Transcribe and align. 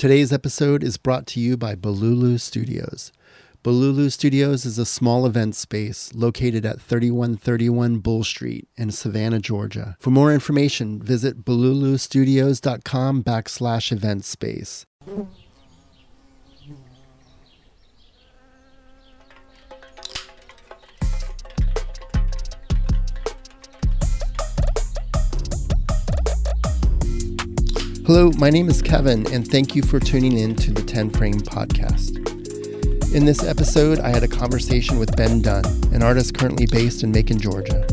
Today's 0.00 0.32
episode 0.32 0.82
is 0.82 0.96
brought 0.96 1.26
to 1.26 1.40
you 1.40 1.58
by 1.58 1.74
Balulu 1.74 2.40
Studios. 2.40 3.12
Balulu 3.62 4.10
Studios 4.10 4.64
is 4.64 4.78
a 4.78 4.86
small 4.86 5.26
event 5.26 5.54
space 5.54 6.10
located 6.14 6.64
at 6.64 6.80
3131 6.80 7.98
Bull 7.98 8.24
Street 8.24 8.66
in 8.78 8.92
Savannah, 8.92 9.40
Georgia. 9.40 9.98
For 10.00 10.08
more 10.08 10.32
information, 10.32 11.02
visit 11.02 11.44
balulustudios.com 11.44 13.22
backslash 13.22 13.92
event 13.92 14.24
space. 14.24 14.86
Hello, 28.12 28.32
my 28.38 28.50
name 28.50 28.68
is 28.68 28.82
Kevin, 28.82 29.24
and 29.32 29.46
thank 29.46 29.76
you 29.76 29.82
for 29.82 30.00
tuning 30.00 30.36
in 30.36 30.56
to 30.56 30.72
the 30.72 30.82
10 30.82 31.10
Frame 31.10 31.38
Podcast. 31.38 32.16
In 33.14 33.24
this 33.24 33.44
episode, 33.44 34.00
I 34.00 34.08
had 34.08 34.24
a 34.24 34.26
conversation 34.26 34.98
with 34.98 35.16
Ben 35.16 35.40
Dunn, 35.40 35.64
an 35.92 36.02
artist 36.02 36.36
currently 36.36 36.66
based 36.66 37.04
in 37.04 37.12
Macon, 37.12 37.38
Georgia. 37.38 37.86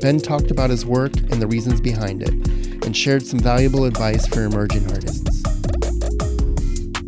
Ben 0.00 0.20
talked 0.20 0.52
about 0.52 0.70
his 0.70 0.86
work 0.86 1.16
and 1.16 1.42
the 1.42 1.48
reasons 1.48 1.80
behind 1.80 2.22
it, 2.22 2.30
and 2.84 2.96
shared 2.96 3.26
some 3.26 3.40
valuable 3.40 3.86
advice 3.86 4.24
for 4.28 4.44
emerging 4.44 4.88
artists. 4.92 5.42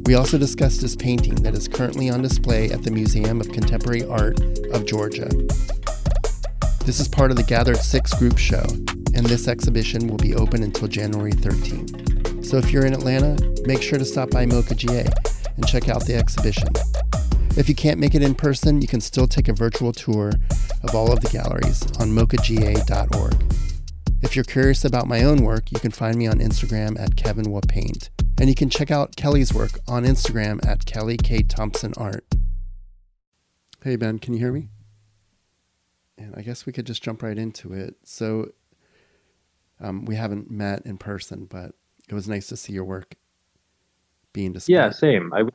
We 0.05 0.17
also 0.17 0.37
discussed 0.37 0.81
his 0.81 0.97
painting 0.97 1.37
that 1.45 1.55
is 1.55 1.69
currently 1.69 2.11
on 2.11 2.23
display 2.23 2.73
at 2.73 2.83
the 2.83 2.91
Museum 2.91 3.41
of 3.41 3.53
Contemporary 3.53 4.05
Art 4.05 4.41
of 4.73 4.85
Georgia. 4.85 5.29
This 6.85 6.99
is 6.99 7.07
part 7.07 7.31
of 7.31 7.37
the 7.37 7.45
Gathered 7.47 7.79
Six 7.79 8.15
group 8.15 8.37
show, 8.37 8.67
and 9.15 9.25
this 9.27 9.47
exhibition 9.47 10.09
will 10.09 10.19
be 10.19 10.35
open 10.35 10.65
until 10.65 10.89
January 10.89 11.35
13th. 11.35 12.08
So 12.49 12.57
if 12.57 12.73
you're 12.73 12.87
in 12.87 12.95
Atlanta, 12.95 13.37
make 13.67 13.83
sure 13.83 13.99
to 13.99 14.07
stop 14.07 14.31
by 14.31 14.47
MoCA 14.47 14.75
GA 14.75 15.05
and 15.57 15.69
check 15.69 15.91
out 15.91 16.07
the 16.07 16.15
exhibition. 16.15 16.71
If 17.59 17.69
you 17.69 17.75
can't 17.75 18.01
make 18.01 18.15
it 18.15 18.23
in 18.23 18.35
person, 18.35 18.81
you 18.81 18.89
can 18.89 19.03
still 19.03 19.27
take 19.27 19.49
a 19.49 19.53
virtual 19.53 19.93
tour 19.93 20.33
of 20.83 20.95
all 20.95 21.13
of 21.13 21.21
the 21.21 21.29
galleries 21.29 21.83
on 22.01 22.09
mocaga.org. 22.09 23.55
If 24.23 24.35
you're 24.35 24.47
curious 24.47 24.87
about 24.87 25.07
my 25.07 25.25
own 25.25 25.45
work, 25.45 25.71
you 25.71 25.79
can 25.79 25.91
find 25.91 26.17
me 26.17 26.27
on 26.27 26.39
Instagram 26.39 26.99
at 26.99 27.17
Kevin 27.17 27.53
Paint, 27.69 28.09
and 28.41 28.49
you 28.49 28.55
can 28.55 28.71
check 28.71 28.91
out 28.91 29.15
Kelly's 29.15 29.53
work 29.53 29.81
on 29.87 30.05
Instagram 30.05 30.67
at 30.67 30.87
Kelly 30.87 31.19
K 31.19 31.43
Thompson 31.43 31.93
Art. 31.99 32.25
Hey 33.85 33.97
Ben, 33.97 34.19
can 34.19 34.33
you 34.33 34.39
hear 34.39 34.53
me? 34.53 34.71
And 36.17 36.35
I 36.35 36.41
guess 36.41 36.65
we 36.65 36.73
could 36.73 36.87
just 36.87 37.03
jump 37.03 37.23
right 37.23 37.37
into 37.37 37.75
it. 37.75 37.97
So 38.05 38.53
um, 39.81 40.07
we 40.07 40.15
haven't 40.15 40.51
met 40.51 40.87
in 40.87 40.97
person, 40.97 41.45
but 41.45 41.75
it 42.09 42.15
was 42.15 42.29
nice 42.29 42.47
to 42.49 42.57
see 42.57 42.73
your 42.73 42.85
work 42.85 43.15
being 44.33 44.53
displayed. 44.53 44.77
Yeah, 44.77 44.91
same. 44.91 45.33
I 45.33 45.43
was 45.43 45.53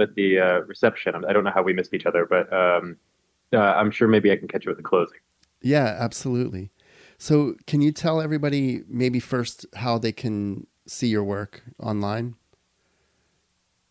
at 0.00 0.14
the 0.14 0.38
uh, 0.38 0.60
reception. 0.60 1.24
I 1.24 1.32
don't 1.32 1.44
know 1.44 1.52
how 1.54 1.62
we 1.62 1.72
missed 1.72 1.94
each 1.94 2.06
other, 2.06 2.26
but 2.26 2.52
um, 2.52 2.96
uh, 3.52 3.58
I'm 3.58 3.90
sure 3.90 4.08
maybe 4.08 4.30
I 4.30 4.36
can 4.36 4.48
catch 4.48 4.64
you 4.64 4.70
at 4.70 4.76
the 4.76 4.82
closing. 4.82 5.18
Yeah, 5.62 5.96
absolutely. 5.98 6.70
So, 7.16 7.54
can 7.66 7.80
you 7.80 7.92
tell 7.92 8.20
everybody 8.20 8.82
maybe 8.88 9.20
first 9.20 9.66
how 9.76 9.98
they 9.98 10.12
can 10.12 10.66
see 10.86 11.08
your 11.08 11.24
work 11.24 11.62
online? 11.80 12.34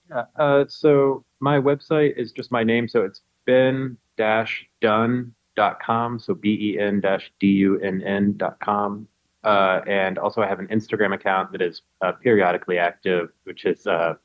Yeah. 0.09 0.25
Uh, 0.35 0.65
so 0.67 1.23
my 1.39 1.59
website 1.59 2.17
is 2.17 2.31
just 2.31 2.51
my 2.51 2.63
name. 2.63 2.87
So 2.87 3.01
it's 3.01 3.21
ben-dunn.com. 3.45 6.19
So 6.19 6.35
B-E-N-D-U-N-N.com. 6.35 9.07
Uh, 9.43 9.81
and 9.87 10.17
also, 10.17 10.41
I 10.41 10.47
have 10.47 10.59
an 10.59 10.67
Instagram 10.67 11.13
account 11.13 11.51
that 11.51 11.61
is 11.61 11.81
uh, 12.01 12.13
periodically 12.13 12.77
active, 12.77 13.29
which 13.43 13.65
is 13.65 13.85
uh, 13.85 14.15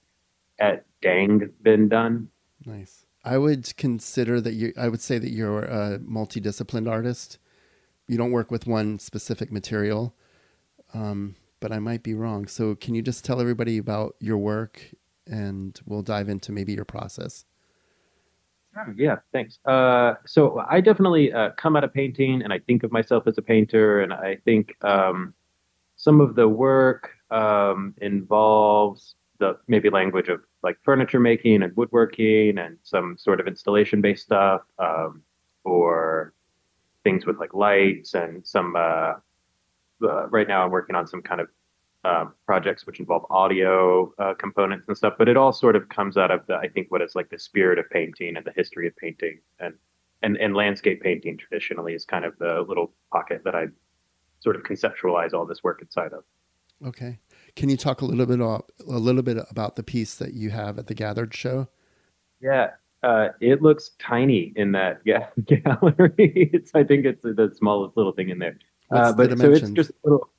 at 0.61 0.85
Dang 1.03 1.51
Been 1.63 1.89
Done. 1.89 2.29
Nice. 2.65 3.05
I 3.25 3.37
would 3.37 3.77
consider 3.77 4.41
that 4.41 4.55
you. 4.55 4.73
I 4.77 4.89
would 4.89 5.01
say 5.01 5.19
that 5.19 5.31
you're 5.31 5.65
a 5.65 5.99
multidisciplined 5.99 6.89
artist. 6.89 7.39
You 8.07 8.17
don't 8.17 8.31
work 8.31 8.51
with 8.51 8.67
one 8.67 8.99
specific 8.99 9.51
material, 9.51 10.15
um, 10.95 11.35
but 11.61 11.73
I 11.73 11.79
might 11.79 12.03
be 12.03 12.15
wrong. 12.15 12.47
So, 12.47 12.77
can 12.77 12.95
you 12.95 13.03
just 13.03 13.25
tell 13.25 13.41
everybody 13.41 13.77
about 13.77 14.15
your 14.21 14.39
work, 14.39 14.95
and 15.27 15.79
we'll 15.85 16.03
dive 16.03 16.29
into 16.29 16.53
maybe 16.53 16.75
your 16.75 16.85
process. 16.85 17.45
Yeah, 18.97 19.17
thanks. 19.33 19.59
Uh, 19.65 20.15
so 20.27 20.63
I 20.69 20.81
definitely 20.81 21.33
uh, 21.33 21.51
come 21.57 21.77
at 21.77 21.85
a 21.85 21.89
painting, 21.89 22.43
and 22.43 22.53
I 22.53 22.59
think 22.61 22.85
of 22.85 22.93
myself 22.93 23.27
as 23.27 23.39
a 23.39 23.43
painter, 23.43 24.03
and 24.03 24.13
I 24.13 24.37
think 24.45 24.73
um, 24.85 25.35
some 25.97 26.21
of 26.21 26.35
the 26.35 26.49
work 26.49 27.11
um, 27.31 27.95
involves 28.01 29.17
the 29.39 29.59
maybe 29.69 29.91
language 29.91 30.29
of 30.29 30.41
like 30.63 30.77
furniture 30.85 31.21
making 31.21 31.63
and 31.63 31.77
woodworking, 31.77 32.59
and 32.59 32.79
some 32.83 33.17
sort 33.19 33.41
of 33.41 33.47
installation 33.47 34.01
based 34.01 34.25
stuff, 34.25 34.63
um, 34.79 35.23
or 35.65 36.35
things 37.05 37.27
with 37.27 37.39
like 37.39 37.55
lights 37.55 38.15
and 38.15 38.47
some. 38.47 38.77
Uh, 38.77 39.15
uh 40.03 40.29
right 40.29 40.47
now, 40.47 40.65
I'm 40.65 40.71
working 40.71 40.95
on 40.95 41.07
some 41.07 41.23
kind 41.23 41.41
of 41.41 41.49
um, 42.05 42.35
projects 42.47 42.87
which 42.87 43.01
involve 43.01 43.25
audio 43.31 44.13
uh, 44.19 44.35
components 44.35 44.87
and 44.89 44.97
stuff, 44.97 45.15
but 45.19 45.29
it 45.29 45.37
all 45.37 45.53
sort 45.53 45.77
of 45.77 45.89
comes 45.89 46.17
out 46.17 46.31
of 46.31 46.47
the 46.47 46.55
I 46.55 46.69
think 46.69 46.91
what 46.91 47.03
is 47.03 47.15
like 47.15 47.31
the 47.31 47.39
spirit 47.39 47.79
of 47.79 47.91
painting 47.91 48.37
and 48.37 48.47
the 48.47 48.53
history 48.53 48.87
of 48.87 48.97
painting 48.97 49.41
and 49.59 49.75
and 50.23 50.37
and 50.39 50.55
landscape 50.55 51.03
painting 51.03 51.37
traditionally 51.37 51.95
is 51.95 52.05
kind 52.05 52.25
of 52.25 52.39
the 52.39 52.65
little 52.67 52.93
pocket 53.13 53.43
that 53.45 53.55
I 53.55 53.67
sort 54.41 54.57
of 54.57 54.63
conceptualize 54.63 55.35
all 55.35 55.47
this 55.47 55.63
work 55.63 55.83
inside 55.83 56.13
of. 56.13 56.25
Okay, 56.87 57.19
can 57.57 57.69
you 57.69 57.77
talk 57.77 58.03
a 58.03 58.05
little 58.05 58.27
bit 58.27 58.37
about, 58.39 58.71
a 58.87 58.99
little 58.99 59.23
bit 59.23 59.37
about 59.51 59.75
the 59.75 59.83
piece 59.83 60.15
that 60.15 60.35
you 60.35 60.51
have 60.51 60.79
at 60.79 60.87
the 60.87 60.95
Gathered 60.95 61.35
show? 61.35 61.67
Yeah, 62.41 62.71
uh, 63.03 63.31
it 63.41 63.63
looks 63.63 63.91
tiny 63.99 64.53
in 64.55 64.71
that 64.73 65.05
ga- 65.05 65.27
gallery. 65.45 66.51
it's 66.53 66.71
I 66.75 66.85
think 66.85 67.05
it's 67.05 67.23
the 67.23 67.53
smallest 67.57 67.97
little 67.97 68.13
thing 68.13 68.29
in 68.29 68.39
there. 68.39 68.59
Uh, 68.93 69.13
but 69.13 69.37
so 69.39 69.51
it's 69.51 69.71
just 69.71 69.91
a 69.91 69.95
little 70.05 70.31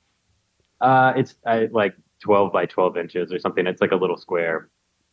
uh, 0.80 1.12
it's 1.16 1.34
uh, 1.46 1.64
like 1.72 1.94
12 2.20 2.52
by 2.52 2.66
12 2.66 2.96
inches 2.96 3.32
or 3.32 3.38
something. 3.38 3.66
It's 3.66 3.80
like 3.80 3.92
a 3.92 3.96
little 3.96 4.16
square, 4.16 4.68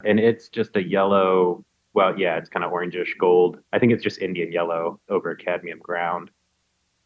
and 0.06 0.20
it's 0.20 0.50
just 0.50 0.76
a 0.76 0.84
yellow. 0.84 1.64
Well, 1.94 2.18
yeah, 2.18 2.38
it's 2.38 2.50
kind 2.50 2.64
of 2.64 2.72
orangish 2.72 3.18
gold. 3.20 3.60
I 3.74 3.80
think 3.80 3.92
it's 3.92 4.04
just 4.04 4.22
Indian 4.22 4.52
yellow 4.52 5.00
over 5.10 5.34
cadmium 5.36 5.80
ground, 5.80 6.30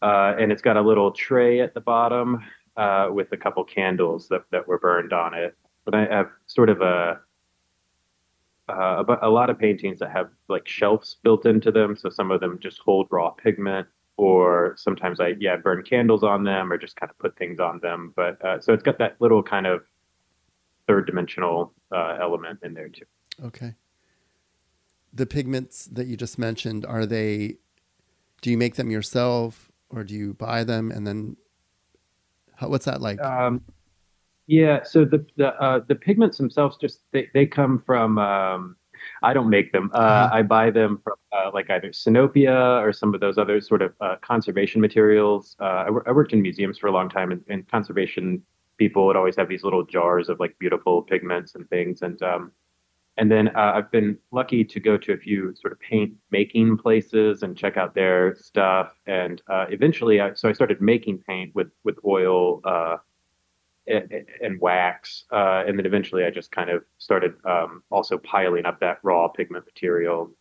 uh, 0.01 0.35
and 0.39 0.51
it's 0.51 0.61
got 0.61 0.77
a 0.77 0.81
little 0.81 1.11
tray 1.11 1.61
at 1.61 1.73
the 1.73 1.81
bottom 1.81 2.43
uh, 2.77 3.09
with 3.11 3.31
a 3.31 3.37
couple 3.37 3.63
candles 3.63 4.27
that 4.29 4.43
that 4.51 4.67
were 4.67 4.79
burned 4.79 5.13
on 5.13 5.33
it. 5.33 5.55
But 5.85 5.95
I 5.95 6.05
have 6.05 6.29
sort 6.47 6.69
of 6.69 6.81
a 6.81 7.19
uh, 8.69 9.03
a 9.21 9.29
lot 9.29 9.49
of 9.49 9.59
paintings 9.59 9.99
that 9.99 10.11
have 10.11 10.29
like 10.47 10.67
shelves 10.67 11.17
built 11.23 11.45
into 11.45 11.71
them. 11.71 11.95
So 11.95 12.09
some 12.09 12.31
of 12.31 12.39
them 12.41 12.59
just 12.59 12.79
hold 12.79 13.07
raw 13.09 13.31
pigment 13.31 13.87
or 14.21 14.75
sometimes 14.77 15.19
I 15.19 15.33
yeah 15.39 15.57
burn 15.57 15.81
candles 15.81 16.23
on 16.23 16.43
them 16.43 16.71
or 16.71 16.77
just 16.77 16.95
kind 16.95 17.09
of 17.09 17.17
put 17.17 17.35
things 17.37 17.59
on 17.59 17.79
them. 17.79 18.13
But 18.15 18.45
uh, 18.45 18.61
so 18.61 18.71
it's 18.71 18.83
got 18.83 18.99
that 18.99 19.15
little 19.19 19.41
kind 19.41 19.65
of 19.65 19.81
third 20.87 21.07
dimensional 21.07 21.73
uh, 21.91 22.17
element 22.21 22.59
in 22.61 22.75
there 22.75 22.89
too. 22.89 23.05
Okay. 23.43 23.73
The 25.11 25.25
pigments 25.25 25.85
that 25.85 26.05
you 26.05 26.15
just 26.15 26.37
mentioned 26.37 26.85
are 26.85 27.07
they? 27.07 27.57
Do 28.43 28.51
you 28.51 28.57
make 28.59 28.75
them 28.75 28.91
yourself 28.91 29.71
or 29.89 30.03
do 30.03 30.13
you 30.13 30.35
buy 30.35 30.63
them 30.63 30.91
and 30.91 31.07
then? 31.07 31.35
How, 32.55 32.69
what's 32.69 32.85
that 32.85 33.01
like? 33.01 33.19
Um, 33.21 33.63
yeah, 34.45 34.83
so 34.83 35.03
the 35.03 35.25
the 35.35 35.59
uh, 35.59 35.79
the 35.87 35.95
pigments 35.95 36.37
themselves 36.37 36.77
just 36.77 36.99
they, 37.11 37.27
they 37.33 37.47
come 37.47 37.81
from 37.83 38.19
um, 38.19 38.75
I 39.21 39.33
don't 39.33 39.49
make 39.49 39.71
them. 39.71 39.91
Uh, 39.93 39.97
uh-huh. 39.97 40.29
I 40.33 40.41
buy 40.43 40.71
them 40.71 40.99
from 41.03 41.15
uh, 41.31 41.51
like 41.53 41.69
either 41.69 41.89
Sinopia 41.89 42.81
or 42.81 42.91
some 42.93 43.13
of 43.13 43.19
those 43.19 43.37
other 43.37 43.61
sort 43.61 43.81
of 43.81 43.93
uh, 44.01 44.15
conservation 44.21 44.81
materials. 44.81 45.55
Uh, 45.59 45.63
I, 45.63 45.85
w- 45.85 46.03
I 46.07 46.11
worked 46.11 46.33
in 46.33 46.41
museums 46.41 46.77
for 46.77 46.87
a 46.87 46.91
long 46.91 47.09
time, 47.09 47.31
and, 47.31 47.43
and, 47.47 47.67
conservation 47.67 48.41
people 48.77 49.05
would 49.05 49.15
always 49.15 49.35
have 49.35 49.47
these 49.47 49.63
little 49.63 49.85
jars 49.85 50.27
of 50.29 50.39
like 50.39 50.57
beautiful 50.59 51.03
pigments 51.03 51.55
and 51.55 51.69
things. 51.69 52.01
And 52.01 52.21
um, 52.21 52.51
and 53.17 53.29
then 53.29 53.49
uh, 53.49 53.73
I've 53.75 53.91
been 53.91 54.17
lucky 54.31 54.63
to 54.63 54.79
go 54.79 54.97
to 54.97 55.13
a 55.13 55.17
few 55.17 55.53
sort 55.55 55.73
of 55.73 55.79
paint 55.79 56.13
making 56.31 56.77
places 56.77 57.43
and 57.43 57.57
check 57.57 57.77
out 57.77 57.93
their 57.93 58.35
stuff. 58.35 58.93
And 59.05 59.41
uh, 59.47 59.65
eventually, 59.69 60.21
I, 60.21 60.33
so 60.33 60.49
I 60.49 60.53
started 60.53 60.81
making 60.81 61.19
paint 61.19 61.53
with 61.53 61.71
with 61.83 61.97
oil 62.05 62.61
and, 63.91 64.25
and 64.41 64.61
wax. 64.61 65.25
Uh, 65.31 65.63
and 65.67 65.77
then 65.77 65.85
eventually 65.85 66.23
I 66.23 66.29
just 66.29 66.51
kind 66.51 66.69
of 66.69 66.83
started 66.97 67.33
um, 67.45 67.83
also 67.89 68.17
piling 68.17 68.65
up 68.65 68.79
that 68.79 68.99
raw 69.03 69.27
pigment 69.27 69.65
material. 69.65 70.31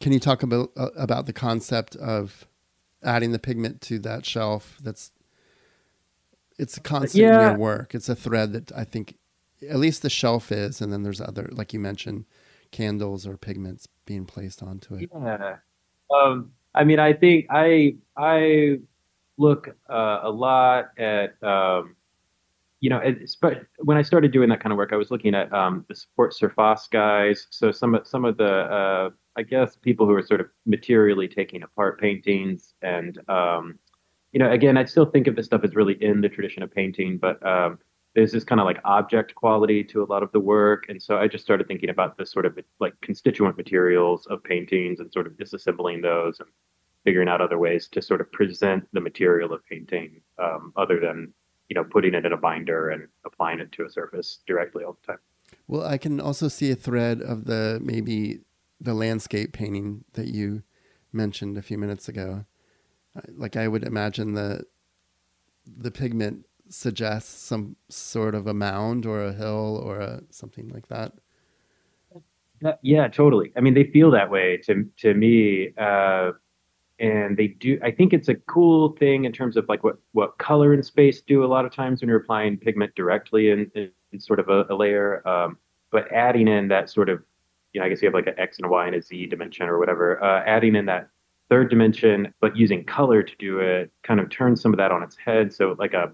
Can 0.00 0.12
you 0.12 0.20
talk 0.20 0.42
about, 0.42 0.70
uh, 0.76 0.88
about 0.96 1.26
the 1.26 1.32
concept 1.32 1.96
of 1.96 2.46
adding 3.02 3.32
the 3.32 3.38
pigment 3.38 3.80
to 3.82 3.98
that 4.00 4.26
shelf? 4.26 4.78
That's, 4.82 5.12
it's 6.58 6.76
a 6.76 6.80
constant 6.80 7.22
yeah. 7.22 7.34
in 7.34 7.48
your 7.50 7.58
work. 7.58 7.94
It's 7.94 8.08
a 8.08 8.16
thread 8.16 8.52
that 8.52 8.72
I 8.72 8.84
think 8.84 9.16
at 9.68 9.76
least 9.76 10.02
the 10.02 10.10
shelf 10.10 10.50
is. 10.50 10.80
And 10.80 10.92
then 10.92 11.02
there's 11.02 11.20
other, 11.20 11.48
like 11.52 11.72
you 11.72 11.80
mentioned, 11.80 12.24
candles 12.72 13.26
or 13.26 13.36
pigments 13.36 13.86
being 14.06 14.24
placed 14.24 14.62
onto 14.62 14.96
it. 14.96 15.08
Yeah. 15.12 15.56
Um, 16.14 16.52
I 16.74 16.84
mean, 16.84 16.98
I 16.98 17.12
think 17.12 17.46
I, 17.50 17.96
I 18.16 18.80
look 19.38 19.68
uh, 19.88 20.20
a 20.22 20.30
lot 20.30 20.90
at, 20.98 21.42
um, 21.42 21.96
you 22.82 22.90
know, 22.90 23.00
but 23.40 23.62
when 23.78 23.96
I 23.96 24.02
started 24.02 24.32
doing 24.32 24.48
that 24.48 24.60
kind 24.60 24.72
of 24.72 24.76
work, 24.76 24.92
I 24.92 24.96
was 24.96 25.12
looking 25.12 25.36
at 25.36 25.52
um, 25.52 25.84
the 25.88 25.94
support 25.94 26.34
surface 26.34 26.88
guys. 26.90 27.46
So 27.50 27.70
some 27.70 27.94
of 27.94 28.04
some 28.08 28.24
of 28.24 28.36
the, 28.36 28.44
uh, 28.44 29.10
I 29.36 29.42
guess, 29.44 29.76
people 29.76 30.04
who 30.04 30.14
are 30.14 30.22
sort 30.22 30.40
of 30.40 30.48
materially 30.66 31.28
taking 31.28 31.62
apart 31.62 32.00
paintings, 32.00 32.74
and 32.82 33.20
um, 33.28 33.78
you 34.32 34.40
know, 34.40 34.50
again, 34.50 34.76
I 34.76 34.84
still 34.84 35.06
think 35.06 35.28
of 35.28 35.36
this 35.36 35.46
stuff 35.46 35.62
as 35.62 35.76
really 35.76 35.94
in 36.02 36.20
the 36.20 36.28
tradition 36.28 36.64
of 36.64 36.74
painting, 36.74 37.18
but 37.18 37.44
um, 37.46 37.78
there's 38.16 38.32
this 38.32 38.42
kind 38.42 38.60
of 38.60 38.64
like 38.64 38.80
object 38.84 39.32
quality 39.36 39.84
to 39.84 40.02
a 40.02 40.06
lot 40.06 40.24
of 40.24 40.32
the 40.32 40.40
work, 40.40 40.86
and 40.88 41.00
so 41.00 41.18
I 41.18 41.28
just 41.28 41.44
started 41.44 41.68
thinking 41.68 41.90
about 41.90 42.18
the 42.18 42.26
sort 42.26 42.46
of 42.46 42.58
like 42.80 42.94
constituent 43.00 43.56
materials 43.56 44.26
of 44.26 44.42
paintings 44.42 44.98
and 44.98 45.12
sort 45.12 45.28
of 45.28 45.34
disassembling 45.34 46.02
those 46.02 46.40
and 46.40 46.48
figuring 47.04 47.28
out 47.28 47.40
other 47.40 47.58
ways 47.58 47.86
to 47.92 48.02
sort 48.02 48.20
of 48.20 48.32
present 48.32 48.88
the 48.92 49.00
material 49.00 49.52
of 49.52 49.64
painting 49.66 50.20
um, 50.42 50.72
other 50.76 50.98
than 50.98 51.32
you 51.72 51.74
know 51.74 51.84
putting 51.84 52.12
it 52.12 52.26
in 52.26 52.34
a 52.34 52.36
binder 52.36 52.90
and 52.90 53.08
applying 53.24 53.58
it 53.58 53.72
to 53.72 53.86
a 53.86 53.88
surface 53.88 54.40
directly 54.46 54.84
all 54.84 54.98
the 55.00 55.12
time. 55.12 55.22
Well, 55.66 55.86
I 55.86 55.96
can 55.96 56.20
also 56.20 56.48
see 56.48 56.70
a 56.70 56.74
thread 56.74 57.22
of 57.22 57.46
the 57.46 57.80
maybe 57.82 58.40
the 58.78 58.92
landscape 58.92 59.54
painting 59.54 60.04
that 60.12 60.26
you 60.26 60.64
mentioned 61.14 61.56
a 61.56 61.62
few 61.62 61.78
minutes 61.78 62.10
ago. 62.10 62.44
Like 63.34 63.56
I 63.56 63.68
would 63.68 63.84
imagine 63.84 64.34
the 64.34 64.66
the 65.66 65.90
pigment 65.90 66.44
suggests 66.68 67.42
some 67.42 67.76
sort 67.88 68.34
of 68.34 68.46
a 68.46 68.52
mound 68.52 69.06
or 69.06 69.24
a 69.24 69.32
hill 69.32 69.80
or 69.82 69.98
a 69.98 70.20
something 70.28 70.68
like 70.68 70.88
that. 70.88 71.12
Yeah, 72.82 73.08
totally. 73.08 73.50
I 73.56 73.60
mean, 73.60 73.72
they 73.72 73.84
feel 73.84 74.10
that 74.10 74.30
way 74.30 74.58
to 74.64 74.86
to 74.98 75.14
me. 75.14 75.72
Uh, 75.78 76.32
and 77.02 77.36
they 77.36 77.48
do 77.48 77.78
i 77.82 77.90
think 77.90 78.14
it's 78.14 78.28
a 78.28 78.34
cool 78.34 78.96
thing 78.96 79.24
in 79.24 79.32
terms 79.32 79.56
of 79.56 79.68
like 79.68 79.84
what 79.84 79.96
what 80.12 80.38
color 80.38 80.72
and 80.72 80.84
space 80.84 81.20
do 81.20 81.44
a 81.44 81.46
lot 81.46 81.66
of 81.66 81.74
times 81.74 82.00
when 82.00 82.08
you're 82.08 82.18
applying 82.18 82.56
pigment 82.56 82.94
directly 82.94 83.50
in, 83.50 83.70
in, 83.74 83.90
in 84.12 84.20
sort 84.20 84.40
of 84.40 84.48
a, 84.48 84.64
a 84.70 84.74
layer 84.74 85.26
um, 85.28 85.58
but 85.90 86.10
adding 86.12 86.48
in 86.48 86.68
that 86.68 86.88
sort 86.88 87.10
of 87.10 87.22
you 87.72 87.80
know 87.80 87.86
i 87.86 87.88
guess 87.88 88.00
you 88.00 88.06
have 88.06 88.14
like 88.14 88.26
an 88.26 88.38
x 88.38 88.56
and 88.56 88.66
a 88.66 88.68
y 88.68 88.86
and 88.86 88.96
a 88.96 89.02
z 89.02 89.26
dimension 89.26 89.68
or 89.68 89.78
whatever 89.78 90.22
uh, 90.24 90.42
adding 90.46 90.76
in 90.76 90.86
that 90.86 91.08
third 91.52 91.68
dimension 91.68 92.32
but 92.40 92.56
using 92.56 92.82
color 92.82 93.22
to 93.22 93.36
do 93.38 93.58
it 93.58 93.92
kind 94.02 94.20
of 94.20 94.30
turns 94.30 94.62
some 94.62 94.72
of 94.72 94.78
that 94.78 94.90
on 94.90 95.02
its 95.02 95.18
head. 95.18 95.52
So 95.52 95.76
like 95.78 95.92
a 95.92 96.10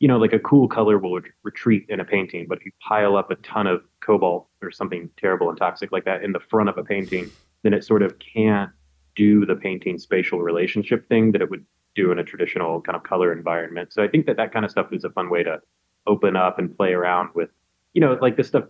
you 0.00 0.08
know 0.08 0.18
like 0.18 0.34
a 0.34 0.38
cool 0.40 0.68
color 0.68 0.98
will 0.98 1.18
retreat 1.44 1.86
in 1.88 2.00
a 2.00 2.04
painting 2.04 2.44
but 2.46 2.58
if 2.58 2.66
you 2.66 2.72
pile 2.86 3.16
up 3.16 3.30
a 3.30 3.36
ton 3.36 3.66
of 3.66 3.82
cobalt 4.00 4.48
or 4.60 4.70
something 4.70 5.08
terrible 5.16 5.48
and 5.48 5.56
toxic 5.56 5.92
like 5.92 6.04
that 6.04 6.22
in 6.22 6.32
the 6.32 6.40
front 6.40 6.68
of 6.68 6.76
a 6.76 6.84
painting 6.84 7.30
then 7.62 7.72
it 7.72 7.84
sort 7.84 8.02
of 8.02 8.18
can't 8.18 8.70
do 9.14 9.44
the 9.46 9.56
painting 9.56 9.98
spatial 9.98 10.40
relationship 10.40 11.08
thing 11.08 11.32
that 11.32 11.42
it 11.42 11.50
would 11.50 11.64
do 11.94 12.12
in 12.12 12.18
a 12.18 12.24
traditional 12.24 12.80
kind 12.80 12.96
of 12.96 13.02
color 13.02 13.32
environment. 13.32 13.92
So 13.92 14.02
I 14.02 14.08
think 14.08 14.26
that 14.26 14.36
that 14.36 14.52
kind 14.52 14.64
of 14.64 14.70
stuff 14.70 14.92
is 14.92 15.04
a 15.04 15.10
fun 15.10 15.28
way 15.28 15.42
to 15.42 15.60
open 16.06 16.36
up 16.36 16.58
and 16.58 16.74
play 16.76 16.92
around 16.94 17.30
with, 17.34 17.50
you 17.92 18.00
know, 18.00 18.18
like 18.20 18.36
this 18.36 18.48
stuff. 18.48 18.64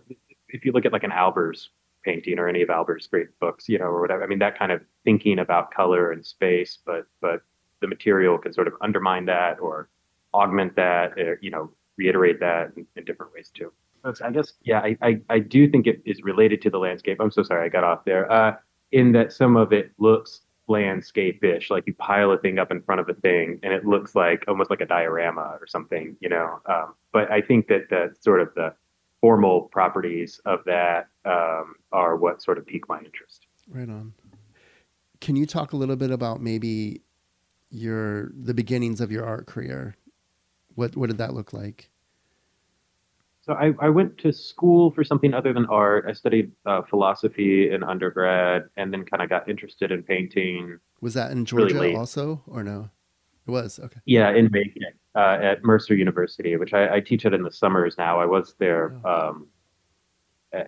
If 0.49 0.65
you 0.65 0.71
look 0.71 0.85
at 0.85 0.93
like 0.93 1.03
an 1.03 1.11
Albers 1.11 1.69
painting 2.03 2.37
or 2.37 2.47
any 2.49 2.61
of 2.61 2.69
Albers' 2.69 3.09
great 3.09 3.27
books, 3.39 3.69
you 3.69 3.79
know, 3.79 3.85
or 3.85 4.01
whatever, 4.01 4.23
I 4.23 4.27
mean, 4.27 4.39
that 4.39 4.59
kind 4.59 4.71
of 4.71 4.81
thinking 5.05 5.39
about 5.39 5.71
color 5.71 6.11
and 6.11 6.25
space, 6.25 6.77
but 6.85 7.07
but 7.21 7.41
the 7.79 7.87
material 7.87 8.37
can 8.37 8.53
sort 8.53 8.67
of 8.67 8.73
undermine 8.81 9.25
that 9.25 9.59
or 9.59 9.89
augment 10.33 10.75
that, 10.75 11.17
or, 11.17 11.39
you 11.41 11.49
know, 11.49 11.71
reiterate 11.97 12.39
that 12.39 12.71
in, 12.75 12.85
in 12.95 13.05
different 13.05 13.33
ways 13.33 13.51
too. 13.53 13.71
So 14.03 14.25
I 14.25 14.31
guess, 14.31 14.53
yeah, 14.63 14.79
I, 14.79 14.97
I, 15.01 15.21
I 15.29 15.39
do 15.39 15.69
think 15.69 15.87
it 15.87 16.01
is 16.05 16.23
related 16.23 16.61
to 16.63 16.69
the 16.69 16.77
landscape. 16.77 17.21
I'm 17.21 17.31
so 17.31 17.41
sorry 17.41 17.65
I 17.65 17.69
got 17.69 17.85
off 17.85 18.03
there. 18.03 18.29
Uh, 18.29 18.55
in 18.93 19.11
that 19.11 19.33
some 19.33 19.57
of 19.57 19.73
it 19.73 19.91
looks 19.97 20.41
landscape-ish, 20.67 21.69
like 21.69 21.83
you 21.85 21.93
pile 21.95 22.31
a 22.31 22.37
thing 22.37 22.57
up 22.59 22.71
in 22.71 22.81
front 22.81 23.01
of 23.01 23.09
a 23.09 23.13
thing 23.15 23.59
and 23.63 23.73
it 23.73 23.85
looks 23.85 24.15
like 24.15 24.45
almost 24.47 24.69
like 24.69 24.79
a 24.79 24.85
diorama 24.85 25.57
or 25.59 25.67
something, 25.67 26.15
you 26.21 26.29
know. 26.29 26.61
Um, 26.67 26.93
but 27.11 27.29
I 27.31 27.41
think 27.41 27.67
that 27.67 27.89
the 27.89 28.15
sort 28.21 28.39
of 28.39 28.53
the 28.55 28.73
formal 29.19 29.63
properties 29.63 30.39
of 30.45 30.59
that 30.65 31.07
um, 31.25 31.75
are 31.91 32.15
what 32.15 32.41
sort 32.41 32.57
of 32.57 32.65
pique 32.65 32.87
my 32.87 32.99
interest. 32.99 33.47
Right 33.67 33.89
on. 33.89 34.13
Can 35.19 35.35
you 35.35 35.45
talk 35.45 35.73
a 35.73 35.77
little 35.77 35.95
bit 35.95 36.11
about 36.11 36.41
maybe 36.41 37.01
your 37.69 38.29
the 38.35 38.53
beginnings 38.53 39.01
of 39.01 39.11
your 39.11 39.25
art 39.25 39.47
career? 39.47 39.95
What 40.75 40.95
what 40.95 41.07
did 41.07 41.17
that 41.17 41.33
look 41.33 41.51
like? 41.51 41.89
So 43.45 43.53
I, 43.53 43.73
I 43.81 43.89
went 43.89 44.17
to 44.19 44.31
school 44.31 44.91
for 44.91 45.03
something 45.03 45.33
other 45.33 45.51
than 45.51 45.65
art. 45.65 46.05
I 46.07 46.13
studied 46.13 46.53
uh, 46.65 46.81
philosophy 46.81 47.71
in 47.71 47.83
undergrad, 47.83 48.69
and 48.77 48.93
then 48.93 49.03
kind 49.03 49.21
of 49.21 49.29
got 49.29 49.49
interested 49.49 49.91
in 49.91 50.01
painting. 50.01 50.79
Was 51.01 51.13
that 51.15 51.31
in 51.31 51.43
Georgia 51.43 51.75
really 51.75 51.93
also, 51.93 52.41
or 52.47 52.63
no? 52.63 52.89
It 53.45 53.51
was 53.51 53.79
okay. 53.79 53.99
Yeah, 54.05 54.31
in 54.31 54.49
Macon 54.49 54.83
uh, 55.15 55.39
at 55.41 55.61
Mercer 55.65 55.93
University, 55.93 56.55
which 56.55 56.73
I, 56.73 56.95
I, 56.95 56.99
teach 57.01 57.25
at 57.25 57.33
in 57.33 57.43
the 57.43 57.51
summers 57.51 57.97
now. 57.97 58.17
I 58.17 58.25
was 58.25 58.55
there 58.59 58.97
oh. 59.03 59.29
um, 59.29 59.47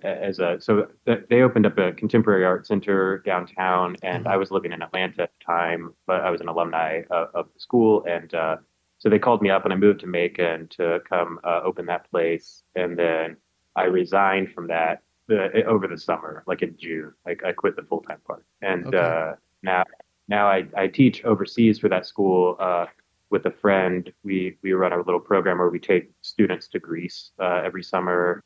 as 0.03 0.39
a 0.39 0.57
so 0.59 0.87
they 1.05 1.43
opened 1.43 1.65
up 1.65 1.77
a 1.77 1.93
contemporary 1.93 2.43
art 2.43 2.67
center 2.67 3.19
downtown, 3.19 3.95
and 4.03 4.25
mm-hmm. 4.25 4.33
I 4.33 4.35
was 4.35 4.51
living 4.51 4.73
in 4.73 4.81
Atlanta 4.81 5.23
at 5.23 5.31
the 5.39 5.45
time, 5.45 5.93
but 6.07 6.19
I 6.19 6.29
was 6.29 6.41
an 6.41 6.49
alumni 6.49 7.03
of, 7.09 7.29
of 7.33 7.45
the 7.53 7.59
school, 7.61 8.03
and 8.05 8.33
uh, 8.33 8.57
so 9.05 9.11
they 9.11 9.19
called 9.19 9.43
me 9.43 9.51
up 9.51 9.65
and 9.65 9.71
I 9.73 9.77
moved 9.77 9.99
to 9.99 10.07
Macon 10.07 10.67
to 10.69 10.99
come 11.07 11.39
uh, 11.43 11.61
open 11.63 11.85
that 11.85 12.09
place. 12.09 12.63
And 12.75 12.97
then 12.97 13.37
I 13.75 13.83
resigned 13.83 14.51
from 14.51 14.65
that 14.69 15.03
uh, 15.29 15.61
over 15.67 15.87
the 15.87 15.97
summer, 15.97 16.43
like 16.47 16.63
in 16.63 16.75
June. 16.75 17.13
Like 17.23 17.43
I 17.45 17.51
quit 17.51 17.75
the 17.75 17.83
full 17.83 18.01
time 18.01 18.17
part. 18.25 18.43
And 18.63 18.87
okay. 18.87 18.97
uh, 18.97 19.33
now 19.61 19.83
now 20.27 20.47
I, 20.47 20.65
I 20.75 20.87
teach 20.87 21.23
overseas 21.23 21.77
for 21.77 21.87
that 21.87 22.07
school 22.07 22.55
uh, 22.59 22.87
with 23.29 23.45
a 23.45 23.51
friend. 23.51 24.11
We 24.23 24.57
we 24.63 24.73
run 24.73 24.91
a 24.91 24.97
little 24.97 25.19
program 25.19 25.59
where 25.59 25.69
we 25.69 25.79
take 25.79 26.09
students 26.21 26.67
to 26.69 26.79
Greece 26.79 27.29
uh, 27.39 27.61
every 27.63 27.83
summer 27.83 28.43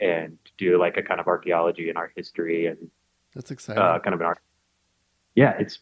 and 0.00 0.36
do 0.58 0.76
like 0.76 0.96
a 0.96 1.02
kind 1.04 1.20
of 1.20 1.28
archaeology 1.28 1.88
and 1.88 1.96
art 1.96 2.10
history 2.16 2.66
and 2.66 2.90
that's 3.32 3.52
exciting. 3.52 3.80
Uh, 3.80 4.00
kind 4.00 4.14
of 4.14 4.20
an 4.20 4.26
art. 4.26 4.40
Yeah, 5.36 5.54
it's 5.60 5.78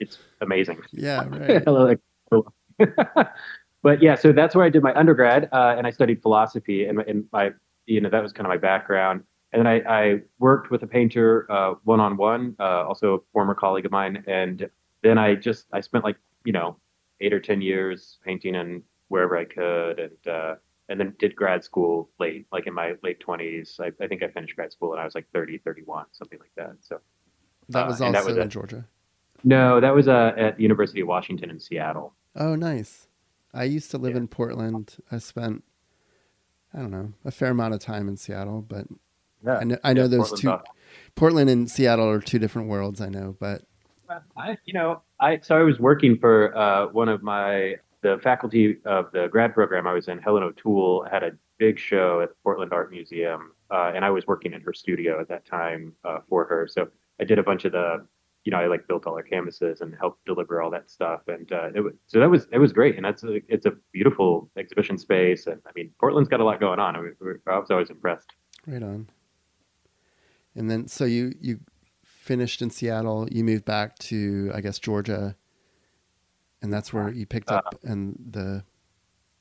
it's 0.00 0.18
amazing. 0.42 0.82
Yeah, 0.92 1.24
right. 1.28 1.62
Hello. 1.64 1.96
but 3.82 4.02
yeah, 4.02 4.14
so 4.14 4.32
that's 4.32 4.54
where 4.54 4.64
I 4.64 4.70
did 4.70 4.82
my 4.82 4.94
undergrad, 4.94 5.48
uh, 5.52 5.74
and 5.76 5.86
I 5.86 5.90
studied 5.90 6.22
philosophy, 6.22 6.86
and, 6.86 7.00
and 7.00 7.24
my, 7.32 7.52
you 7.86 8.00
know, 8.00 8.08
that 8.10 8.22
was 8.22 8.32
kind 8.32 8.46
of 8.46 8.50
my 8.50 8.56
background. 8.56 9.22
And 9.52 9.60
then 9.60 9.66
I, 9.66 9.82
I 9.88 10.20
worked 10.40 10.70
with 10.70 10.82
a 10.82 10.86
painter 10.86 11.46
one 11.84 12.00
on 12.00 12.16
one, 12.16 12.56
also 12.58 13.14
a 13.14 13.18
former 13.32 13.54
colleague 13.54 13.86
of 13.86 13.92
mine, 13.92 14.24
and 14.26 14.68
then 15.02 15.18
I 15.18 15.36
just 15.36 15.66
I 15.72 15.80
spent 15.80 16.02
like 16.02 16.16
you 16.44 16.52
know 16.52 16.76
eight 17.20 17.32
or 17.32 17.38
ten 17.38 17.60
years 17.60 18.18
painting 18.24 18.56
and 18.56 18.82
wherever 19.08 19.36
I 19.36 19.44
could, 19.44 20.00
and 20.00 20.26
uh, 20.26 20.54
and 20.88 20.98
then 20.98 21.14
did 21.18 21.36
grad 21.36 21.62
school 21.62 22.10
late, 22.18 22.46
like 22.50 22.66
in 22.66 22.74
my 22.74 22.94
late 23.04 23.20
twenties. 23.20 23.78
I, 23.80 23.92
I, 24.02 24.08
think 24.08 24.22
I 24.22 24.28
finished 24.28 24.56
grad 24.56 24.72
school 24.72 24.92
and 24.92 25.00
I 25.00 25.04
was 25.04 25.14
like 25.14 25.26
30, 25.32 25.58
31, 25.58 26.06
something 26.12 26.38
like 26.38 26.50
that. 26.56 26.76
So 26.80 27.00
that 27.68 27.86
was 27.86 28.00
uh, 28.00 28.06
also 28.06 28.12
that 28.12 28.26
was 28.26 28.36
in 28.36 28.50
Georgia. 28.50 28.84
No, 29.44 29.80
that 29.80 29.94
was 29.94 30.08
uh, 30.08 30.32
at 30.36 30.56
the 30.56 30.62
University 30.62 31.00
of 31.00 31.08
Washington 31.08 31.50
in 31.50 31.60
Seattle. 31.60 32.14
Oh, 32.36 32.54
nice. 32.54 33.08
I 33.52 33.64
used 33.64 33.90
to 33.92 33.98
live 33.98 34.12
yeah. 34.12 34.18
in 34.18 34.28
Portland. 34.28 34.96
I 35.10 35.18
spent, 35.18 35.64
I 36.72 36.78
don't 36.78 36.90
know, 36.90 37.12
a 37.24 37.30
fair 37.30 37.50
amount 37.50 37.74
of 37.74 37.80
time 37.80 38.08
in 38.08 38.16
Seattle, 38.16 38.62
but 38.62 38.86
yeah, 39.44 39.58
I 39.58 39.64
know, 39.64 39.78
I 39.84 39.92
know 39.92 40.02
yeah, 40.02 40.08
those 40.08 40.40
two, 40.40 40.58
Portland 41.14 41.50
and 41.50 41.70
Seattle 41.70 42.08
are 42.08 42.20
two 42.20 42.38
different 42.38 42.68
worlds. 42.68 43.00
I 43.00 43.08
know, 43.08 43.36
but 43.38 43.62
I, 44.36 44.56
you 44.64 44.74
know, 44.74 45.02
I 45.20 45.38
so 45.40 45.56
I 45.56 45.62
was 45.62 45.78
working 45.78 46.18
for 46.18 46.56
uh, 46.56 46.88
one 46.88 47.08
of 47.08 47.22
my 47.22 47.76
the 48.02 48.18
faculty 48.22 48.78
of 48.84 49.10
the 49.12 49.28
grad 49.28 49.54
program 49.54 49.86
I 49.86 49.92
was 49.92 50.08
in. 50.08 50.18
Helen 50.18 50.42
O'Toole 50.42 51.06
had 51.10 51.22
a 51.22 51.32
big 51.58 51.78
show 51.78 52.20
at 52.20 52.30
the 52.30 52.34
Portland 52.42 52.72
Art 52.72 52.90
Museum, 52.90 53.52
uh, 53.70 53.92
and 53.94 54.04
I 54.04 54.10
was 54.10 54.26
working 54.26 54.52
in 54.52 54.60
her 54.60 54.72
studio 54.72 55.20
at 55.20 55.28
that 55.28 55.46
time 55.46 55.94
uh, 56.04 56.18
for 56.28 56.44
her. 56.46 56.66
So 56.66 56.88
I 57.20 57.24
did 57.24 57.38
a 57.38 57.42
bunch 57.42 57.64
of 57.64 57.72
the 57.72 58.06
you 58.44 58.50
know, 58.50 58.58
I 58.58 58.66
like 58.66 58.86
built 58.86 59.06
all 59.06 59.14
our 59.14 59.22
canvases 59.22 59.80
and 59.80 59.94
helped 59.98 60.24
deliver 60.26 60.60
all 60.60 60.70
that 60.70 60.90
stuff. 60.90 61.22
And 61.28 61.50
uh, 61.50 61.70
it 61.74 61.80
was, 61.80 61.94
so 62.06 62.20
that 62.20 62.28
was 62.30 62.46
it 62.52 62.58
was 62.58 62.72
great. 62.72 62.96
And 62.96 63.04
that's 63.04 63.24
a, 63.24 63.40
it's 63.48 63.66
a 63.66 63.72
beautiful 63.92 64.50
exhibition 64.56 64.98
space. 64.98 65.46
And 65.46 65.60
I 65.66 65.70
mean, 65.74 65.90
Portland's 65.98 66.28
got 66.28 66.40
a 66.40 66.44
lot 66.44 66.60
going 66.60 66.78
on. 66.78 66.94
I, 66.94 67.00
mean, 67.00 67.14
I 67.46 67.58
was 67.58 67.70
always 67.70 67.90
impressed. 67.90 68.28
Right 68.66 68.82
on. 68.82 69.08
And 70.54 70.70
then, 70.70 70.86
so 70.88 71.04
you 71.04 71.34
you 71.40 71.60
finished 72.04 72.62
in 72.62 72.70
Seattle. 72.70 73.28
You 73.30 73.44
moved 73.44 73.64
back 73.64 73.98
to, 73.98 74.52
I 74.54 74.60
guess, 74.60 74.78
Georgia, 74.78 75.36
and 76.62 76.72
that's 76.72 76.92
where 76.92 77.10
you 77.10 77.26
picked 77.26 77.50
up 77.50 77.74
uh, 77.74 77.90
and 77.90 78.16
the 78.30 78.64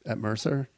at 0.06 0.18
Mercer, 0.18 0.70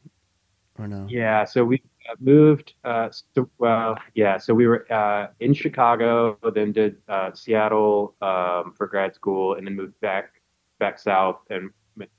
or 0.77 0.87
no? 0.87 1.07
Yeah. 1.09 1.45
So 1.45 1.63
we 1.63 1.81
moved. 2.19 2.73
Uh, 2.83 3.09
so, 3.33 3.49
well, 3.57 3.97
yeah. 4.13 4.37
So 4.37 4.53
we 4.53 4.67
were 4.67 4.91
uh, 4.91 5.27
in 5.39 5.53
Chicago, 5.53 6.37
then 6.53 6.71
did 6.71 6.97
uh, 7.07 7.31
Seattle 7.33 8.15
um, 8.21 8.73
for 8.77 8.87
grad 8.87 9.15
school, 9.15 9.55
and 9.55 9.65
then 9.65 9.75
moved 9.75 9.99
back 10.01 10.41
back 10.79 10.99
south 10.99 11.39
and 11.49 11.69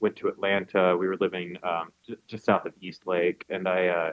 went 0.00 0.16
to 0.16 0.28
Atlanta. 0.28 0.96
We 0.96 1.06
were 1.06 1.16
living 1.20 1.56
um, 1.62 1.92
just 2.26 2.44
south 2.44 2.66
of 2.66 2.72
East 2.80 3.06
Lake, 3.06 3.44
and 3.48 3.68
I 3.68 3.88
uh, 3.88 4.12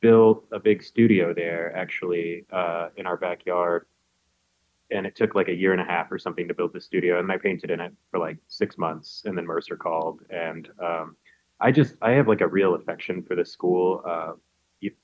built 0.00 0.46
a 0.52 0.60
big 0.60 0.82
studio 0.82 1.34
there, 1.34 1.74
actually, 1.76 2.44
uh, 2.52 2.88
in 2.96 3.06
our 3.06 3.16
backyard. 3.16 3.86
And 4.90 5.06
it 5.06 5.16
took 5.16 5.34
like 5.34 5.48
a 5.48 5.54
year 5.54 5.72
and 5.72 5.80
a 5.80 5.84
half 5.84 6.12
or 6.12 6.18
something 6.18 6.46
to 6.46 6.54
build 6.54 6.72
the 6.72 6.80
studio, 6.80 7.18
and 7.18 7.30
I 7.32 7.38
painted 7.38 7.70
in 7.70 7.80
it 7.80 7.92
for 8.10 8.20
like 8.20 8.36
six 8.48 8.78
months, 8.78 9.22
and 9.24 9.36
then 9.36 9.46
Mercer 9.46 9.76
called, 9.76 10.20
and 10.30 10.68
um, 10.80 11.16
I 11.60 11.72
just 11.72 11.96
I 12.02 12.12
have 12.12 12.28
like 12.28 12.42
a 12.42 12.46
real 12.46 12.74
affection 12.74 13.22
for 13.22 13.34
the 13.34 13.44
school. 13.44 14.02
Uh, 14.06 14.32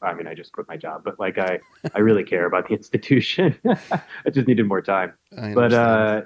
I 0.02 0.14
mean, 0.14 0.26
I 0.26 0.34
just 0.34 0.52
quit 0.52 0.68
my 0.68 0.76
job, 0.76 1.02
but 1.04 1.18
like 1.18 1.38
I 1.38 1.60
I 1.94 2.00
really 2.00 2.24
care 2.24 2.46
about 2.46 2.68
the 2.68 2.74
institution. 2.80 3.58
I 3.64 4.30
just 4.30 4.46
needed 4.46 4.66
more 4.66 4.82
time. 4.82 5.14
but 5.54 5.72
uh, 5.72 6.22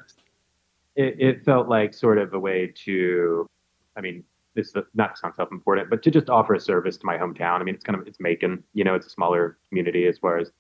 it, 0.97 1.17
it 1.21 1.45
felt 1.45 1.69
like 1.69 1.95
sort 1.95 2.19
of 2.19 2.35
a 2.35 2.39
way 2.39 2.73
to, 2.85 3.49
I 3.97 4.01
mean, 4.01 4.25
this 4.55 4.69
is 4.69 4.77
not 4.95 5.15
to 5.15 5.21
sound 5.21 5.35
self-important, 5.35 5.91
but 5.91 6.03
to 6.05 6.11
just 6.11 6.31
offer 6.31 6.55
a 6.55 6.61
service 6.61 6.97
to 6.99 7.07
my 7.07 7.19
hometown. 7.19 7.61
I 7.61 7.65
mean, 7.65 7.75
it's 7.75 7.85
kind 7.85 7.99
of 7.99 8.07
it's 8.07 8.21
Macon, 8.21 8.63
you 8.73 8.85
know, 8.85 8.95
it's 8.95 9.07
a 9.07 9.11
smaller 9.11 9.59
community 9.69 10.07
as 10.07 10.19
far 10.19 10.39
as 10.39 10.51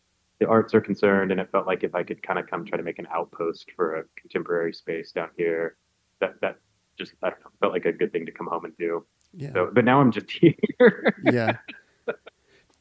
the 0.40 0.48
arts 0.48 0.74
are 0.74 0.80
concerned, 0.80 1.30
and 1.30 1.40
it 1.40 1.50
felt 1.52 1.66
like 1.66 1.84
if 1.84 1.94
I 1.94 2.02
could 2.02 2.22
kind 2.22 2.38
of 2.38 2.46
come 2.48 2.64
try 2.64 2.76
to 2.76 2.82
make 2.82 2.98
an 2.98 3.06
outpost 3.14 3.70
for 3.76 3.96
a 3.96 4.04
contemporary 4.16 4.72
space 4.72 5.12
down 5.12 5.28
here, 5.36 5.76
that 6.20 6.40
that 6.40 6.58
just 6.98 7.12
I 7.22 7.30
don't 7.30 7.40
know, 7.40 7.50
felt 7.60 7.72
like 7.72 7.84
a 7.84 7.92
good 7.92 8.12
thing 8.12 8.26
to 8.26 8.32
come 8.32 8.48
home 8.48 8.64
and 8.64 8.76
do. 8.76 9.06
Yeah. 9.36 9.52
So, 9.52 9.70
but 9.72 9.84
now 9.84 10.00
I'm 10.00 10.10
just 10.10 10.30
here. 10.80 11.14
yeah. 11.24 11.56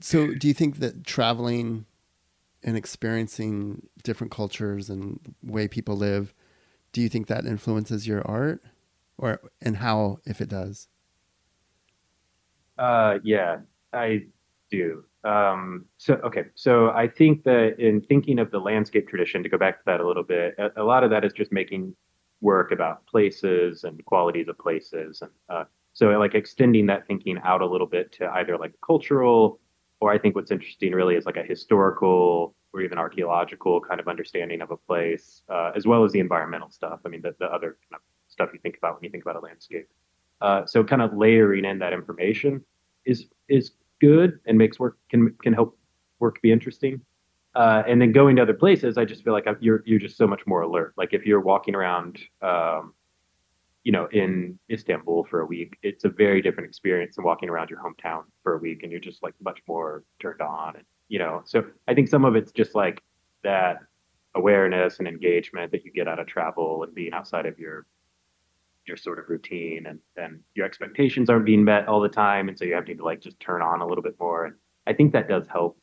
So, 0.04 0.34
do 0.34 0.50
you 0.50 0.54
think 0.54 0.80
that 0.80 1.06
traveling 1.06 1.86
and 2.62 2.76
experiencing 2.76 3.88
different 4.04 4.32
cultures 4.32 4.90
and 4.90 5.34
way 5.42 5.70
people 5.70 5.96
live, 5.96 6.34
do 6.92 7.00
you 7.00 7.08
think 7.08 7.28
that 7.28 7.46
influences 7.46 8.06
your 8.06 8.22
art, 8.28 8.62
or 9.18 9.40
and 9.62 9.78
how, 9.78 10.20
if 10.26 10.42
it 10.42 10.50
does? 10.50 10.90
Uh, 12.78 13.20
yeah, 13.24 13.60
I 13.94 14.26
do. 14.70 15.06
Um, 15.24 15.86
so, 15.98 16.16
okay, 16.16 16.48
so 16.54 16.90
I 16.90 17.08
think 17.08 17.46
that 17.46 17.80
in 17.80 18.02
thinking 18.02 18.40
of 18.40 18.52
the 18.52 18.60
landscape 18.60 19.08
tradition, 19.08 19.42
to 19.42 19.48
go 19.48 19.58
back 19.58 19.78
to 19.78 19.84
that 19.86 20.02
a 20.02 20.06
little 20.06 20.24
bit, 20.24 20.56
a, 20.58 20.82
a 20.82 20.84
lot 20.84 21.06
of 21.06 21.12
that 21.12 21.24
is 21.24 21.32
just 21.32 21.54
making 21.54 21.96
work 22.42 22.74
about 22.74 23.06
places 23.08 23.86
and 23.86 24.04
qualities 24.04 24.50
of 24.50 24.58
places, 24.58 25.22
and 25.22 25.32
uh, 25.48 25.64
so 25.94 26.08
like 26.08 26.36
extending 26.36 26.88
that 26.88 27.08
thinking 27.08 27.40
out 27.46 27.62
a 27.62 27.66
little 27.66 27.88
bit 27.88 28.12
to 28.14 28.30
either 28.34 28.58
like 28.58 28.74
cultural, 28.86 29.62
or 30.04 30.12
I 30.12 30.18
think 30.18 30.36
what's 30.36 30.52
interesting 30.52 30.92
really 30.92 31.16
is 31.16 31.26
like 31.26 31.38
a 31.38 31.44
historical 31.44 32.54
or 32.74 32.82
even 32.82 32.98
archaeological 32.98 33.80
kind 33.80 34.02
of 34.02 34.10
understanding 34.10 34.60
of 34.60 34.70
a 34.70 34.76
place, 34.76 35.44
uh, 35.48 35.72
as 35.78 35.88
well 35.88 36.04
as 36.04 36.12
the 36.12 36.20
environmental 36.20 36.70
stuff. 36.70 37.00
I 37.06 37.08
mean, 37.08 37.22
the, 37.22 37.34
the 37.40 37.46
other 37.46 37.78
kind 37.90 37.94
of 37.94 38.02
stuff 38.28 38.50
you 38.52 38.60
think 38.60 38.78
about 38.78 38.96
when 38.96 39.06
you 39.06 39.10
think 39.10 39.24
about 39.24 39.38
a 39.38 39.40
landscape. 39.40 39.88
Uh, 40.42 40.66
so 40.66 40.84
kind 40.84 41.02
of 41.02 41.16
layering 41.16 41.64
in 41.64 41.80
that 41.80 41.94
information 41.94 42.62
is 43.06 43.28
is 43.48 43.72
good 44.02 44.40
and 44.46 44.58
makes 44.58 44.78
work 44.78 44.98
can 45.10 45.34
can 45.42 45.54
help 45.54 45.78
work 46.20 46.42
be 46.42 46.52
interesting. 46.52 47.00
Uh, 47.56 47.84
and 47.88 48.02
then 48.02 48.12
going 48.12 48.36
to 48.36 48.42
other 48.42 48.54
places, 48.54 48.98
I 48.98 49.06
just 49.06 49.24
feel 49.24 49.32
like 49.32 49.46
you're 49.62 49.84
you're 49.86 50.00
just 50.00 50.18
so 50.18 50.28
much 50.28 50.46
more 50.46 50.64
alert. 50.64 50.94
Like 50.98 51.14
if 51.14 51.26
you're 51.26 51.40
walking 51.40 51.76
around, 51.76 52.20
um, 52.42 52.94
you 53.84 53.92
know, 53.92 54.08
in 54.12 54.58
Istanbul 54.72 55.26
for 55.26 55.42
a 55.42 55.46
week, 55.46 55.78
it's 55.84 56.06
a 56.06 56.10
very 56.10 56.42
different 56.42 56.70
experience 56.70 57.16
than 57.16 57.26
walking 57.26 57.50
around 57.50 57.70
your 57.70 57.80
hometown 57.80 58.24
for 58.42 58.56
a 58.56 58.58
week, 58.58 58.84
and 58.84 58.92
you're 58.92 59.02
just 59.02 59.22
like 59.24 59.34
much 59.44 59.60
more 59.68 60.04
turned 60.22 60.42
on. 60.42 60.76
And 60.78 60.86
you 61.10 61.20
know, 61.20 61.42
so 61.46 61.66
I 61.88 61.94
think 61.94 62.08
some 62.08 62.26
of 62.26 62.36
it's 62.36 62.52
just 62.52 62.76
like 62.76 63.02
that 63.44 63.80
awareness 64.36 65.00
and 65.00 65.08
engagement 65.08 65.72
that 65.72 65.86
you 65.86 65.92
get 65.92 66.08
out 66.08 66.20
of 66.20 66.28
travel 66.28 66.84
and 66.84 66.96
being 66.96 67.14
outside 67.14 67.46
of 67.46 67.60
your 67.60 67.86
your 68.88 68.98
sort 68.98 69.20
of 69.20 69.30
routine 69.30 69.86
and 69.86 70.00
then 70.16 70.42
your 70.56 70.66
expectations 70.66 71.30
aren't 71.30 71.46
being 71.46 71.64
met 71.64 71.88
all 71.88 72.02
the 72.02 72.10
time 72.10 72.50
and 72.50 72.58
so 72.58 72.66
you 72.66 72.74
have 72.74 72.86
to 72.86 72.96
like 73.02 73.22
just 73.22 73.40
turn 73.40 73.62
on 73.62 73.80
a 73.80 73.88
little 73.88 74.04
bit 74.04 74.16
more 74.20 74.46
and 74.46 74.56
i 74.88 74.92
think 74.92 75.14
that 75.14 75.30
does 75.30 75.48
help 75.48 75.78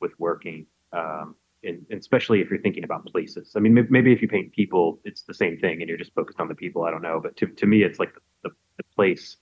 with 0.00 0.12
working 0.18 0.66
um, 0.92 1.34
and, 1.64 1.84
especially 1.90 2.40
if 2.40 2.50
you're 2.50 2.60
thinking 2.60 2.84
about 2.84 3.06
places. 3.06 3.52
I 3.56 3.60
mean 3.60 3.86
maybe 3.90 4.12
if 4.12 4.22
you 4.22 4.28
paint 4.28 4.52
people 4.52 5.00
it's 5.04 5.22
the 5.22 5.34
same 5.34 5.58
thing 5.58 5.80
and 5.80 5.88
you're 5.88 5.98
just 5.98 6.14
focused 6.14 6.40
on 6.40 6.48
the 6.48 6.54
people 6.54 6.84
i 6.84 6.90
don't 6.90 7.02
know 7.02 7.20
but 7.22 7.36
to, 7.36 7.46
to 7.46 7.66
me 7.66 7.82
it's 7.82 7.98
like 7.98 8.14
the, 8.42 8.50
the, 8.78 8.84
place 8.96 9.36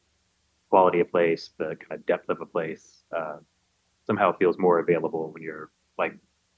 quality 0.69 1.01
of 1.01 1.11
place 1.11 1.51
the 1.59 1.77
kind 1.77 1.99
of 1.99 2.07
depth 2.07 2.29
of 2.29 2.41
a 2.41 2.47
place 2.47 3.03
uh, 3.17 3.39
somehow 4.07 4.37
feels 4.37 4.59
more 4.59 4.79
available 4.79 5.33
when 5.33 5.43
you're 5.43 5.71
like 5.99 6.15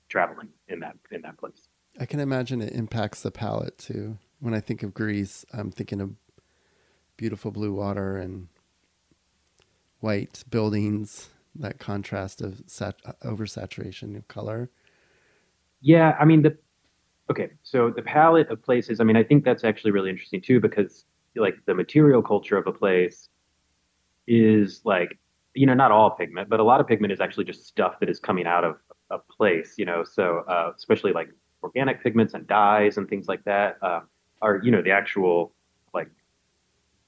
traveling 0.08 0.48
in 0.68 0.80
that 0.80 0.94
in 1.10 1.22
that 1.22 1.38
place. 1.38 1.68
I 1.98 2.06
can 2.06 2.20
imagine 2.20 2.60
it 2.60 2.72
impacts 2.72 3.22
the 3.22 3.30
palette 3.30 3.78
too. 3.78 4.18
When 4.40 4.52
i 4.52 4.60
think 4.60 4.82
of 4.82 4.92
greece 4.92 5.44
i'm 5.52 5.70
thinking 5.70 6.00
of 6.00 6.10
beautiful 7.16 7.50
blue 7.50 7.72
water 7.72 8.16
and 8.16 8.48
white 10.00 10.42
buildings, 10.50 11.30
that 11.54 11.78
contrast 11.78 12.42
of 12.42 12.62
sat- 12.66 13.00
oversaturation 13.22 14.16
of 14.16 14.28
color. 14.28 14.70
Yeah, 15.82 16.16
I 16.18 16.24
mean 16.24 16.42
the 16.42 16.56
okay, 17.30 17.50
so 17.62 17.90
the 17.90 18.02
palette 18.02 18.50
of 18.50 18.62
places, 18.62 19.00
I 19.00 19.04
mean 19.04 19.16
I 19.16 19.24
think 19.24 19.44
that's 19.44 19.64
actually 19.64 19.90
really 19.92 20.10
interesting 20.10 20.40
too 20.40 20.60
because 20.60 21.04
like 21.36 21.56
the 21.66 21.74
material 21.74 22.22
culture 22.22 22.56
of 22.56 22.66
a 22.66 22.72
place 22.72 23.28
is 24.26 24.80
like 24.84 25.18
you 25.54 25.66
know 25.66 25.74
not 25.74 25.90
all 25.90 26.10
pigment, 26.12 26.48
but 26.48 26.60
a 26.60 26.64
lot 26.64 26.80
of 26.80 26.86
pigment 26.86 27.12
is 27.12 27.20
actually 27.20 27.44
just 27.44 27.66
stuff 27.66 27.98
that 28.00 28.08
is 28.08 28.20
coming 28.20 28.46
out 28.46 28.64
of 28.64 28.76
a 29.10 29.18
place, 29.18 29.74
you 29.78 29.84
know. 29.84 30.04
So 30.04 30.38
uh, 30.48 30.72
especially 30.76 31.12
like 31.12 31.28
organic 31.62 32.02
pigments 32.02 32.34
and 32.34 32.46
dyes 32.46 32.98
and 32.98 33.08
things 33.08 33.28
like 33.28 33.44
that 33.44 33.78
uh, 33.82 34.00
are 34.42 34.60
you 34.62 34.70
know 34.70 34.82
the 34.82 34.92
actual 34.92 35.54
like 35.94 36.10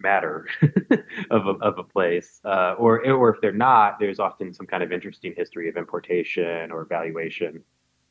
matter 0.00 0.46
of, 1.30 1.46
a, 1.46 1.50
of 1.62 1.78
a 1.78 1.84
place, 1.84 2.40
uh, 2.44 2.74
or 2.78 3.06
or 3.10 3.34
if 3.34 3.40
they're 3.40 3.52
not, 3.52 3.98
there's 4.00 4.18
often 4.20 4.52
some 4.52 4.66
kind 4.66 4.82
of 4.82 4.92
interesting 4.92 5.34
history 5.36 5.68
of 5.68 5.76
importation 5.76 6.70
or 6.72 6.84
valuation 6.84 7.62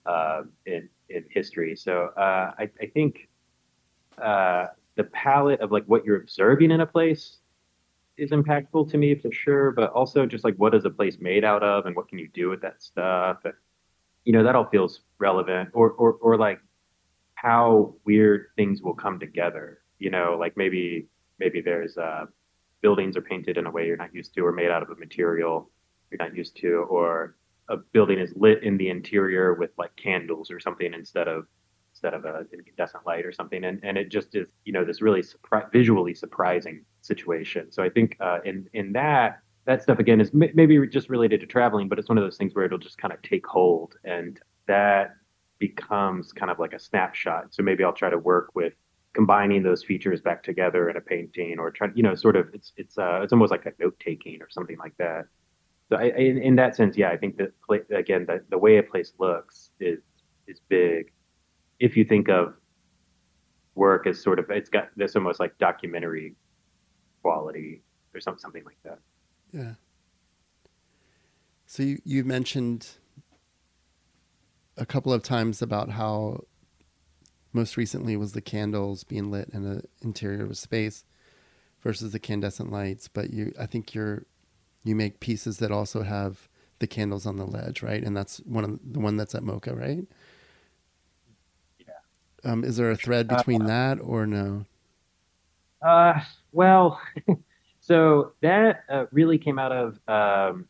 uh, 0.05 0.43
in 0.65 0.89
in 1.09 1.25
history. 1.29 1.75
So 1.75 2.07
uh, 2.17 2.51
I, 2.57 2.69
I 2.81 2.85
think 2.87 3.29
uh, 4.21 4.67
the 4.95 5.03
palette 5.05 5.61
of 5.61 5.71
like 5.71 5.85
what 5.85 6.05
you're 6.05 6.17
observing 6.17 6.71
in 6.71 6.81
a 6.81 6.85
place 6.85 7.37
is 8.17 8.31
impactful 8.31 8.89
to 8.91 8.97
me 8.97 9.15
for 9.15 9.31
sure, 9.31 9.71
but 9.71 9.91
also 9.91 10.25
just 10.25 10.43
like 10.43 10.55
what 10.57 10.75
is 10.75 10.85
a 10.85 10.89
place 10.89 11.17
made 11.19 11.43
out 11.43 11.63
of 11.63 11.85
and 11.85 11.95
what 11.95 12.07
can 12.07 12.19
you 12.19 12.29
do 12.33 12.49
with 12.49 12.61
that 12.61 12.81
stuff, 12.81 13.37
and, 13.43 13.53
you 14.23 14.33
know 14.33 14.43
that 14.43 14.55
all 14.55 14.69
feels 14.69 15.01
relevant, 15.19 15.69
or 15.73 15.91
or 15.91 16.13
or 16.13 16.37
like 16.37 16.59
how 17.35 17.95
weird 18.05 18.47
things 18.55 18.81
will 18.81 18.93
come 18.93 19.19
together. 19.19 19.79
You 19.99 20.09
know, 20.09 20.37
like 20.39 20.55
maybe 20.57 21.07
maybe 21.39 21.61
there's 21.61 21.97
uh, 21.97 22.25
buildings 22.81 23.17
are 23.17 23.21
painted 23.21 23.57
in 23.57 23.65
a 23.65 23.71
way 23.71 23.87
you're 23.87 23.97
not 23.97 24.13
used 24.13 24.33
to 24.35 24.45
or 24.45 24.51
made 24.51 24.69
out 24.69 24.83
of 24.83 24.89
a 24.89 24.95
material 24.95 25.69
you're 26.13 26.23
not 26.25 26.35
used 26.35 26.55
to 26.57 26.85
or 26.89 27.35
a 27.73 27.77
building 27.93 28.19
is 28.19 28.33
lit 28.35 28.63
in 28.63 28.77
the 28.77 28.89
interior 28.89 29.53
with 29.53 29.71
like 29.77 29.95
candles 29.95 30.51
or 30.51 30.59
something 30.59 30.93
instead 30.93 31.27
of 31.27 31.45
instead 31.91 32.13
of 32.13 32.25
a 32.25 32.45
incandescent 32.53 33.05
light 33.05 33.25
or 33.25 33.31
something. 33.31 33.63
And 33.63 33.79
and 33.83 33.97
it 33.97 34.09
just 34.09 34.35
is 34.35 34.47
you 34.65 34.73
know 34.73 34.85
this 34.85 35.01
really 35.01 35.21
surpri- 35.21 35.71
visually 35.71 36.13
surprising 36.13 36.85
situation. 37.01 37.71
So 37.71 37.83
i 37.83 37.89
think 37.89 38.17
uh, 38.19 38.39
in 38.45 38.67
in 38.73 38.93
that 38.93 39.39
that 39.65 39.81
stuff 39.81 39.99
again 39.99 40.19
is 40.21 40.31
m- 40.33 40.53
maybe 40.53 40.75
just 40.87 41.09
related 41.09 41.39
to 41.41 41.47
traveling 41.47 41.87
but 41.87 41.97
it's 41.99 42.09
one 42.09 42.17
of 42.17 42.23
those 42.23 42.37
things 42.37 42.53
where 42.53 42.65
it'll 42.65 42.77
just 42.77 42.97
kind 42.97 43.13
of 43.13 43.21
take 43.21 43.45
hold. 43.47 43.95
And 44.03 44.39
that 44.67 45.15
becomes 45.59 46.33
kind 46.33 46.51
of 46.51 46.59
like 46.59 46.73
a 46.73 46.79
snapshot. 46.79 47.53
So 47.53 47.63
maybe 47.63 47.83
i'll 47.83 47.93
try 47.93 48.09
to 48.09 48.17
work 48.17 48.49
with 48.55 48.73
combining 49.13 49.63
those 49.63 49.83
features 49.83 50.21
back 50.21 50.43
together 50.43 50.89
in 50.89 50.97
a 50.97 51.01
painting 51.01 51.59
or 51.59 51.71
trying, 51.71 51.93
you 51.95 52.03
know, 52.03 52.15
sort 52.15 52.35
of 52.35 52.49
it's 52.53 52.73
it's 52.77 52.97
uh, 52.97 53.21
it's 53.23 53.31
almost 53.31 53.51
like 53.51 53.65
a 53.65 53.71
note 53.79 53.95
taking 53.99 54.41
or 54.41 54.49
something 54.49 54.77
like 54.77 54.95
that. 54.97 55.25
So 55.89 55.97
I, 55.97 56.05
in, 56.05 56.37
in 56.37 56.55
that 56.55 56.75
sense, 56.75 56.97
yeah, 56.97 57.09
I 57.09 57.17
think 57.17 57.37
that 57.37 57.51
again, 57.95 58.25
the, 58.25 58.43
the 58.49 58.57
way 58.57 58.77
a 58.77 58.83
place 58.83 59.13
looks 59.19 59.71
is 59.79 59.99
is 60.47 60.59
big. 60.69 61.11
If 61.79 61.97
you 61.97 62.05
think 62.05 62.29
of 62.29 62.55
work 63.75 64.07
as 64.07 64.21
sort 64.21 64.39
of 64.39 64.49
it's 64.49 64.69
got 64.69 64.89
this 64.95 65.15
almost 65.15 65.39
like 65.39 65.57
documentary 65.57 66.35
quality 67.21 67.81
or 68.13 68.19
something 68.19 68.39
something 68.39 68.63
like 68.65 68.77
that. 68.83 68.99
Yeah. 69.51 69.73
So 71.65 71.83
you 71.83 71.99
you 72.05 72.23
mentioned 72.23 72.87
a 74.77 74.85
couple 74.85 75.13
of 75.13 75.23
times 75.23 75.61
about 75.61 75.91
how 75.91 76.45
most 77.53 77.77
recently 77.77 78.17
was 78.17 78.33
the 78.33 78.41
candles 78.41 79.03
being 79.03 79.29
lit 79.29 79.49
in 79.53 79.65
an 79.65 79.87
interior 80.01 80.43
of 80.43 80.51
a 80.51 80.55
space 80.55 81.05
versus 81.81 82.11
the 82.11 82.17
incandescent 82.17 82.71
lights. 82.71 83.07
But 83.07 83.31
you, 83.31 83.53
I 83.59 83.67
think 83.67 83.93
you're, 83.93 84.25
you 84.83 84.95
make 84.95 85.19
pieces 85.19 85.57
that 85.57 85.71
also 85.71 86.03
have 86.03 86.49
the 86.79 86.87
candles 86.87 87.25
on 87.25 87.37
the 87.37 87.45
ledge, 87.45 87.81
right? 87.81 88.03
And 88.03 88.15
that's 88.15 88.37
one 88.39 88.63
of 88.63 88.79
the 88.83 88.99
one 88.99 89.17
that's 89.17 89.35
at 89.35 89.43
MoCA, 89.43 89.75
right? 89.75 90.05
Yeah. 91.79 92.51
Um, 92.51 92.63
is 92.63 92.77
there 92.77 92.91
a 92.91 92.95
thread 92.95 93.27
between 93.27 93.63
uh, 93.63 93.67
that 93.67 93.99
or 94.01 94.25
no? 94.25 94.65
Uh, 95.81 96.19
well, 96.51 97.01
so 97.79 98.33
that 98.41 98.83
uh, 98.89 99.05
really 99.11 99.37
came 99.37 99.59
out 99.59 99.71
of 99.71 99.99
um, 100.07 100.67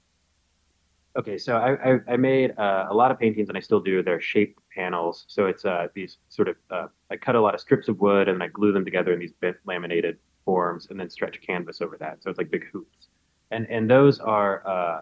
Okay, 1.15 1.37
so 1.37 1.57
I, 1.57 1.91
I, 1.91 1.99
I 2.13 2.17
made 2.17 2.57
uh, 2.57 2.87
a 2.89 2.93
lot 2.93 3.11
of 3.11 3.19
paintings, 3.19 3.47
and 3.47 3.57
I 3.57 3.61
still 3.61 3.79
do. 3.79 4.01
They're 4.01 4.19
shaped 4.19 4.59
panels, 4.75 5.25
so 5.27 5.45
it's 5.45 5.63
uh, 5.63 5.87
these 5.93 6.17
sort 6.29 6.47
of. 6.47 6.55
Uh, 6.71 6.87
I 7.11 7.17
cut 7.17 7.35
a 7.35 7.41
lot 7.41 7.53
of 7.53 7.61
strips 7.61 7.87
of 7.87 7.99
wood, 7.99 8.27
and 8.27 8.41
I 8.41 8.47
glue 8.47 8.71
them 8.71 8.83
together 8.83 9.13
in 9.13 9.19
these 9.19 9.33
bent 9.33 9.57
laminated 9.65 10.17
forms, 10.43 10.87
and 10.89 10.99
then 10.99 11.11
stretch 11.11 11.39
canvas 11.41 11.81
over 11.81 11.97
that. 11.97 12.23
So 12.23 12.31
it's 12.31 12.39
like 12.39 12.49
big 12.49 12.65
hoops, 12.71 13.09
and 13.53 13.67
and 13.69 13.89
those 13.89 14.19
are 14.19 14.67
uh, 14.67 15.01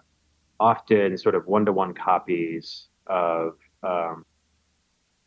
often 0.59 1.17
sort 1.17 1.35
of 1.35 1.47
one-to-one 1.47 1.93
copies 1.93 2.87
of. 3.07 3.57
Um, 3.83 4.25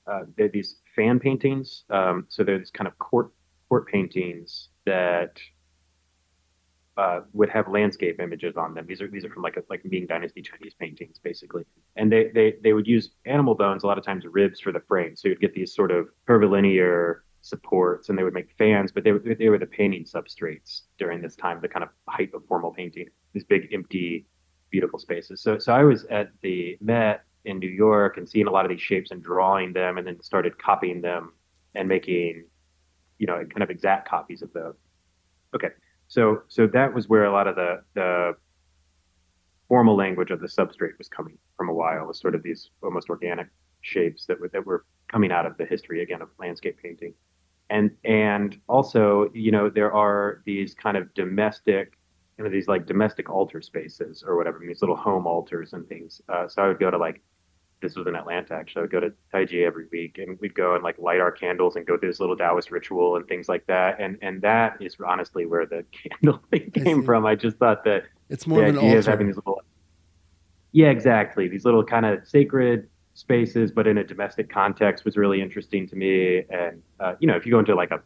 uh, 0.07 0.21
these 0.53 0.77
fan 0.95 1.19
paintings. 1.19 1.85
Um, 1.91 2.27
so 2.29 2.45
they're 2.45 2.59
these 2.59 2.71
kind 2.71 2.87
of 2.87 2.99
court 2.99 3.31
court 3.69 3.89
paintings 3.89 4.69
that 4.85 5.39
uh, 6.97 7.21
would 7.33 7.49
have 7.49 7.69
landscape 7.69 8.21
images 8.21 8.57
on 8.57 8.75
them. 8.75 8.87
These 8.87 9.01
are 9.01 9.09
these 9.09 9.25
are 9.25 9.31
from 9.31 9.43
like 9.43 9.57
a, 9.57 9.63
like 9.69 9.85
Ming 9.85 10.07
Dynasty 10.07 10.43
Chinese 10.43 10.75
paintings, 10.79 11.19
basically. 11.19 11.65
And 11.97 12.11
they, 12.13 12.31
they 12.35 12.55
they 12.63 12.73
would 12.73 12.87
use 12.87 13.11
animal 13.25 13.55
bones, 13.55 13.83
a 13.83 13.87
lot 13.87 13.99
of 13.99 14.05
times 14.05 14.25
ribs 14.31 14.61
for 14.61 14.73
the 14.73 14.81
frame. 14.81 15.17
So 15.17 15.29
you'd 15.29 15.41
get 15.41 15.55
these 15.55 15.75
sort 15.75 15.91
of 15.91 16.09
curvilinear 16.27 17.24
supports, 17.45 18.09
and 18.09 18.19
they 18.19 18.23
would 18.23 18.33
make 18.33 18.51
fans, 18.57 18.91
but 18.91 19.05
they 19.05 19.13
were 19.13 19.21
they 19.39 19.49
were 19.51 19.59
the 19.59 19.67
painting 19.67 20.05
substrates 20.05 20.83
during 20.99 21.21
this 21.21 21.37
time, 21.37 21.61
the 21.61 21.69
kind 21.69 21.83
of 21.83 21.91
height 22.09 22.31
of 22.35 22.43
formal 22.47 22.73
painting. 22.73 23.07
These 23.35 23.45
big 23.45 23.69
empty, 23.73 24.27
beautiful 24.71 24.99
spaces. 24.99 25.43
So 25.43 25.59
so 25.59 25.73
I 25.73 25.85
was 25.85 26.07
at 26.07 26.31
the 26.43 26.79
Met 26.81 27.25
in 27.45 27.59
New 27.59 27.69
York 27.69 28.17
and 28.17 28.27
seeing 28.27 28.47
a 28.47 28.51
lot 28.51 28.65
of 28.65 28.71
these 28.71 28.81
shapes 28.81 29.11
and 29.11 29.23
drawing 29.23 29.75
them, 29.75 29.99
and 29.99 30.07
then 30.07 30.21
started 30.23 30.59
copying 30.59 31.03
them 31.03 31.35
and 31.75 31.87
making, 31.87 32.47
you 33.19 33.27
know, 33.27 33.37
kind 33.37 33.63
of 33.63 33.69
exact 33.69 34.09
copies 34.09 34.41
of 34.41 34.51
those. 34.55 34.77
Okay, 35.55 35.71
so 36.09 36.43
so 36.49 36.67
that 36.69 36.95
was 36.95 37.09
where 37.09 37.25
a 37.25 37.33
lot 37.33 37.47
of 37.47 37.57
the 37.57 37.83
the 37.93 38.37
formal 39.69 39.97
language 39.97 40.31
of 40.31 40.41
the 40.41 40.47
substrate 40.47 40.97
was 40.97 41.09
coming 41.09 41.37
from 41.59 41.69
a 41.69 41.75
while. 41.75 42.07
Was 42.07 42.19
sort 42.19 42.35
of 42.35 42.43
these 42.43 42.71
almost 42.83 43.11
organic 43.11 43.49
shapes 43.83 44.25
that 44.27 44.41
were 44.41 44.49
that 44.49 44.65
were 44.65 44.87
coming 45.13 45.31
out 45.31 45.45
of 45.45 45.59
the 45.59 45.67
history 45.67 46.03
again 46.03 46.23
of 46.23 46.29
landscape 46.39 46.79
painting, 46.83 47.13
and 47.71 47.91
and 48.05 48.59
also 48.69 49.31
you 49.35 49.51
know 49.51 49.69
there 49.71 49.93
are 49.93 50.43
these 50.45 50.75
kind 50.75 50.97
of 50.97 51.13
domestic 51.15 51.99
you 52.39 52.45
know 52.45 52.51
these 52.51 52.69
like 52.69 52.87
domestic 52.87 53.31
altar 53.31 53.63
spaces 53.63 54.25
or 54.27 54.37
whatever 54.37 54.61
these 54.67 54.83
little 54.83 54.97
home 54.97 55.27
altars 55.27 55.73
and 55.73 55.87
things. 55.89 56.21
Uh, 56.29 56.49
so 56.49 56.63
I 56.63 56.69
would 56.69 56.79
go 56.79 56.91
to 56.91 56.99
like 56.99 57.23
this 57.81 57.97
was 57.97 58.07
in 58.07 58.17
Atlanta 58.17 58.55
actually. 58.55 58.81
I 58.81 58.83
would 58.83 58.93
go 58.93 59.01
to 59.01 59.13
Taiji 59.33 59.67
every 59.67 59.87
week 59.93 60.19
and 60.19 60.39
we'd 60.41 60.55
go 60.55 60.75
and 60.75 60.83
like 60.83 60.99
light 60.99 61.21
our 61.21 61.31
candles 61.31 61.77
and 61.77 61.87
go 61.87 61.99
through 61.99 62.09
this 62.11 62.21
little 62.21 62.37
Taoist 62.37 62.71
ritual 62.71 63.17
and 63.17 63.27
things 63.29 63.49
like 63.49 63.67
that. 63.67 64.01
And 64.01 64.19
and 64.23 64.41
that 64.43 64.77
is 64.81 64.97
honestly 65.07 65.47
where 65.47 65.67
the 65.67 65.85
candle 65.93 66.41
thing 66.51 66.71
came 66.73 67.03
from. 67.03 67.27
I 67.27 67.35
just 67.35 67.59
thought 67.59 67.85
that 67.85 68.05
it's 68.31 68.47
more 68.47 68.61
the 68.61 68.65
of 68.65 68.69
an 68.71 68.79
idea 68.79 68.97
altar. 68.97 68.99
of 68.99 69.07
having 69.07 69.27
these 69.29 69.37
little 69.37 69.61
Yeah, 70.73 70.91
exactly. 70.91 71.47
These 71.49 71.65
little 71.65 71.85
kind 71.85 72.07
of 72.07 72.27
sacred 72.27 72.89
spaces, 73.15 73.71
but 73.71 73.87
in 73.87 73.99
a 73.99 74.05
domestic 74.05 74.51
context 74.51 75.05
was 75.05 75.17
really 75.17 75.41
interesting 75.41 75.89
to 75.89 75.97
me. 75.97 76.43
And 76.51 76.83
uh, 77.01 77.15
you 77.21 77.27
know, 77.27 77.37
if 77.37 77.47
you 77.47 77.53
go 77.53 77.61
into 77.61 77.75
like 77.75 77.93
a 77.93 78.01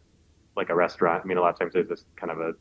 like 0.57 0.69
a 0.71 0.75
restaurant, 0.75 1.23
I 1.25 1.27
mean 1.27 1.39
a 1.39 1.41
lot 1.41 1.53
of 1.53 1.59
times 1.59 1.73
there's 1.73 1.89
this 1.89 2.05
kind 2.17 2.31
of 2.31 2.41
a 2.41 2.53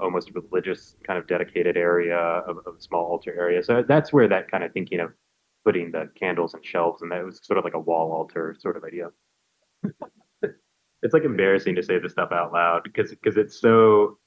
almost 0.00 0.30
religious 0.34 0.96
kind 1.04 1.18
of 1.18 1.26
dedicated 1.26 1.76
area 1.76 2.16
of, 2.16 2.58
of 2.66 2.76
a 2.76 2.80
small 2.80 3.04
altar 3.04 3.34
area. 3.36 3.62
So 3.62 3.82
that's 3.82 4.12
where 4.12 4.28
that 4.28 4.50
kind 4.50 4.62
of 4.62 4.72
thinking 4.72 5.00
of 5.00 5.12
putting 5.64 5.90
the 5.90 6.10
candles 6.18 6.54
and 6.54 6.64
shelves 6.64 7.02
and 7.02 7.10
that 7.10 7.24
was 7.24 7.40
sort 7.42 7.58
of 7.58 7.64
like 7.64 7.74
a 7.74 7.80
wall 7.80 8.12
altar 8.12 8.54
sort 8.60 8.76
of 8.76 8.84
idea. 8.84 9.08
it's 11.02 11.14
like 11.14 11.24
embarrassing 11.24 11.74
to 11.74 11.82
say 11.82 11.98
this 11.98 12.12
stuff 12.12 12.30
out 12.32 12.52
loud 12.52 12.82
because 12.84 13.10
because 13.10 13.36
it's 13.36 13.58
so 13.58 14.18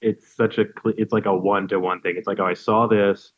it's 0.00 0.36
such 0.36 0.58
a 0.58 0.66
it's 0.98 1.12
like 1.12 1.26
a 1.26 1.34
one 1.34 1.66
to 1.68 1.80
one 1.80 2.00
thing. 2.02 2.14
It's 2.16 2.26
like 2.26 2.38
oh 2.38 2.46
I 2.46 2.54
saw 2.54 2.86
this 2.86 3.32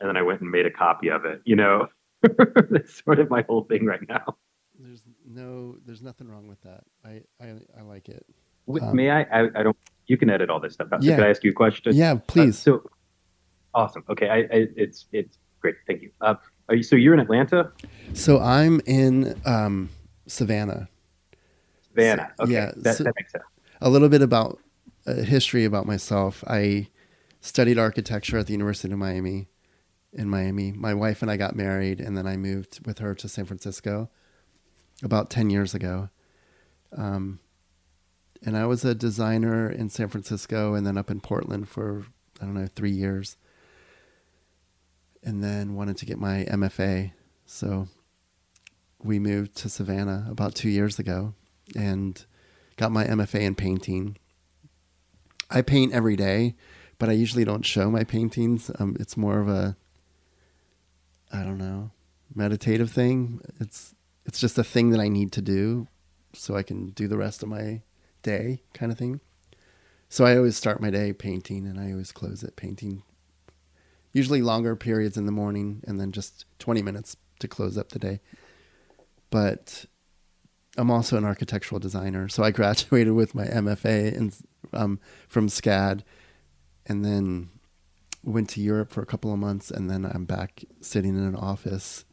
and 0.00 0.08
then 0.08 0.16
I 0.16 0.22
went 0.22 0.40
and 0.40 0.50
made 0.50 0.66
a 0.66 0.70
copy 0.70 1.08
of 1.08 1.24
it. 1.24 1.40
You 1.44 1.56
know, 1.56 1.88
that's 2.70 3.02
sort 3.04 3.18
of 3.20 3.30
my 3.30 3.42
whole 3.48 3.64
thing 3.64 3.84
right 3.86 4.00
now. 4.08 4.36
There's 4.78 5.02
no, 5.26 5.76
there's 5.84 6.02
nothing 6.02 6.28
wrong 6.28 6.46
with 6.48 6.60
that. 6.62 6.84
I, 7.04 7.22
I, 7.40 7.54
I 7.78 7.82
like 7.82 8.08
it. 8.08 8.24
Wait, 8.66 8.82
Um, 8.82 8.94
May 8.96 9.10
I, 9.10 9.22
I? 9.22 9.48
I 9.56 9.62
don't. 9.62 9.76
You 10.06 10.16
can 10.16 10.30
edit 10.30 10.50
all 10.50 10.60
this 10.60 10.74
stuff 10.74 10.88
out. 10.92 11.02
So 11.02 11.08
Yeah. 11.08 11.16
could 11.16 11.24
I 11.26 11.30
ask 11.30 11.42
you 11.44 11.50
a 11.50 11.54
question? 11.54 11.94
Yeah, 11.94 12.12
Uh, 12.12 12.16
please. 12.26 12.58
so 12.58 12.88
awesome. 13.74 14.04
Okay, 14.08 14.28
I, 14.28 14.36
I 14.38 14.66
it's 14.76 15.06
it's 15.12 15.38
great. 15.60 15.74
Thank 15.86 16.02
you. 16.02 16.10
Uh, 16.20 16.34
are 16.68 16.74
you, 16.76 16.82
so 16.82 16.96
you're 16.96 17.14
in 17.14 17.20
Atlanta, 17.20 17.72
So 18.14 18.38
I'm 18.40 18.80
in 18.86 19.40
um, 19.46 19.88
Savannah. 20.26 20.88
Savannah. 21.88 22.30
Okay, 22.40 22.52
yeah, 22.52 22.72
that, 22.76 22.96
so- 22.96 23.04
that 23.04 23.14
makes 23.16 23.32
sense. 23.32 23.44
A 23.80 23.88
little 23.88 24.08
bit 24.08 24.22
about 24.22 24.58
uh, 25.06 25.14
history 25.14 25.64
about 25.64 25.86
myself. 25.86 26.42
I 26.46 26.88
studied 27.40 27.78
architecture 27.78 28.38
at 28.38 28.46
the 28.46 28.52
University 28.52 28.92
of 28.92 28.98
Miami. 28.98 29.48
In 30.12 30.28
Miami, 30.30 30.72
my 30.72 30.94
wife 30.94 31.20
and 31.20 31.30
I 31.30 31.36
got 31.36 31.54
married, 31.54 32.00
and 32.00 32.16
then 32.16 32.26
I 32.26 32.36
moved 32.36 32.86
with 32.86 32.98
her 32.98 33.14
to 33.14 33.28
San 33.28 33.44
Francisco 33.44 34.10
about 35.02 35.30
ten 35.30 35.50
years 35.50 35.74
ago. 35.74 36.08
Um, 36.96 37.40
and 38.42 38.56
I 38.56 38.66
was 38.66 38.84
a 38.84 38.94
designer 38.94 39.70
in 39.70 39.90
San 39.90 40.08
Francisco, 40.08 40.74
and 40.74 40.86
then 40.86 40.96
up 40.96 41.10
in 41.10 41.20
Portland 41.20 41.68
for 41.68 42.06
I 42.40 42.44
don't 42.44 42.54
know 42.54 42.66
three 42.66 42.90
years. 42.90 43.36
And 45.22 45.42
then 45.42 45.74
wanted 45.74 45.96
to 45.98 46.06
get 46.06 46.18
my 46.18 46.44
MFA, 46.44 47.12
so 47.44 47.88
we 49.02 49.18
moved 49.18 49.56
to 49.56 49.68
Savannah 49.68 50.26
about 50.30 50.54
two 50.54 50.68
years 50.70 50.98
ago, 50.98 51.34
and 51.76 52.24
got 52.76 52.92
my 52.92 53.04
MFA 53.04 53.40
in 53.40 53.54
painting. 53.54 54.16
I 55.50 55.62
paint 55.62 55.92
every 55.92 56.16
day, 56.16 56.54
but 56.98 57.08
I 57.08 57.12
usually 57.12 57.44
don't 57.44 57.66
show 57.66 57.90
my 57.90 58.04
paintings. 58.04 58.70
Um, 58.78 58.96
it's 59.00 59.16
more 59.16 59.40
of 59.40 59.48
a, 59.48 59.76
I 61.32 61.42
don't 61.42 61.58
know, 61.58 61.90
meditative 62.34 62.90
thing. 62.90 63.40
It's 63.60 63.94
it's 64.24 64.40
just 64.40 64.58
a 64.58 64.64
thing 64.64 64.90
that 64.90 65.00
I 65.00 65.08
need 65.08 65.32
to 65.32 65.42
do, 65.42 65.88
so 66.32 66.56
I 66.56 66.62
can 66.62 66.90
do 66.90 67.08
the 67.08 67.16
rest 67.16 67.42
of 67.42 67.48
my 67.48 67.82
day, 68.22 68.62
kind 68.74 68.92
of 68.92 68.98
thing. 68.98 69.20
So 70.08 70.24
I 70.24 70.36
always 70.36 70.56
start 70.56 70.80
my 70.80 70.90
day 70.90 71.12
painting, 71.12 71.66
and 71.66 71.78
I 71.78 71.92
always 71.92 72.12
close 72.12 72.42
it 72.42 72.56
painting. 72.56 73.02
Usually 74.12 74.42
longer 74.42 74.74
periods 74.74 75.16
in 75.16 75.26
the 75.26 75.32
morning, 75.32 75.82
and 75.86 76.00
then 76.00 76.12
just 76.12 76.46
twenty 76.58 76.82
minutes 76.82 77.16
to 77.40 77.48
close 77.48 77.76
up 77.76 77.90
the 77.90 77.98
day. 77.98 78.20
But 79.30 79.84
I'm 80.76 80.90
also 80.90 81.16
an 81.16 81.24
architectural 81.24 81.78
designer, 81.78 82.28
so 82.28 82.42
I 82.42 82.50
graduated 82.52 83.12
with 83.12 83.34
my 83.34 83.46
MFA 83.46 84.12
in, 84.14 84.32
um, 84.72 85.00
from 85.28 85.48
SCAD, 85.48 86.02
and 86.86 87.04
then 87.04 87.50
went 88.22 88.48
to 88.50 88.60
Europe 88.60 88.90
for 88.90 89.02
a 89.02 89.06
couple 89.06 89.32
of 89.32 89.38
months, 89.38 89.70
and 89.70 89.88
then 89.90 90.04
I'm 90.04 90.24
back 90.24 90.64
sitting 90.80 91.16
in 91.16 91.24
an 91.24 91.36
office 91.36 92.04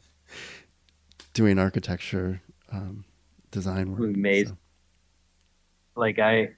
doing 1.34 1.60
architecture 1.60 2.42
um, 2.72 3.06
design 3.52 3.92
work. 3.92 4.02
Amazing. 4.16 4.48
So, 4.48 4.58
Like 5.96 6.20
I, 6.20 6.50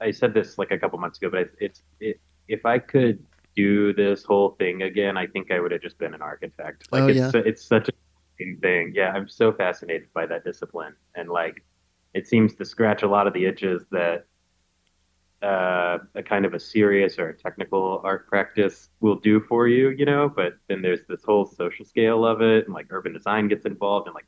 I 0.00 0.10
said 0.10 0.34
this 0.34 0.58
like 0.58 0.70
a 0.70 0.78
couple 0.78 0.98
months 0.98 1.18
ago, 1.18 1.30
but 1.30 1.50
it's, 1.58 1.82
it, 2.00 2.20
if 2.48 2.64
I 2.64 2.78
could 2.78 3.24
do 3.54 3.92
this 3.94 4.24
whole 4.24 4.50
thing 4.58 4.82
again, 4.82 5.16
I 5.16 5.26
think 5.26 5.50
I 5.50 5.60
would 5.60 5.72
have 5.72 5.80
just 5.80 5.98
been 5.98 6.14
an 6.14 6.22
architect. 6.22 6.88
Like 6.92 7.02
Oh, 7.02 7.06
it's 7.08 7.18
yeah. 7.18 7.42
it's 7.44 7.64
such 7.64 7.88
a 7.88 7.92
thing. 8.60 8.92
Yeah, 8.94 9.12
I'm 9.12 9.28
so 9.28 9.52
fascinated 9.52 10.08
by 10.14 10.26
that 10.26 10.44
discipline, 10.44 10.94
and 11.14 11.28
like 11.28 11.64
it 12.14 12.26
seems 12.26 12.54
to 12.56 12.64
scratch 12.64 13.02
a 13.02 13.08
lot 13.08 13.26
of 13.26 13.32
the 13.32 13.46
itches 13.46 13.84
that 13.90 14.26
uh, 15.42 15.98
a 16.14 16.22
kind 16.22 16.44
of 16.44 16.54
a 16.54 16.60
serious 16.60 17.18
or 17.18 17.28
a 17.28 17.36
technical 17.36 18.00
art 18.04 18.26
practice 18.28 18.88
will 19.00 19.16
do 19.16 19.40
for 19.40 19.68
you, 19.68 19.90
you 19.90 20.04
know. 20.04 20.28
But 20.28 20.54
then 20.68 20.82
there's 20.82 21.00
this 21.08 21.22
whole 21.24 21.46
social 21.46 21.84
scale 21.84 22.24
of 22.24 22.40
it, 22.40 22.64
and 22.66 22.74
like 22.74 22.86
urban 22.90 23.12
design 23.12 23.48
gets 23.48 23.66
involved, 23.66 24.06
and 24.06 24.14
like 24.14 24.26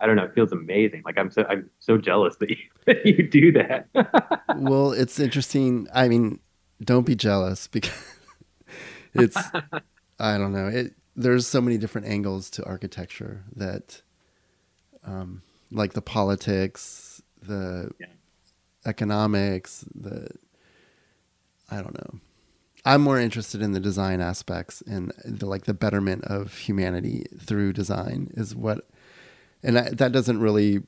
I 0.00 0.06
don't 0.06 0.16
know, 0.16 0.24
it 0.24 0.34
feels 0.34 0.52
amazing. 0.52 1.02
Like 1.04 1.16
I'm 1.18 1.30
so 1.30 1.44
I'm 1.48 1.70
so 1.78 1.96
jealous 1.96 2.36
that 2.36 2.50
you 2.50 2.56
that 2.86 3.06
you 3.06 3.28
do 3.28 3.52
that. 3.52 3.88
well, 4.54 4.92
it's 4.92 5.18
interesting. 5.18 5.86
I 5.94 6.08
mean, 6.08 6.40
don't 6.82 7.06
be 7.06 7.16
jealous 7.16 7.66
because 7.72 7.92
it's 9.14 9.38
I 10.18 10.38
don't 10.38 10.52
know. 10.52 10.66
It 10.66 10.94
there's 11.14 11.46
so 11.46 11.60
many 11.60 11.78
different 11.78 12.06
angles 12.08 12.50
to 12.50 12.64
architecture 12.64 13.44
that 13.54 14.02
um 15.04 15.42
like 15.70 15.94
the 15.94 16.02
politics, 16.02 17.22
the 17.40 17.90
Yeah. 17.98 18.06
Economics, 18.86 19.84
the 19.94 20.28
I 21.70 21.76
don't 21.76 21.94
know. 21.94 22.20
I'm 22.84 23.02
more 23.02 23.18
interested 23.18 23.60
in 23.60 23.72
the 23.72 23.80
design 23.80 24.20
aspects 24.20 24.82
and 24.86 25.12
the 25.24 25.46
like 25.46 25.64
the 25.64 25.74
betterment 25.74 26.24
of 26.24 26.56
humanity 26.58 27.26
through 27.38 27.72
design 27.72 28.30
is 28.34 28.54
what 28.54 28.88
and 29.62 29.78
I, 29.78 29.90
that 29.90 30.12
doesn't 30.12 30.38
really 30.38 30.82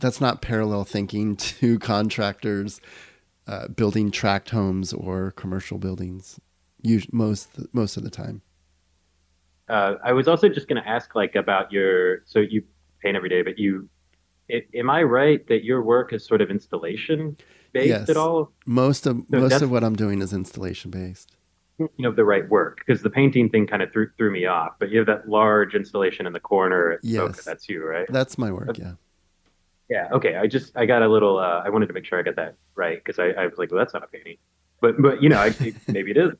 that's 0.00 0.20
not 0.20 0.40
parallel 0.40 0.84
thinking 0.84 1.36
to 1.60 1.78
contractors 1.80 2.80
uh, 3.48 3.66
building 3.68 4.12
tract 4.12 4.50
homes 4.50 4.92
or 4.92 5.32
commercial 5.32 5.78
buildings 5.78 6.38
us- 6.84 7.12
most 7.12 7.48
most 7.72 7.96
of 7.96 8.04
the 8.04 8.10
time 8.10 8.42
uh, 9.68 9.94
I 10.04 10.12
was 10.12 10.28
also 10.28 10.48
just 10.48 10.68
going 10.68 10.80
to 10.80 10.88
ask 10.88 11.14
like 11.14 11.34
about 11.34 11.72
your 11.72 12.22
so 12.26 12.40
you 12.40 12.62
paint 13.02 13.16
every 13.16 13.28
day, 13.28 13.42
but 13.42 13.58
you 13.58 13.88
i 14.50 14.62
am 14.74 14.90
I 14.90 15.02
right 15.02 15.46
that 15.48 15.64
your 15.64 15.82
work 15.82 16.12
is 16.12 16.24
sort 16.26 16.40
of 16.40 16.50
installation 16.50 17.36
based 17.72 17.88
Yes. 17.88 18.08
at 18.08 18.16
all? 18.16 18.52
most 18.66 19.06
of 19.06 19.16
So 19.30 19.38
most 19.40 19.62
of 19.62 19.70
what 19.70 19.82
i'm 19.84 19.96
doing 19.96 20.20
is 20.22 20.32
installation 20.32 20.90
based 20.90 21.36
You 21.78 21.88
know, 21.98 22.12
the 22.12 22.24
right 22.24 22.48
work 22.48 22.78
because 22.84 23.02
the 23.02 23.10
painting 23.10 23.48
thing 23.48 23.66
kind 23.66 23.82
of 23.82 23.90
threw 23.92 24.08
threw 24.16 24.30
me 24.30 24.46
off. 24.46 24.72
But 24.78 24.90
you 24.90 24.98
have 24.98 25.06
that 25.06 25.28
large 25.28 25.74
installation 25.74 26.26
in 26.26 26.32
the 26.32 26.38
corner. 26.52 27.00
Yes. 27.02 27.42
That's 27.44 27.68
you, 27.68 27.84
right? 27.84 28.06
that's 28.18 28.36
my 28.38 28.50
work 28.52 28.78
yeah 28.78 28.92
Yeah. 29.88 30.08
Okay. 30.12 30.36
I 30.36 30.46
just 30.46 30.76
I 30.76 30.84
got 30.86 31.02
a 31.02 31.08
little. 31.08 31.38
Uh, 31.38 31.62
I 31.66 31.68
wanted 31.70 31.86
to 31.88 31.94
make 31.94 32.04
sure 32.08 32.18
I 32.20 32.22
got 32.22 32.36
that 32.36 32.54
right 32.76 32.98
because 33.02 33.18
I, 33.18 33.28
I 33.42 33.46
was 33.46 33.56
like, 33.58 33.70
well, 33.72 33.78
that's 33.82 33.94
not 33.94 34.04
a 34.04 34.06
painting. 34.06 34.36
But 34.80 35.00
but 35.00 35.22
you 35.22 35.28
know, 35.28 35.40
I, 35.46 35.48
maybe 35.88 36.12
it 36.12 36.18
is. 36.18 36.32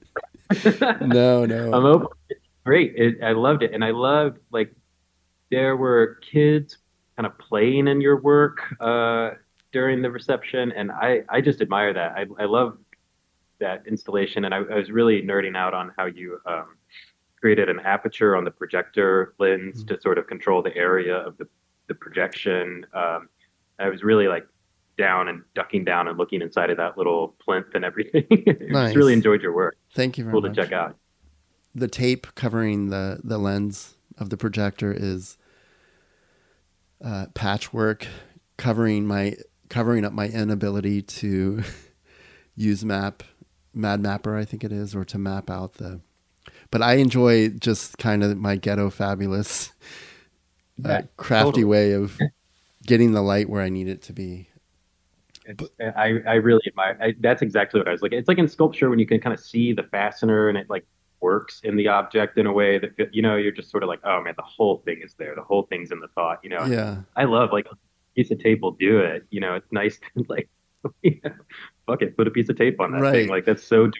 no 1.00 1.44
no 1.46 1.72
I'm 1.74 1.84
open. 1.94 2.08
Great. 2.64 2.92
It, 2.96 3.22
I 3.22 3.32
loved 3.32 3.62
it, 3.66 3.72
and 3.74 3.82
I 3.84 3.90
loved 3.90 4.38
like 4.52 4.70
there 5.50 5.76
were 5.76 6.18
kids 6.32 6.78
kind 7.16 7.26
of 7.26 7.38
playing 7.38 7.88
in 7.88 8.00
your 8.00 8.20
work. 8.20 8.60
Uh, 8.80 9.30
during 9.72 10.02
the 10.02 10.10
reception, 10.10 10.70
and 10.72 10.92
I 10.92 11.22
I 11.28 11.40
just 11.40 11.60
admire 11.60 11.92
that. 11.94 12.12
I 12.12 12.26
I 12.38 12.44
love 12.44 12.78
that 13.58 13.86
installation, 13.86 14.44
and 14.44 14.54
I, 14.54 14.58
I 14.58 14.74
was 14.74 14.90
really 14.90 15.22
nerding 15.22 15.56
out 15.56 15.74
on 15.74 15.92
how 15.96 16.06
you 16.06 16.38
um, 16.46 16.76
created 17.40 17.68
an 17.68 17.80
aperture 17.80 18.36
on 18.36 18.44
the 18.44 18.50
projector 18.50 19.34
lens 19.38 19.78
mm-hmm. 19.84 19.94
to 19.94 20.00
sort 20.00 20.18
of 20.18 20.26
control 20.26 20.62
the 20.62 20.76
area 20.76 21.16
of 21.16 21.36
the 21.38 21.48
the 21.88 21.94
projection. 21.94 22.86
Um, 22.94 23.28
I 23.78 23.88
was 23.88 24.04
really 24.04 24.28
like 24.28 24.46
down 24.98 25.28
and 25.28 25.42
ducking 25.54 25.84
down 25.84 26.06
and 26.06 26.18
looking 26.18 26.42
inside 26.42 26.70
of 26.70 26.76
that 26.76 26.98
little 26.98 27.34
plinth 27.40 27.74
and 27.74 27.84
everything. 27.84 28.26
nice. 28.30 28.88
Just 28.88 28.96
really 28.96 29.14
enjoyed 29.14 29.40
your 29.40 29.52
work. 29.52 29.76
Thank 29.94 30.18
you 30.18 30.24
very 30.24 30.32
cool 30.32 30.42
much. 30.42 30.54
to 30.54 30.62
check 30.62 30.72
out. 30.72 30.96
The 31.74 31.88
tape 31.88 32.26
covering 32.34 32.90
the 32.90 33.20
the 33.24 33.38
lens 33.38 33.94
of 34.18 34.28
the 34.28 34.36
projector 34.36 34.92
is 34.92 35.38
uh, 37.04 37.26
patchwork 37.34 38.06
covering 38.56 39.06
my 39.06 39.36
covering 39.68 40.04
up 40.04 40.12
my 40.12 40.28
inability 40.28 41.02
to 41.02 41.62
use 42.54 42.84
map 42.84 43.22
MadMapper 43.76 44.38
i 44.38 44.44
think 44.44 44.64
it 44.64 44.72
is 44.72 44.94
or 44.94 45.04
to 45.06 45.18
map 45.18 45.50
out 45.50 45.74
the 45.74 46.00
but 46.70 46.82
i 46.82 46.94
enjoy 46.94 47.48
just 47.48 47.98
kind 47.98 48.22
of 48.22 48.36
my 48.36 48.56
ghetto 48.56 48.90
fabulous 48.90 49.72
uh, 50.84 51.02
crafty 51.16 51.44
totally. 51.44 51.64
way 51.64 51.92
of 51.92 52.18
getting 52.86 53.12
the 53.12 53.22
light 53.22 53.48
where 53.48 53.62
i 53.62 53.68
need 53.68 53.88
it 53.88 54.02
to 54.02 54.12
be 54.12 54.48
I, 55.80 56.20
I 56.26 56.34
really 56.34 56.62
admire 56.68 56.96
I, 57.00 57.14
that's 57.18 57.42
exactly 57.42 57.80
what 57.80 57.88
i 57.88 57.92
was 57.92 58.02
like 58.02 58.12
it's 58.12 58.28
like 58.28 58.38
in 58.38 58.46
sculpture 58.46 58.90
when 58.90 58.98
you 58.98 59.06
can 59.06 59.20
kind 59.20 59.34
of 59.34 59.40
see 59.40 59.72
the 59.72 59.82
fastener 59.82 60.48
and 60.48 60.58
it 60.58 60.68
like 60.68 60.84
works 61.22 61.60
in 61.64 61.76
the 61.76 61.88
object 61.88 62.36
in 62.36 62.46
a 62.46 62.52
way 62.52 62.78
that 62.78 63.14
you 63.14 63.22
know 63.22 63.36
you're 63.36 63.52
just 63.52 63.70
sort 63.70 63.82
of 63.82 63.88
like 63.88 64.00
oh 64.04 64.20
man 64.22 64.34
the 64.36 64.42
whole 64.42 64.82
thing 64.84 65.00
is 65.02 65.14
there. 65.14 65.34
The 65.34 65.42
whole 65.42 65.62
thing's 65.62 65.90
in 65.90 66.00
the 66.00 66.08
thought 66.08 66.40
you 66.42 66.50
know? 66.50 66.64
Yeah. 66.64 66.98
I 67.16 67.24
love 67.24 67.50
like 67.52 67.66
piece 68.14 68.30
of 68.30 68.38
tape 68.40 68.60
will 68.60 68.72
do 68.72 68.98
it 68.98 69.26
you 69.30 69.40
know? 69.40 69.54
It's 69.54 69.70
nice 69.72 69.98
to 69.98 70.24
like 70.28 70.48
fuck 71.86 72.02
it 72.02 72.16
put 72.16 72.26
a 72.26 72.30
piece 72.30 72.48
of 72.48 72.56
tape 72.56 72.80
on 72.80 72.92
that 72.92 73.00
right. 73.00 73.12
thing 73.12 73.28
like 73.28 73.44
that's 73.44 73.64
so 73.64 73.90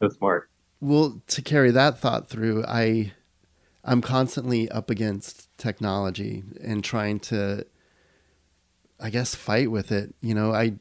so 0.00 0.08
smart. 0.08 0.48
Well 0.80 1.20
to 1.28 1.42
carry 1.42 1.70
that 1.72 1.98
thought 1.98 2.28
through 2.28 2.64
i 2.66 3.12
i'm 3.84 4.00
constantly 4.00 4.68
up 4.70 4.90
against 4.90 5.56
technology 5.58 6.44
and 6.62 6.82
trying 6.82 7.18
to 7.20 7.66
i 9.00 9.10
guess 9.10 9.34
fight 9.34 9.70
with 9.70 9.92
it 9.92 10.14
you 10.20 10.34
know? 10.34 10.52
I 10.54 10.74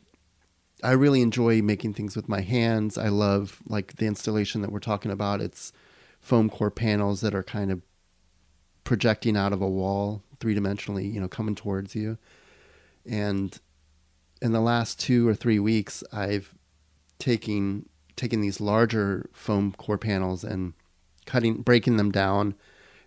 I 0.84 0.92
really 0.92 1.22
enjoy 1.22 1.62
making 1.62 1.94
things 1.94 2.16
with 2.16 2.28
my 2.28 2.42
hands. 2.42 2.98
I 2.98 3.10
love 3.10 3.62
like 3.68 3.98
the 3.98 4.08
installation 4.08 4.62
that 4.62 4.72
we're 4.72 4.80
talking 4.80 5.12
about. 5.12 5.42
It's 5.42 5.72
foam 6.20 6.50
core 6.50 6.72
panels 6.72 7.22
that 7.22 7.36
are 7.36 7.44
kind 7.44 7.72
of 7.72 7.82
projecting 8.84 9.38
out 9.38 9.54
of 9.54 9.62
a 9.62 9.70
wall 9.70 10.24
three 10.40 10.56
dimensionally, 10.56 11.12
you 11.12 11.22
know, 11.22 11.28
coming 11.28 11.56
towards 11.56 11.96
you. 11.96 12.18
And 13.06 13.58
in 14.42 14.52
the 14.54 14.60
last 14.60 15.00
two 15.00 15.28
or 15.28 15.36
three 15.36 15.60
weeks, 15.60 16.04
I've 16.12 16.56
taken 17.20 17.88
taken 18.16 18.42
these 18.42 18.60
larger 18.60 19.30
foam 19.34 19.72
core 19.74 19.98
panels 19.98 20.44
and 20.44 20.74
cutting, 21.26 21.62
breaking 21.62 21.98
them 21.98 22.12
down, 22.12 22.56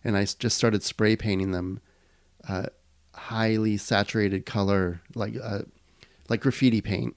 and 0.03 0.17
I 0.17 0.25
just 0.25 0.57
started 0.57 0.83
spray 0.83 1.15
painting 1.17 1.51
them, 1.51 1.81
uh, 2.49 2.67
highly 3.15 3.77
saturated 3.77 4.47
color, 4.47 5.03
like 5.15 5.35
uh, 5.43 5.63
like 6.29 6.41
graffiti 6.41 6.81
paint 6.81 7.17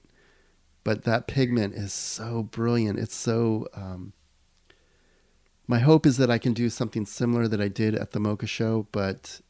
but 0.84 1.04
that 1.04 1.26
pigment 1.26 1.74
is 1.74 1.92
so 1.92 2.42
brilliant. 2.42 2.98
It's 2.98 3.14
so. 3.14 3.66
Um, 3.74 4.12
my 5.66 5.80
hope 5.80 6.06
is 6.06 6.16
that 6.16 6.30
I 6.30 6.38
can 6.38 6.54
do 6.54 6.70
something 6.70 7.04
similar 7.04 7.46
that 7.46 7.60
I 7.60 7.68
did 7.68 7.94
at 7.94 8.12
the 8.12 8.20
MoCA 8.20 8.48
show, 8.48 8.86
but 8.90 9.40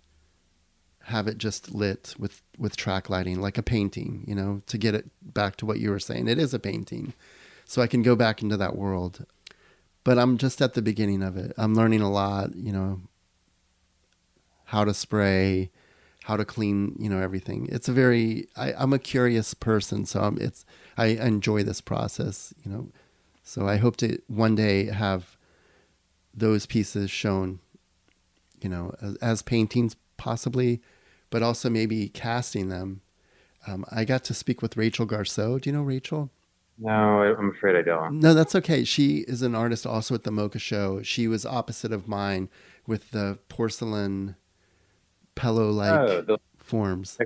have 1.05 1.29
it 1.29 1.39
just 1.39 1.73
lit 1.73 2.15
with 2.19 2.43
with 2.59 2.77
track 2.77 3.09
lighting, 3.09 3.41
like 3.41 3.59
a 3.59 3.63
painting. 3.63 4.25
You 4.27 4.35
know, 4.35 4.63
to 4.67 4.79
get 4.79 4.95
it 4.95 5.07
back 5.23 5.57
to 5.57 5.67
what 5.67 5.79
you 5.79 5.91
were 5.91 6.01
saying. 6.01 6.29
It 6.29 6.39
is 6.39 6.55
a 6.55 6.59
painting, 6.59 7.15
so 7.65 7.83
I 7.83 7.87
can 7.87 8.03
go 8.03 8.17
back 8.17 8.43
into 8.43 8.57
that 8.57 8.77
world. 8.77 9.25
But 10.05 10.19
I'm 10.19 10.39
just 10.39 10.63
at 10.63 10.75
the 10.75 10.83
beginning 10.83 11.23
of 11.23 11.37
it. 11.37 11.53
I'm 11.59 11.75
learning 11.75 12.01
a 12.01 12.11
lot. 12.11 12.55
You 12.57 12.73
know, 12.73 13.01
how 14.69 14.85
to 14.85 14.93
spray, 14.93 15.71
how 16.25 16.37
to 16.37 16.45
clean, 16.45 16.95
you 16.99 17.09
know, 17.09 17.19
everything. 17.19 17.67
It's 17.73 17.89
a 17.89 17.93
very, 17.93 18.49
I, 18.55 18.73
am 18.73 18.93
a 18.93 18.99
curious 18.99 19.55
person, 19.55 20.05
so 20.05 20.21
I'm, 20.21 20.37
it's, 20.39 20.67
I 20.99 21.07
enjoy 21.07 21.63
this 21.63 21.81
process, 21.81 22.53
you 22.65 22.71
know. 22.71 22.89
So 23.43 23.67
I 23.67 23.77
hope 23.77 23.97
to 23.99 24.21
one 24.27 24.57
day 24.57 24.87
have 24.87 25.37
those 26.35 26.67
pieces 26.67 27.11
shown, 27.11 27.61
you 28.61 28.69
know, 28.69 28.95
as, 29.01 29.15
as 29.17 29.43
paintings 29.43 29.97
possibly, 30.17 30.83
but 31.31 31.43
also 31.43 31.71
maybe 31.71 32.09
casting 32.09 32.69
them. 32.69 33.01
Um, 33.67 33.85
I 33.91 34.05
got 34.05 34.25
to 34.25 34.35
speak 34.35 34.61
with 34.61 34.77
Rachel 34.77 35.07
Garceau. 35.07 35.61
Do 35.61 35.71
you 35.71 35.77
know 35.77 35.83
Rachel? 35.83 36.31
No, 36.79 36.91
I'm 36.91 37.51
afraid 37.51 37.77
I 37.77 37.83
don't. 37.83 38.21
No, 38.21 38.35
that's 38.35 38.55
okay. 38.57 38.85
She 38.85 39.19
is 39.29 39.43
an 39.43 39.55
artist 39.55 39.87
also 39.87 40.15
at 40.15 40.25
the 40.25 40.31
MoCA 40.31 40.61
show. 40.61 41.03
She 41.03 41.27
was 41.27 41.47
opposite 41.47 41.93
of 41.93 42.07
mine 42.07 42.49
with 42.87 43.11
the 43.13 43.39
porcelain 43.49 44.37
pillow 45.35 45.71
like 45.71 45.91
oh, 45.91 46.39
forms. 46.57 47.19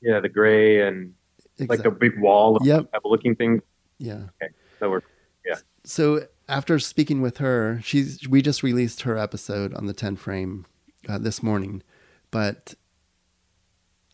yeah, 0.00 0.20
the 0.20 0.28
gray 0.28 0.86
and 0.86 1.14
exactly. 1.60 1.76
like 1.76 1.86
a 1.86 1.90
big 1.90 2.20
wall 2.20 2.56
of 2.56 2.66
yep. 2.66 2.90
looking 3.04 3.34
thing. 3.34 3.62
Yeah. 3.98 4.24
Okay. 4.42 4.52
So 4.78 4.90
we're 4.90 5.02
yeah. 5.44 5.56
So 5.84 6.26
after 6.48 6.78
speaking 6.78 7.22
with 7.22 7.38
her, 7.38 7.80
she's 7.82 8.28
we 8.28 8.42
just 8.42 8.62
released 8.62 9.02
her 9.02 9.16
episode 9.16 9.74
on 9.74 9.86
the 9.86 9.92
10 9.92 10.16
frame 10.16 10.66
uh, 11.08 11.18
this 11.18 11.42
morning, 11.42 11.82
but 12.30 12.74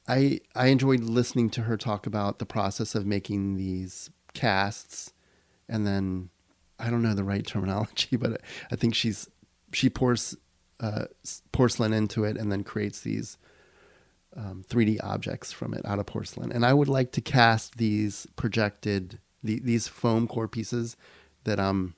I 0.08 0.40
I 0.54 0.66
enjoyed 0.66 1.00
listening 1.00 1.50
to 1.50 1.62
her 1.62 1.76
talk 1.76 2.06
about 2.06 2.38
the 2.38 2.46
process 2.46 2.94
of 2.94 3.06
making 3.06 3.56
these 3.56 4.10
casts 4.34 5.12
and 5.68 5.86
then 5.86 6.30
I 6.78 6.90
don't 6.90 7.02
know 7.02 7.14
the 7.14 7.24
right 7.24 7.46
terminology, 7.46 8.16
but 8.16 8.40
I 8.70 8.76
think 8.76 8.94
she's 8.94 9.28
she 9.72 9.90
pours 9.90 10.36
uh, 10.80 11.06
porcelain 11.52 11.92
into 11.92 12.24
it 12.24 12.36
and 12.36 12.52
then 12.52 12.62
creates 12.62 13.00
these 13.00 13.38
um, 14.36 14.64
3D 14.68 14.98
objects 15.02 15.52
from 15.52 15.74
it 15.74 15.84
out 15.84 15.98
of 15.98 16.06
porcelain. 16.06 16.52
And 16.52 16.64
I 16.64 16.72
would 16.72 16.88
like 16.88 17.12
to 17.12 17.20
cast 17.20 17.78
these 17.78 18.26
projected 18.36 19.18
the, 19.42 19.60
these 19.60 19.88
foam 19.88 20.26
core 20.28 20.48
pieces 20.48 20.96
that 21.44 21.58
I'm 21.58 21.94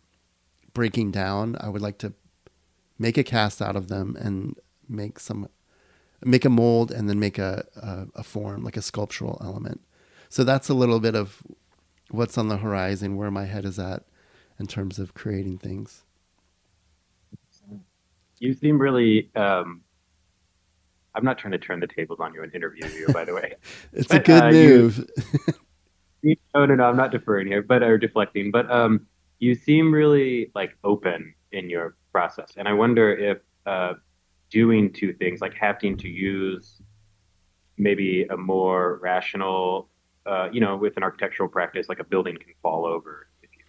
breaking 0.73 1.11
down. 1.11 1.57
I 1.61 1.69
would 1.69 1.83
like 1.83 1.99
to 1.99 2.13
make 2.99 3.19
a 3.19 3.25
cast 3.25 3.61
out 3.61 3.77
of 3.77 3.89
them 3.89 4.17
and 4.19 4.57
make 4.89 5.19
some 5.19 5.49
make 6.25 6.45
a 6.45 6.51
mold 6.51 6.91
and 6.91 7.09
then 7.09 7.19
make 7.21 7.39
a, 7.39 7.65
a, 7.77 8.21
a 8.21 8.23
form 8.25 8.65
like 8.65 8.77
a 8.77 8.83
sculptural 8.83 9.41
element. 9.43 9.81
So 10.29 10.45
that's 10.45 10.69
a 10.69 10.75
little 10.75 11.01
bit 11.01 11.15
of 11.15 11.43
what's 12.11 12.37
on 12.37 12.49
the 12.49 12.59
horizon, 12.59 13.17
where 13.17 13.31
my 13.31 13.45
head 13.45 13.65
is 13.65 13.79
at 13.79 14.05
in 14.59 14.67
terms 14.67 14.99
of 14.99 15.15
creating 15.15 15.59
things. 15.59 16.03
You 18.41 18.55
seem 18.55 18.79
really. 18.79 19.31
Um, 19.35 19.83
I'm 21.19 21.25
not 21.25 21.37
trying 21.37 21.51
to 21.51 21.59
turn 21.59 21.81
the 21.81 21.89
tables 21.89 22.21
on 22.21 22.33
you 22.33 22.45
and 22.45 22.55
interview 22.55 22.87
you, 22.87 23.09
by 23.13 23.25
the 23.25 23.35
way. 23.35 23.55
it's 23.93 24.07
but, 24.07 24.19
a 24.19 24.21
good 24.21 24.43
uh, 24.45 24.51
move. 24.53 25.11
You, 26.23 26.37
no, 26.55 26.65
no, 26.65 26.77
no. 26.77 26.85
I'm 26.85 26.97
not 26.97 27.11
deferring 27.11 27.49
here, 27.49 27.61
but 27.61 27.83
or 27.83 27.99
deflecting. 27.99 28.53
But 28.53 28.71
um, 28.71 29.09
you 29.41 29.57
seem 29.57 29.93
really 29.93 30.53
like 30.55 30.79
open 30.85 31.35
in 31.51 31.69
your 31.69 31.97
process, 32.13 32.53
and 32.57 32.69
I 32.69 32.73
wonder 32.73 33.13
if 33.13 33.39
uh, 33.67 33.95
doing 34.49 34.93
two 34.93 35.13
things, 35.13 35.41
like 35.41 35.55
having 35.55 35.97
to 35.99 36.09
use 36.09 36.81
maybe 37.77 38.25
a 38.31 38.37
more 38.37 39.01
rational, 39.03 39.89
uh, 40.25 40.49
you 40.53 40.61
know, 40.61 40.77
with 40.77 40.97
an 40.97 41.03
architectural 41.03 41.49
practice, 41.49 41.89
like 41.89 41.99
a 41.99 42.05
building 42.05 42.37
can 42.37 42.55
fall 42.63 42.87
over 42.87 43.29
if 43.43 43.51
you 43.59 43.65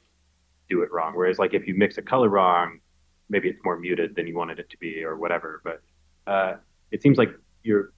do 0.69 0.83
it 0.83 0.91
wrong. 0.91 1.13
Whereas, 1.15 1.39
like 1.39 1.55
if 1.55 1.67
you 1.67 1.73
mix 1.73 1.97
a 1.97 2.03
color 2.03 2.29
wrong, 2.29 2.79
maybe 3.27 3.49
it's 3.49 3.59
more 3.65 3.79
muted 3.79 4.15
than 4.15 4.27
you 4.27 4.35
wanted 4.35 4.59
it 4.59 4.69
to 4.69 4.77
be 4.77 5.03
or 5.03 5.17
whatever. 5.17 5.61
But 5.63 5.81
uh, 6.31 6.57
it 6.91 7.01
seems 7.01 7.17
like 7.17 7.29
you're 7.63 7.93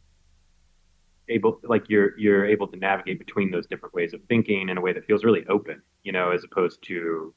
able, 1.30 1.60
like 1.64 1.90
you're 1.90 2.18
you're 2.18 2.46
able 2.46 2.68
to 2.68 2.78
navigate 2.78 3.20
between 3.20 3.52
those 3.52 3.66
different 3.68 3.94
ways 3.94 4.14
of 4.14 4.22
thinking 4.28 4.70
in 4.70 4.78
a 4.78 4.82
way 4.82 4.94
that 4.94 5.06
feels 5.06 5.24
really 5.24 5.46
open, 5.48 5.82
you 6.04 6.12
know, 6.12 6.32
as 6.32 6.44
opposed 6.44 6.82
to 6.84 7.34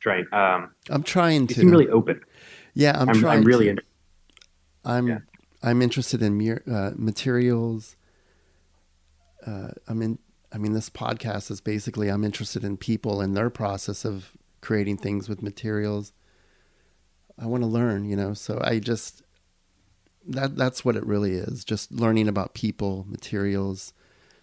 trying. 0.00 0.26
Um, 0.32 0.70
I'm 0.90 1.02
trying 1.02 1.46
to. 1.48 1.68
really 1.68 1.88
open. 1.88 2.20
Yeah, 2.74 2.96
I'm, 2.98 3.08
I'm 3.08 3.20
trying. 3.20 3.38
I'm 3.38 3.44
really. 3.44 3.74
To. 3.74 3.82
I'm 4.84 5.08
yeah. 5.08 5.18
I'm 5.62 5.82
interested 5.82 6.22
in 6.22 6.60
uh, 6.70 6.92
materials. 6.96 7.96
Uh, 9.46 9.70
I'm 9.88 10.02
in. 10.02 10.18
I 10.52 10.58
mean, 10.58 10.72
this 10.72 10.88
podcast 10.88 11.50
is 11.50 11.60
basically 11.60 12.08
I'm 12.08 12.22
interested 12.22 12.62
in 12.62 12.76
people 12.76 13.20
and 13.20 13.36
their 13.36 13.50
process 13.50 14.04
of 14.04 14.30
creating 14.60 14.98
things 14.98 15.28
with 15.28 15.42
materials. 15.42 16.12
I 17.36 17.46
want 17.46 17.64
to 17.64 17.66
learn, 17.66 18.04
you 18.04 18.14
know. 18.14 18.34
So 18.34 18.60
I 18.62 18.78
just 18.78 19.23
that 20.26 20.56
that's 20.56 20.84
what 20.84 20.96
it 20.96 21.06
really 21.06 21.32
is. 21.32 21.64
Just 21.64 21.92
learning 21.92 22.28
about 22.28 22.54
people, 22.54 23.04
materials, 23.08 23.92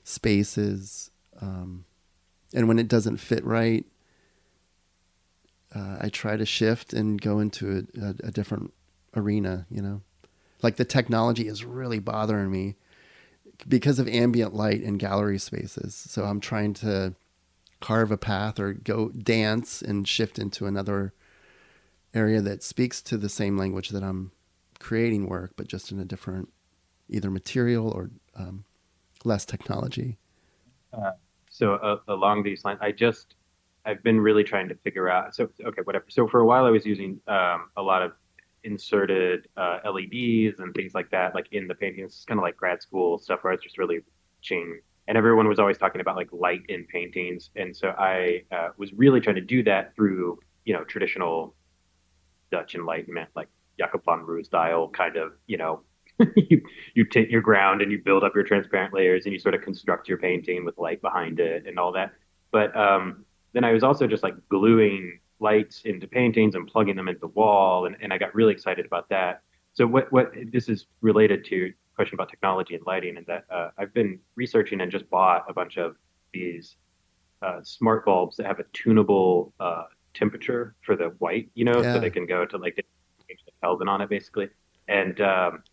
spaces, 0.04 1.12
um, 1.42 1.86
and 2.54 2.68
when 2.68 2.80
it 2.80 2.88
doesn't 2.88 3.18
fit 3.18 3.44
right, 3.46 3.86
uh, 5.74 5.98
I 6.02 6.10
try 6.10 6.38
to 6.38 6.46
shift 6.46 6.94
and 6.94 7.22
go 7.22 7.40
into 7.40 7.88
a, 7.96 8.02
a, 8.02 8.10
a 8.26 8.32
different 8.32 8.74
arena. 9.16 9.66
You 9.70 9.82
know, 9.82 10.02
like 10.62 10.76
the 10.76 10.86
technology 10.86 11.48
is 11.48 11.64
really 11.64 12.00
bothering 12.00 12.52
me 12.52 12.76
because 13.68 14.00
of 14.00 14.08
ambient 14.08 14.54
light 14.54 14.82
in 14.82 14.98
gallery 14.98 15.38
spaces. 15.38 15.96
So 15.96 16.26
I'm 16.26 16.40
trying 16.40 16.74
to 16.76 17.16
carve 17.80 18.12
a 18.12 18.18
path 18.18 18.60
or 18.60 18.74
go 18.74 19.10
dance 19.10 19.82
and 19.82 20.08
shift 20.08 20.38
into 20.38 20.66
another 20.66 21.14
area 22.14 22.42
that 22.42 22.64
speaks 22.64 23.02
to 23.02 23.18
the 23.18 23.30
same 23.30 23.58
language 23.58 23.90
that 23.90 24.04
I'm 24.04 24.32
creating 24.82 25.30
work, 25.30 25.54
but 25.56 25.68
just 25.68 25.92
in 25.92 26.00
a 26.00 26.06
different 26.06 26.50
either 27.08 27.30
material 27.30 27.90
or 27.90 28.10
um, 28.36 28.66
less 29.24 29.46
technology. 29.46 30.18
Uh, 30.92 31.12
so 31.50 31.76
uh, 31.76 32.00
along 32.08 32.44
these 32.44 32.66
lines, 32.66 32.80
I 32.82 32.92
just 32.92 33.36
I've 33.86 34.04
been 34.04 34.20
really 34.20 34.44
trying 34.44 34.70
to 34.70 34.76
figure 34.76 35.10
out. 35.10 35.36
So 35.36 35.50
okay, 35.64 35.82
whatever. 35.84 36.06
So 36.10 36.28
for 36.28 36.40
a 36.40 36.46
while, 36.46 36.66
I 36.66 36.70
was 36.70 36.86
using 36.86 37.20
um, 37.28 37.70
a 37.78 37.82
lot 37.82 38.02
of 38.02 38.14
inserted 38.64 39.48
uh, 39.58 39.80
LEDs 39.86 40.60
and 40.60 40.74
things 40.74 40.94
like 40.94 41.10
that, 41.12 41.34
like 41.34 41.48
in 41.52 41.68
the 41.68 41.76
paintings. 41.76 42.14
It's 42.14 42.26
kind 42.26 42.40
of 42.40 42.44
like 42.44 42.58
grad 42.58 42.82
school 42.82 43.18
stuff 43.18 43.44
where 43.44 43.52
I 43.52 43.56
was 43.56 43.64
just 43.64 43.78
really 43.78 44.02
ching. 44.42 44.80
And 45.08 45.18
everyone 45.18 45.48
was 45.48 45.60
always 45.60 45.78
talking 45.78 46.02
about 46.02 46.16
like 46.16 46.30
light 46.32 46.62
in 46.70 46.86
paintings, 46.86 47.50
and 47.56 47.76
so 47.76 47.90
I 47.98 48.44
uh, 48.52 48.70
was 48.78 48.94
really 48.94 49.20
trying 49.20 49.36
to 49.36 49.42
do 49.42 49.64
that 49.64 49.96
through 49.96 50.40
you 50.66 50.74
know 50.74 50.84
traditional 50.84 51.56
Dutch 52.52 52.76
Enlightenment, 52.76 53.30
like 53.36 53.48
Jacob 53.82 54.04
van 54.06 54.20
Roo 54.26 54.44
style 54.44 54.90
kind 54.90 55.18
of 55.18 55.34
you 55.48 55.58
know 55.58 55.82
you 56.36 56.62
you 56.94 57.06
take 57.06 57.32
your 57.32 57.42
ground 57.42 57.82
and 57.82 57.92
you 57.92 58.00
build 58.04 58.24
up 58.24 58.34
your 58.36 58.44
transparent 58.44 58.94
layers 58.94 59.26
and 59.26 59.34
you 59.34 59.40
sort 59.40 59.56
of 59.56 59.62
construct 59.62 60.08
your 60.08 60.18
painting 60.18 60.66
with 60.66 60.78
light 60.78 61.02
behind 61.02 61.40
it 61.40 61.66
and 61.66 61.80
all 61.80 61.92
that. 61.92 62.12
But 62.52 62.76
um, 62.76 63.26
then 63.54 63.64
I 63.64 63.72
was 63.72 63.84
also 63.84 64.08
just 64.08 64.24
like 64.24 64.36
gluing 64.50 65.20
lights 65.40 65.82
into 65.86 66.08
paintings 66.08 66.54
and 66.54 66.68
plugging 66.68 66.96
them 66.96 67.08
into 67.08 67.20
the 67.20 67.28
wall, 67.28 67.86
and, 67.86 67.96
and 68.02 68.14
I 68.14 68.18
got 68.18 68.36
really 68.36 68.54
excited 68.54 68.86
about 68.86 69.10
that. 69.10 69.42
So 69.74 69.88
what 69.88 70.12
what 70.12 70.32
this 70.52 70.70
is 70.70 70.86
related 71.02 71.46
to 71.46 71.74
question 71.96 72.16
about 72.16 72.30
technology 72.30 72.76
and 72.76 72.86
lighting, 72.86 73.18
and 73.18 73.26
that 73.26 73.46
uh, 73.50 73.70
I've 73.78 73.94
been 73.94 74.20
researching 74.36 74.82
and 74.82 74.92
just 74.92 75.10
bought 75.10 75.46
a 75.50 75.54
bunch 75.54 75.78
of 75.78 75.96
these 76.34 76.76
uh, 77.42 77.62
smart 77.64 78.06
bulbs 78.06 78.38
that 78.38 78.46
have 78.46 78.60
a 78.60 78.66
tunable 78.74 79.54
uh, 79.60 79.86
temperature 80.14 80.76
for 80.82 80.96
the 80.96 81.06
white, 81.20 81.50
you 81.54 81.66
know, 81.66 81.82
yeah. 81.82 81.94
so 81.94 82.00
they 82.00 82.10
can 82.10 82.26
go 82.26 82.46
to 82.46 82.58
like 82.58 82.86
Kelvin 83.62 83.88
on 83.88 84.02
it 84.02 84.10
basically. 84.10 84.50
And 84.88 85.20
um, 85.22 85.64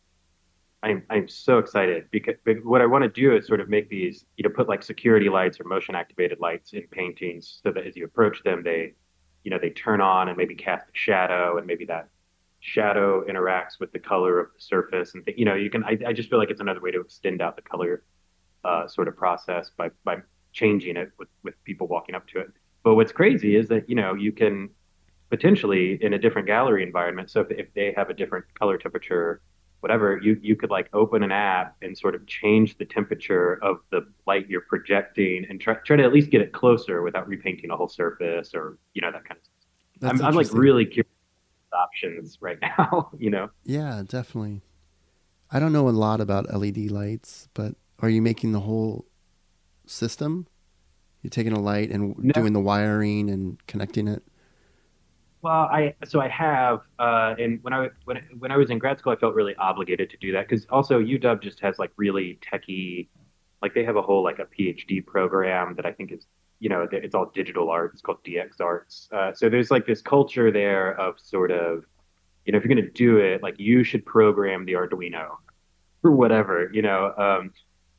I'm 0.82 1.02
I'm 1.10 1.28
so 1.28 1.58
excited 1.58 2.04
because 2.10 2.34
what 2.62 2.80
I 2.80 2.86
want 2.86 3.02
to 3.02 3.08
do 3.08 3.34
is 3.36 3.46
sort 3.46 3.60
of 3.60 3.68
make 3.68 3.88
these, 3.88 4.24
you 4.36 4.44
know, 4.44 4.54
put 4.54 4.68
like 4.68 4.82
security 4.82 5.28
lights 5.28 5.58
or 5.60 5.64
motion 5.64 5.94
activated 5.94 6.40
lights 6.40 6.72
in 6.72 6.82
paintings 6.90 7.60
so 7.62 7.72
that 7.72 7.86
as 7.86 7.96
you 7.96 8.04
approach 8.04 8.42
them, 8.44 8.62
they, 8.62 8.94
you 9.44 9.50
know, 9.50 9.58
they 9.60 9.70
turn 9.70 10.00
on 10.00 10.28
and 10.28 10.36
maybe 10.36 10.54
cast 10.54 10.86
a 10.86 10.92
shadow 10.92 11.58
and 11.58 11.66
maybe 11.66 11.84
that 11.86 12.08
shadow 12.60 13.24
interacts 13.24 13.78
with 13.80 13.92
the 13.92 13.98
color 13.98 14.40
of 14.40 14.48
the 14.52 14.60
surface 14.60 15.14
and 15.14 15.22
you 15.36 15.44
know 15.44 15.54
you 15.54 15.70
can 15.70 15.84
I, 15.84 15.96
I 16.08 16.12
just 16.12 16.28
feel 16.28 16.40
like 16.40 16.50
it's 16.50 16.60
another 16.60 16.80
way 16.80 16.90
to 16.90 17.00
extend 17.00 17.40
out 17.40 17.54
the 17.54 17.62
color 17.62 18.02
uh, 18.64 18.88
sort 18.88 19.06
of 19.08 19.16
process 19.16 19.70
by 19.76 19.90
by 20.04 20.16
changing 20.52 20.96
it 20.96 21.12
with 21.18 21.28
with 21.42 21.54
people 21.64 21.86
walking 21.86 22.14
up 22.14 22.26
to 22.28 22.40
it. 22.40 22.48
But 22.82 22.94
what's 22.94 23.12
crazy 23.12 23.56
is 23.56 23.68
that 23.68 23.88
you 23.88 23.94
know 23.94 24.14
you 24.14 24.32
can 24.32 24.70
potentially 25.30 25.98
in 26.02 26.14
a 26.14 26.18
different 26.18 26.46
gallery 26.46 26.82
environment. 26.82 27.30
So 27.30 27.40
if, 27.40 27.50
if 27.50 27.74
they 27.74 27.92
have 27.96 28.10
a 28.10 28.14
different 28.14 28.46
color 28.54 28.78
temperature 28.78 29.42
whatever, 29.80 30.18
you 30.22 30.38
you 30.42 30.56
could 30.56 30.70
like 30.70 30.88
open 30.92 31.22
an 31.22 31.32
app 31.32 31.76
and 31.82 31.96
sort 31.96 32.14
of 32.14 32.26
change 32.26 32.76
the 32.78 32.84
temperature 32.84 33.62
of 33.62 33.78
the 33.90 34.06
light 34.26 34.48
you're 34.48 34.62
projecting 34.62 35.46
and 35.48 35.60
try 35.60 35.74
try 35.74 35.96
to 35.96 36.02
at 36.02 36.12
least 36.12 36.30
get 36.30 36.40
it 36.40 36.52
closer 36.52 37.02
without 37.02 37.28
repainting 37.28 37.70
a 37.70 37.76
whole 37.76 37.88
surface 37.88 38.54
or 38.54 38.78
you 38.94 39.02
know 39.02 39.12
that 39.12 39.24
kind 39.24 39.38
of 39.38 39.98
stuff. 39.98 40.12
I'm, 40.20 40.22
I'm 40.26 40.34
like 40.34 40.52
really 40.52 40.84
curious 40.84 41.12
options 41.72 42.38
right 42.40 42.58
now. 42.78 43.10
you 43.18 43.30
know. 43.30 43.50
Yeah, 43.64 44.02
definitely. 44.06 44.62
I 45.50 45.60
don't 45.60 45.72
know 45.72 45.88
a 45.88 45.90
lot 45.90 46.20
about 46.20 46.52
LED 46.52 46.90
lights, 46.90 47.48
but 47.54 47.74
are 48.00 48.10
you 48.10 48.20
making 48.20 48.52
the 48.52 48.60
whole 48.60 49.06
system? 49.86 50.46
You're 51.22 51.30
taking 51.30 51.52
a 51.52 51.60
light 51.60 51.90
and 51.90 52.16
no. 52.18 52.32
doing 52.32 52.52
the 52.52 52.60
wiring 52.60 53.30
and 53.30 53.64
connecting 53.66 54.08
it. 54.08 54.22
Well, 55.40 55.68
I 55.70 55.94
so 56.04 56.20
I 56.20 56.28
have, 56.28 56.80
uh, 56.98 57.34
and 57.38 57.62
when 57.62 57.72
I 57.72 57.88
when 58.04 58.20
when 58.38 58.50
I 58.50 58.56
was 58.56 58.70
in 58.70 58.78
grad 58.78 58.98
school, 58.98 59.12
I 59.12 59.16
felt 59.16 59.34
really 59.34 59.54
obligated 59.54 60.10
to 60.10 60.16
do 60.16 60.32
that 60.32 60.48
because 60.48 60.66
also 60.68 61.00
UW 61.00 61.40
just 61.40 61.60
has 61.60 61.78
like 61.78 61.92
really 61.96 62.40
techie, 62.42 63.08
like 63.62 63.72
they 63.72 63.84
have 63.84 63.96
a 63.96 64.02
whole 64.02 64.24
like 64.24 64.40
a 64.40 64.46
PhD 64.46 65.04
program 65.04 65.76
that 65.76 65.86
I 65.86 65.92
think 65.92 66.10
is 66.10 66.26
you 66.58 66.68
know 66.68 66.88
it's 66.90 67.14
all 67.14 67.30
digital 67.32 67.70
arts, 67.70 67.94
It's 67.94 68.02
called 68.02 68.22
DX 68.24 68.60
Arts. 68.60 69.08
Uh, 69.12 69.32
so 69.32 69.48
there's 69.48 69.70
like 69.70 69.86
this 69.86 70.02
culture 70.02 70.50
there 70.50 70.98
of 71.00 71.20
sort 71.20 71.52
of, 71.52 71.84
you 72.44 72.52
know, 72.52 72.58
if 72.58 72.64
you're 72.64 72.74
gonna 72.74 72.90
do 72.90 73.18
it, 73.18 73.40
like 73.40 73.60
you 73.60 73.84
should 73.84 74.04
program 74.04 74.64
the 74.64 74.72
Arduino 74.72 75.36
or 76.02 76.10
whatever, 76.10 76.68
you 76.72 76.82
know. 76.82 77.14
Um, 77.16 77.52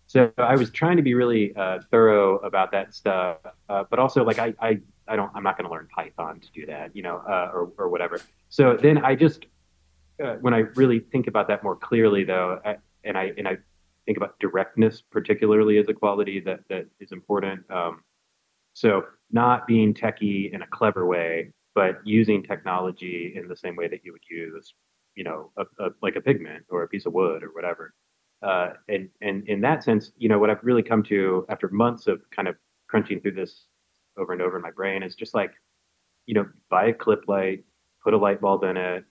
so 0.07 0.31
I 0.37 0.55
was 0.55 0.71
trying 0.71 0.97
to 0.97 1.03
be 1.03 1.13
really 1.13 1.55
uh, 1.55 1.79
thorough 1.91 2.39
about 2.39 2.71
that 2.71 2.95
stuff, 2.95 3.37
uh, 3.69 3.83
but 3.89 3.99
also 3.99 4.25
like 4.25 4.39
I, 4.39 4.55
I 4.59 4.79
I 5.09 5.15
don't 5.15 5.31
I'm 5.35 5.43
not 5.43 5.57
going 5.57 5.67
to 5.67 5.71
learn 5.71 5.87
Python 5.93 6.39
to 6.39 6.51
do 6.51 6.65
that, 6.67 6.95
you 6.95 7.01
know, 7.01 7.17
uh, 7.27 7.49
or 7.53 7.71
or 7.77 7.89
whatever. 7.89 8.21
So 8.49 8.77
then 8.77 8.99
I 8.99 9.15
just 9.15 9.45
uh, 10.23 10.35
when 10.35 10.53
I 10.53 10.59
really 10.75 10.99
think 10.99 11.27
about 11.27 11.47
that 11.47 11.63
more 11.63 11.75
clearly, 11.75 12.23
though, 12.23 12.59
I, 12.65 12.77
and 13.03 13.17
I 13.17 13.31
and 13.37 13.47
I 13.47 13.57
think 14.05 14.17
about 14.17 14.39
directness 14.39 15.01
particularly 15.01 15.77
as 15.77 15.87
a 15.87 15.93
quality 15.93 16.39
that 16.41 16.61
that 16.69 16.85
is 16.99 17.11
important. 17.11 17.69
Um, 17.71 18.03
so 18.73 19.03
not 19.31 19.67
being 19.67 19.93
techie 19.93 20.53
in 20.53 20.61
a 20.61 20.67
clever 20.67 21.05
way, 21.05 21.51
but 21.75 21.99
using 22.03 22.43
technology 22.43 23.33
in 23.35 23.47
the 23.47 23.55
same 23.55 23.75
way 23.75 23.87
that 23.87 24.01
you 24.03 24.11
would 24.11 24.23
use, 24.29 24.73
you 25.15 25.23
know, 25.23 25.51
a, 25.57 25.63
a, 25.83 25.89
like 26.01 26.15
a 26.15 26.21
pigment 26.21 26.65
or 26.69 26.83
a 26.83 26.87
piece 26.87 27.05
of 27.05 27.13
wood 27.13 27.43
or 27.43 27.49
whatever. 27.53 27.93
Uh, 28.41 28.69
and 28.87 29.09
and 29.21 29.47
in 29.47 29.61
that 29.61 29.83
sense, 29.83 30.11
you 30.17 30.29
know, 30.29 30.39
what 30.39 30.49
I've 30.49 30.63
really 30.63 30.83
come 30.83 31.03
to 31.03 31.45
after 31.49 31.67
months 31.69 32.07
of 32.07 32.21
kind 32.31 32.47
of 32.47 32.55
crunching 32.87 33.19
through 33.21 33.33
this 33.33 33.65
over 34.19 34.33
and 34.33 34.41
over 34.41 34.57
in 34.57 34.61
my 34.61 34.71
brain 34.71 35.01
is 35.01 35.15
just 35.15 35.33
like, 35.33 35.51
you 36.25 36.33
know, 36.33 36.45
buy 36.69 36.87
a 36.87 36.93
clip 36.93 37.23
light, 37.27 37.63
put 38.03 38.13
a 38.13 38.17
light 38.17 38.41
bulb 38.41 38.63
in 38.63 38.77
it, 38.77 39.03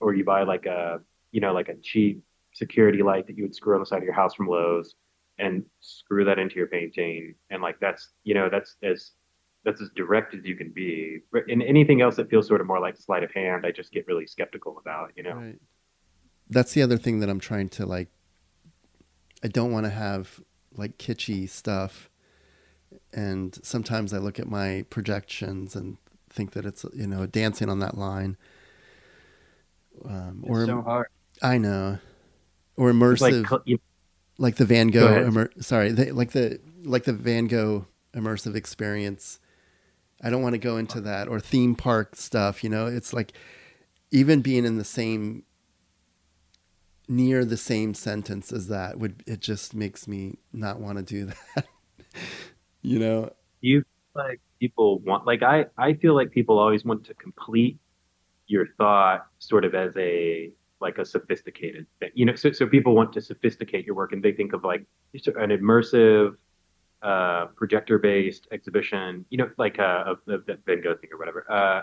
or 0.00 0.14
you 0.14 0.24
buy 0.24 0.42
like 0.42 0.66
a, 0.66 1.00
you 1.30 1.40
know, 1.40 1.52
like 1.52 1.68
a 1.68 1.76
cheap 1.76 2.22
security 2.52 3.02
light 3.02 3.26
that 3.26 3.36
you 3.36 3.44
would 3.44 3.54
screw 3.54 3.74
on 3.74 3.80
the 3.80 3.86
side 3.86 3.98
of 3.98 4.04
your 4.04 4.12
house 4.12 4.34
from 4.34 4.48
Lowe's 4.48 4.94
and 5.38 5.64
screw 5.80 6.24
that 6.24 6.38
into 6.38 6.56
your 6.56 6.66
painting. 6.66 7.34
And 7.50 7.62
like 7.62 7.80
that's, 7.80 8.10
you 8.24 8.34
know, 8.34 8.48
that's 8.50 8.76
as 8.82 9.12
that's 9.64 9.80
as 9.80 9.90
direct 9.94 10.34
as 10.34 10.44
you 10.44 10.56
can 10.56 10.70
be. 10.70 11.20
And 11.48 11.62
anything 11.62 12.00
else 12.00 12.16
that 12.16 12.28
feels 12.28 12.48
sort 12.48 12.60
of 12.60 12.66
more 12.66 12.80
like 12.80 12.96
sleight 12.96 13.22
of 13.22 13.32
hand, 13.32 13.64
I 13.64 13.70
just 13.70 13.92
get 13.92 14.06
really 14.08 14.26
skeptical 14.26 14.76
about, 14.78 15.12
you 15.16 15.22
know. 15.22 15.34
Right. 15.34 15.60
That's 16.50 16.72
the 16.72 16.82
other 16.82 16.98
thing 16.98 17.20
that 17.20 17.30
I'm 17.30 17.40
trying 17.40 17.68
to 17.70 17.86
like 17.86 18.08
I 19.42 19.48
don't 19.48 19.72
want 19.72 19.86
to 19.86 19.90
have 19.90 20.40
like 20.76 20.98
kitschy 20.98 21.48
stuff 21.48 22.10
and 23.12 23.58
sometimes 23.62 24.12
I 24.12 24.18
look 24.18 24.38
at 24.38 24.48
my 24.48 24.84
projections 24.90 25.76
and 25.76 25.96
think 26.30 26.52
that 26.52 26.64
it's 26.64 26.84
you 26.94 27.06
know 27.06 27.26
dancing 27.26 27.68
on 27.68 27.78
that 27.80 27.96
line. 27.96 28.36
Um, 30.04 30.44
or 30.46 30.66
so 30.66 30.82
hard. 30.82 31.08
I 31.42 31.58
know, 31.58 31.98
or 32.76 32.90
immersive, 32.90 33.50
like, 33.50 33.62
you, 33.64 33.78
like, 34.38 34.56
the 34.56 34.64
Van 34.64 34.88
Gogh. 34.88 35.08
Go 35.08 35.26
immer, 35.26 35.50
sorry, 35.60 35.92
they, 35.92 36.10
like 36.10 36.32
the 36.32 36.60
like 36.82 37.04
the 37.04 37.12
Van 37.12 37.46
Gogh 37.46 37.86
immersive 38.14 38.54
experience. 38.54 39.38
I 40.22 40.30
don't 40.30 40.42
want 40.42 40.54
to 40.54 40.58
go 40.58 40.76
into 40.76 41.00
that 41.00 41.28
or 41.28 41.40
theme 41.40 41.74
park 41.74 42.16
stuff. 42.16 42.62
You 42.62 42.70
know, 42.70 42.86
it's 42.86 43.12
like 43.12 43.32
even 44.10 44.40
being 44.40 44.64
in 44.64 44.78
the 44.78 44.84
same 44.84 45.42
near 47.08 47.44
the 47.44 47.56
same 47.56 47.94
sentence 47.94 48.52
as 48.52 48.68
that 48.68 48.98
would 48.98 49.22
it 49.26 49.40
just 49.40 49.74
makes 49.74 50.06
me 50.06 50.38
not 50.52 50.80
want 50.80 50.98
to 50.98 51.04
do 51.04 51.26
that 51.56 51.66
you 52.82 52.98
know? 52.98 53.32
You 53.60 53.84
like 54.14 54.40
people 54.60 54.98
want 55.00 55.26
like 55.26 55.42
i 55.42 55.64
i 55.78 55.94
feel 55.94 56.14
like 56.14 56.30
people 56.30 56.58
always 56.58 56.84
want 56.84 57.04
to 57.04 57.14
complete 57.14 57.78
your 58.46 58.66
thought 58.78 59.26
sort 59.38 59.64
of 59.64 59.74
as 59.74 59.96
a 59.96 60.50
like 60.80 60.98
a 60.98 61.04
sophisticated 61.04 61.86
thing 62.00 62.10
you 62.14 62.26
know? 62.26 62.34
So, 62.34 62.52
so 62.52 62.66
people 62.66 62.94
want 62.94 63.12
to 63.14 63.20
sophisticate 63.20 63.86
your 63.86 63.94
work 63.94 64.12
and 64.12 64.22
they 64.22 64.32
think 64.32 64.52
of 64.52 64.64
like 64.64 64.84
an 65.14 65.50
immersive 65.50 66.36
uh, 67.02 67.46
projector 67.56 67.98
based 67.98 68.46
exhibition 68.52 69.24
you 69.30 69.38
know 69.38 69.50
like 69.58 69.78
uh, 69.78 70.04
of 70.06 70.18
the 70.26 70.42
van 70.66 70.82
gogh 70.82 70.96
thing 70.96 71.10
or 71.12 71.18
whatever 71.18 71.50
uh, 71.50 71.82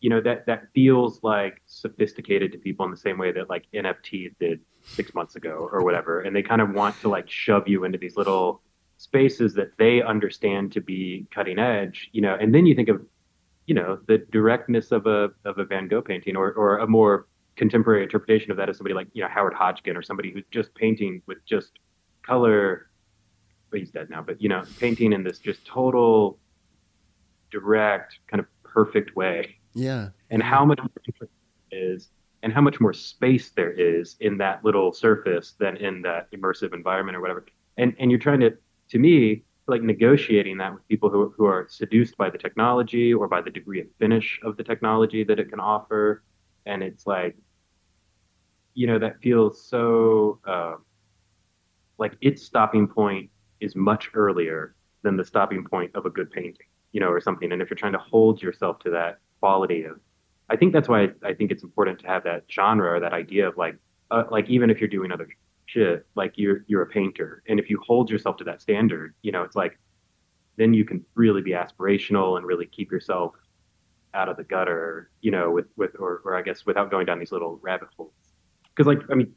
you 0.00 0.10
know 0.10 0.20
that 0.20 0.46
that 0.46 0.64
feels 0.74 1.22
like 1.22 1.62
sophisticated 1.66 2.52
to 2.52 2.58
people 2.58 2.84
in 2.84 2.90
the 2.90 2.96
same 2.96 3.18
way 3.18 3.32
that 3.32 3.48
like 3.48 3.64
nfts 3.74 4.34
did 4.38 4.60
six 4.84 5.14
months 5.14 5.34
ago 5.34 5.68
or 5.72 5.82
whatever 5.82 6.20
and 6.20 6.36
they 6.36 6.42
kind 6.42 6.60
of 6.60 6.72
want 6.72 6.94
to 7.00 7.08
like 7.08 7.28
shove 7.30 7.66
you 7.66 7.84
into 7.84 7.96
these 7.96 8.16
little 8.16 8.60
spaces 9.04 9.54
that 9.54 9.70
they 9.78 10.02
understand 10.02 10.72
to 10.72 10.80
be 10.80 11.26
cutting 11.30 11.58
edge, 11.58 12.10
you 12.12 12.20
know, 12.20 12.36
and 12.40 12.54
then 12.54 12.66
you 12.66 12.74
think 12.74 12.88
of, 12.88 13.00
you 13.66 13.74
know, 13.74 13.98
the 14.06 14.18
directness 14.30 14.92
of 14.92 15.06
a 15.06 15.30
of 15.44 15.58
a 15.58 15.64
Van 15.64 15.88
Gogh 15.88 16.02
painting 16.02 16.36
or 16.36 16.52
or 16.52 16.78
a 16.78 16.86
more 16.86 17.26
contemporary 17.56 18.02
interpretation 18.02 18.50
of 18.50 18.56
that 18.56 18.68
as 18.68 18.76
somebody 18.78 18.94
like, 18.94 19.08
you 19.12 19.22
know, 19.22 19.28
Howard 19.28 19.54
Hodgkin 19.54 19.96
or 19.96 20.02
somebody 20.02 20.32
who's 20.32 20.44
just 20.50 20.74
painting 20.74 21.22
with 21.26 21.38
just 21.46 21.78
color 22.22 22.88
but 23.74 23.80
he's 23.80 23.90
dead 23.90 24.08
now, 24.08 24.22
but 24.22 24.40
you 24.40 24.48
know, 24.48 24.62
painting 24.78 25.12
in 25.12 25.24
this 25.24 25.40
just 25.40 25.66
total 25.66 26.38
direct, 27.50 28.20
kind 28.28 28.38
of 28.38 28.46
perfect 28.62 29.16
way. 29.16 29.56
Yeah. 29.74 30.10
And 30.30 30.40
how 30.40 30.64
much 30.64 30.78
is 31.72 32.10
and 32.44 32.52
how 32.52 32.60
much 32.60 32.78
more 32.78 32.92
space 32.92 33.50
there 33.50 33.72
is 33.72 34.14
in 34.20 34.38
that 34.38 34.64
little 34.64 34.92
surface 34.92 35.54
than 35.58 35.76
in 35.78 36.02
that 36.02 36.30
immersive 36.30 36.72
environment 36.72 37.16
or 37.16 37.20
whatever. 37.20 37.44
And 37.76 37.96
and 37.98 38.12
you're 38.12 38.20
trying 38.20 38.40
to, 38.40 38.56
to 38.90 38.98
me, 38.98 39.44
like 39.66 39.82
negotiating 39.82 40.58
that 40.58 40.74
with 40.74 40.86
people 40.88 41.10
who 41.10 41.34
who 41.36 41.46
are 41.46 41.66
seduced 41.68 42.16
by 42.16 42.30
the 42.30 42.38
technology 42.38 43.14
or 43.14 43.28
by 43.28 43.40
the 43.40 43.50
degree 43.50 43.80
of 43.80 43.86
finish 43.98 44.40
of 44.42 44.56
the 44.56 44.64
technology 44.64 45.24
that 45.24 45.38
it 45.38 45.48
can 45.50 45.60
offer, 45.60 46.22
and 46.66 46.82
it's 46.82 47.06
like, 47.06 47.36
you 48.74 48.86
know, 48.86 48.98
that 48.98 49.20
feels 49.22 49.62
so 49.66 50.40
uh, 50.46 50.74
like 51.98 52.16
its 52.20 52.42
stopping 52.42 52.86
point 52.88 53.30
is 53.60 53.74
much 53.76 54.10
earlier 54.14 54.74
than 55.02 55.16
the 55.16 55.24
stopping 55.24 55.64
point 55.64 55.90
of 55.94 56.06
a 56.06 56.10
good 56.10 56.30
painting, 56.30 56.66
you 56.92 57.00
know, 57.00 57.08
or 57.08 57.20
something. 57.20 57.52
And 57.52 57.62
if 57.62 57.70
you're 57.70 57.76
trying 57.76 57.92
to 57.92 57.98
hold 57.98 58.42
yourself 58.42 58.78
to 58.80 58.90
that 58.90 59.18
quality 59.40 59.84
of 59.84 60.00
I 60.48 60.56
think 60.56 60.72
that's 60.72 60.88
why 60.88 61.08
I 61.22 61.32
think 61.34 61.50
it's 61.50 61.62
important 61.62 62.00
to 62.00 62.06
have 62.06 62.24
that 62.24 62.44
genre 62.50 62.92
or 62.92 63.00
that 63.00 63.12
idea 63.14 63.48
of 63.48 63.56
like, 63.56 63.76
uh, 64.10 64.24
like 64.30 64.50
even 64.50 64.70
if 64.70 64.78
you're 64.80 64.88
doing 64.88 65.10
other 65.10 65.28
shit, 65.66 66.06
like 66.14 66.34
you're 66.36 66.64
you're 66.66 66.82
a 66.82 66.86
painter, 66.86 67.42
and 67.48 67.58
if 67.58 67.70
you 67.70 67.80
hold 67.86 68.10
yourself 68.10 68.36
to 68.38 68.44
that 68.44 68.62
standard, 68.62 69.14
you 69.22 69.32
know, 69.32 69.42
it's 69.42 69.56
like, 69.56 69.78
then 70.56 70.74
you 70.74 70.84
can 70.84 71.04
really 71.14 71.42
be 71.42 71.52
aspirational 71.52 72.36
and 72.36 72.46
really 72.46 72.66
keep 72.66 72.90
yourself 72.90 73.34
out 74.14 74.28
of 74.28 74.36
the 74.36 74.44
gutter, 74.44 75.10
you 75.20 75.30
know, 75.30 75.50
with 75.50 75.66
with 75.76 75.90
or 75.98 76.22
or 76.24 76.36
I 76.36 76.42
guess 76.42 76.64
without 76.66 76.90
going 76.90 77.06
down 77.06 77.18
these 77.18 77.32
little 77.32 77.58
rabbit 77.62 77.88
holes. 77.96 78.12
Because 78.74 78.86
like 78.86 79.00
I 79.10 79.14
mean, 79.14 79.32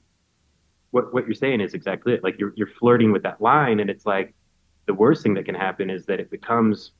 what 0.92 1.14
what 1.14 1.26
you're 1.26 1.36
saying 1.36 1.62
is 1.62 1.74
exactly 1.74 2.14
it. 2.14 2.24
Like 2.24 2.40
you're 2.40 2.54
you're 2.56 2.68
flirting 2.80 3.12
with 3.12 3.24
that 3.24 3.42
line, 3.42 3.80
and 3.80 3.90
it's 3.90 4.06
like 4.06 4.34
the 4.86 4.94
worst 4.94 5.24
thing 5.24 5.34
that 5.34 5.46
can 5.46 5.56
happen 5.56 5.90
is 5.90 6.06
that 6.06 6.20
it 6.20 6.30
becomes 6.30 6.92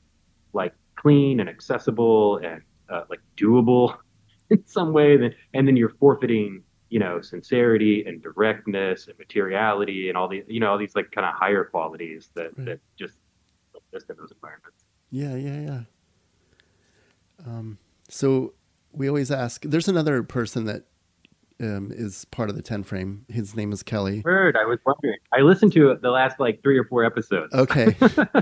like 0.52 0.74
clean 0.96 1.40
and 1.40 1.48
accessible 1.48 2.38
and 2.38 2.62
uh, 2.90 3.04
like 3.08 3.20
doable 3.36 3.96
in 4.50 4.66
some 4.66 4.92
way, 4.92 5.16
then 5.16 5.34
and 5.54 5.66
then 5.66 5.76
you're 5.76 5.94
forfeiting 6.00 6.62
you 6.90 6.98
know 6.98 7.20
sincerity 7.20 8.04
and 8.06 8.22
directness 8.22 9.08
and 9.08 9.18
materiality 9.18 10.08
and 10.08 10.16
all 10.16 10.28
these 10.28 10.44
you 10.48 10.60
know 10.60 10.70
all 10.70 10.78
these 10.78 10.94
like 10.94 11.10
kind 11.12 11.26
of 11.26 11.34
higher 11.34 11.64
qualities 11.64 12.30
that 12.34 12.56
right. 12.56 12.66
that 12.66 12.80
just 12.98 13.14
exist 13.74 14.10
in 14.10 14.16
those 14.16 14.32
environments. 14.32 14.84
Yeah, 15.10 15.36
yeah, 15.36 15.60
yeah. 15.60 15.80
Um, 17.46 17.78
so 18.08 18.54
we 18.92 19.08
always 19.08 19.30
ask. 19.30 19.62
There's 19.62 19.88
another 19.88 20.22
person 20.22 20.64
that 20.64 20.84
um, 21.60 21.92
is 21.94 22.24
part 22.26 22.50
of 22.50 22.56
the 22.56 22.62
Ten 22.62 22.82
Frame. 22.82 23.24
His 23.28 23.56
name 23.56 23.72
is 23.72 23.82
Kelly. 23.82 24.22
Heard. 24.24 24.56
I 24.56 24.64
was 24.64 24.78
wondering. 24.84 25.18
I 25.32 25.40
listened 25.40 25.72
to 25.74 25.96
the 26.00 26.10
last 26.10 26.40
like 26.40 26.62
three 26.62 26.78
or 26.78 26.84
four 26.84 27.04
episodes. 27.04 27.54
Okay. 27.54 27.96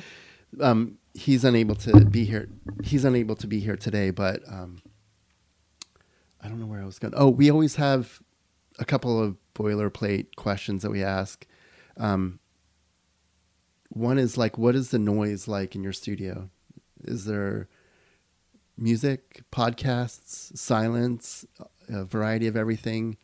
um, 0.61 0.99
he's 1.15 1.45
unable 1.45 1.75
to 1.77 2.05
be 2.05 2.25
here. 2.25 2.49
He's 2.85 3.05
unable 3.05 3.37
to 3.37 3.47
be 3.47 3.61
here 3.61 3.77
today, 3.77 4.11
but 4.11 4.41
um, 4.49 4.83
I 6.41 6.49
don't 6.49 6.61
know 6.61 6.67
where 6.67 6.83
I 6.83 6.85
was 6.85 6.99
going. 6.99 7.15
Oh, 7.17 7.29
we 7.29 7.51
always 7.51 7.77
have 7.77 8.21
a 8.79 8.85
couple 8.85 9.23
of 9.23 9.37
boilerplate 9.55 10.37
questions 10.37 10.83
that 10.83 10.91
we 10.91 11.03
ask. 11.03 11.47
Um, 11.97 12.41
one 13.89 14.19
is 14.19 14.37
like, 14.37 14.59
what 14.59 14.75
is 14.75 14.91
the 14.91 14.99
noise 14.99 15.49
like 15.49 15.75
in 15.75 15.83
your 15.83 15.93
studio? 15.93 16.51
Is 17.05 17.25
there 17.25 17.69
music, 18.77 19.43
podcasts, 19.51 20.57
silence, 20.57 21.47
a 21.89 22.05
variety 22.05 22.47
of 22.47 22.57
everything? 22.57 23.17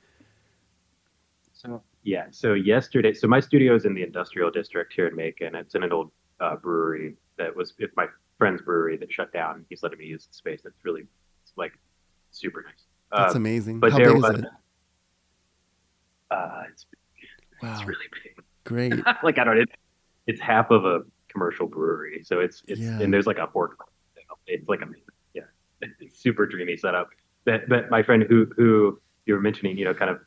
So 1.52 1.82
yeah, 2.02 2.26
so 2.30 2.54
yesterday, 2.54 3.12
so 3.12 3.28
my 3.28 3.40
studio 3.40 3.74
is 3.74 3.84
in 3.84 3.94
the 3.94 4.02
industrial 4.02 4.50
district 4.50 4.92
here 4.94 5.06
in 5.06 5.16
Macon. 5.16 5.54
It's 5.54 5.74
in 5.74 5.82
an 5.82 5.92
old 5.92 6.10
uh, 6.40 6.56
brewery 6.56 7.14
that 7.38 7.54
was 7.54 7.74
it's 7.78 7.94
my 7.96 8.06
friend's 8.38 8.62
brewery 8.62 8.96
that 8.96 9.12
shut 9.12 9.32
down. 9.32 9.64
He's 9.68 9.82
letting 9.82 9.98
me 9.98 10.06
use 10.06 10.26
the 10.26 10.34
space. 10.34 10.62
It's 10.64 10.84
really 10.84 11.02
it's 11.42 11.52
like 11.56 11.72
super 12.30 12.62
nice. 12.62 12.84
That's 13.12 13.34
uh, 13.34 13.38
amazing. 13.38 13.78
But 13.78 13.92
How 13.92 13.98
there 13.98 14.14
big 14.14 14.22
was, 14.22 14.34
is 14.34 14.40
it? 14.40 14.48
Uh, 16.32 16.62
it's 16.70 16.86
wow. 17.62 17.72
it's 17.72 17.86
really 17.86 18.06
big. 18.22 18.44
Great. 18.64 18.94
like 19.22 19.38
I 19.38 19.44
don't 19.44 19.58
it, 19.58 19.68
it's 20.26 20.40
half 20.40 20.70
of 20.70 20.84
a 20.84 21.00
commercial 21.28 21.66
brewery, 21.66 22.22
so 22.24 22.40
it's 22.40 22.62
it's 22.68 22.80
yeah. 22.80 23.00
and 23.00 23.12
there's 23.12 23.26
like 23.26 23.38
a 23.38 23.46
port. 23.46 23.76
It's 24.46 24.68
like 24.68 24.80
a 24.80 24.88
Yeah, 25.34 25.42
it's 26.00 26.18
super 26.18 26.46
dreamy 26.46 26.76
setup. 26.76 27.10
But 27.44 27.68
but 27.68 27.90
my 27.90 28.02
friend 28.02 28.24
who 28.28 28.46
who 28.56 29.00
you 29.26 29.34
were 29.34 29.40
mentioning, 29.40 29.76
you 29.78 29.84
know, 29.84 29.94
kind 29.94 30.10
of 30.10 30.18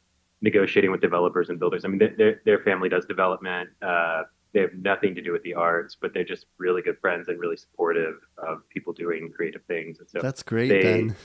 negotiating 0.41 0.91
with 0.91 1.01
developers 1.01 1.49
and 1.49 1.59
builders. 1.59 1.85
I 1.85 1.87
mean, 1.87 1.99
their 2.17 2.41
their 2.45 2.59
family 2.59 2.89
does 2.89 3.05
development. 3.05 3.69
Uh, 3.81 4.23
they 4.53 4.61
have 4.61 4.73
nothing 4.73 5.13
to 5.15 5.21
do 5.21 5.33
with 5.33 5.43
the 5.43 5.53
arts, 5.53 5.97
but 5.99 6.13
they're 6.13 6.23
just 6.23 6.45
really 6.57 6.81
good 6.81 6.97
friends 6.99 7.27
and 7.27 7.37
really 7.37 7.57
supportive 7.57 8.15
of 8.37 8.67
people 8.69 8.93
doing 8.93 9.29
creative 9.35 9.61
things. 9.67 9.99
And 9.99 10.09
so 10.09 10.19
that's 10.21 10.43
great, 10.43 10.69
they, 10.69 10.81
Ben. 10.81 11.15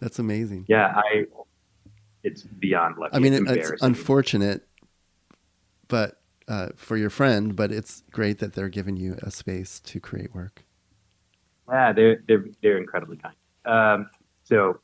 That's 0.00 0.18
amazing. 0.18 0.66
Yeah, 0.68 0.92
I. 0.94 1.24
It's 2.24 2.42
beyond 2.42 2.96
lucky. 2.98 3.14
I 3.14 3.18
mean, 3.20 3.34
it's, 3.34 3.70
it's 3.70 3.82
unfortunate, 3.82 4.66
but 5.88 6.20
uh, 6.48 6.70
for 6.74 6.96
your 6.96 7.10
friend, 7.10 7.54
but 7.54 7.70
it's 7.70 8.02
great 8.10 8.40
that 8.40 8.54
they're 8.54 8.68
giving 8.68 8.96
you 8.96 9.16
a 9.22 9.30
space 9.30 9.78
to 9.80 10.00
create 10.00 10.34
work. 10.34 10.64
Yeah, 11.68 11.92
they're 11.92 12.22
they're 12.26 12.44
they're 12.62 12.78
incredibly 12.78 13.18
kind. 13.18 13.34
Um, 13.66 14.10
so 14.42 14.80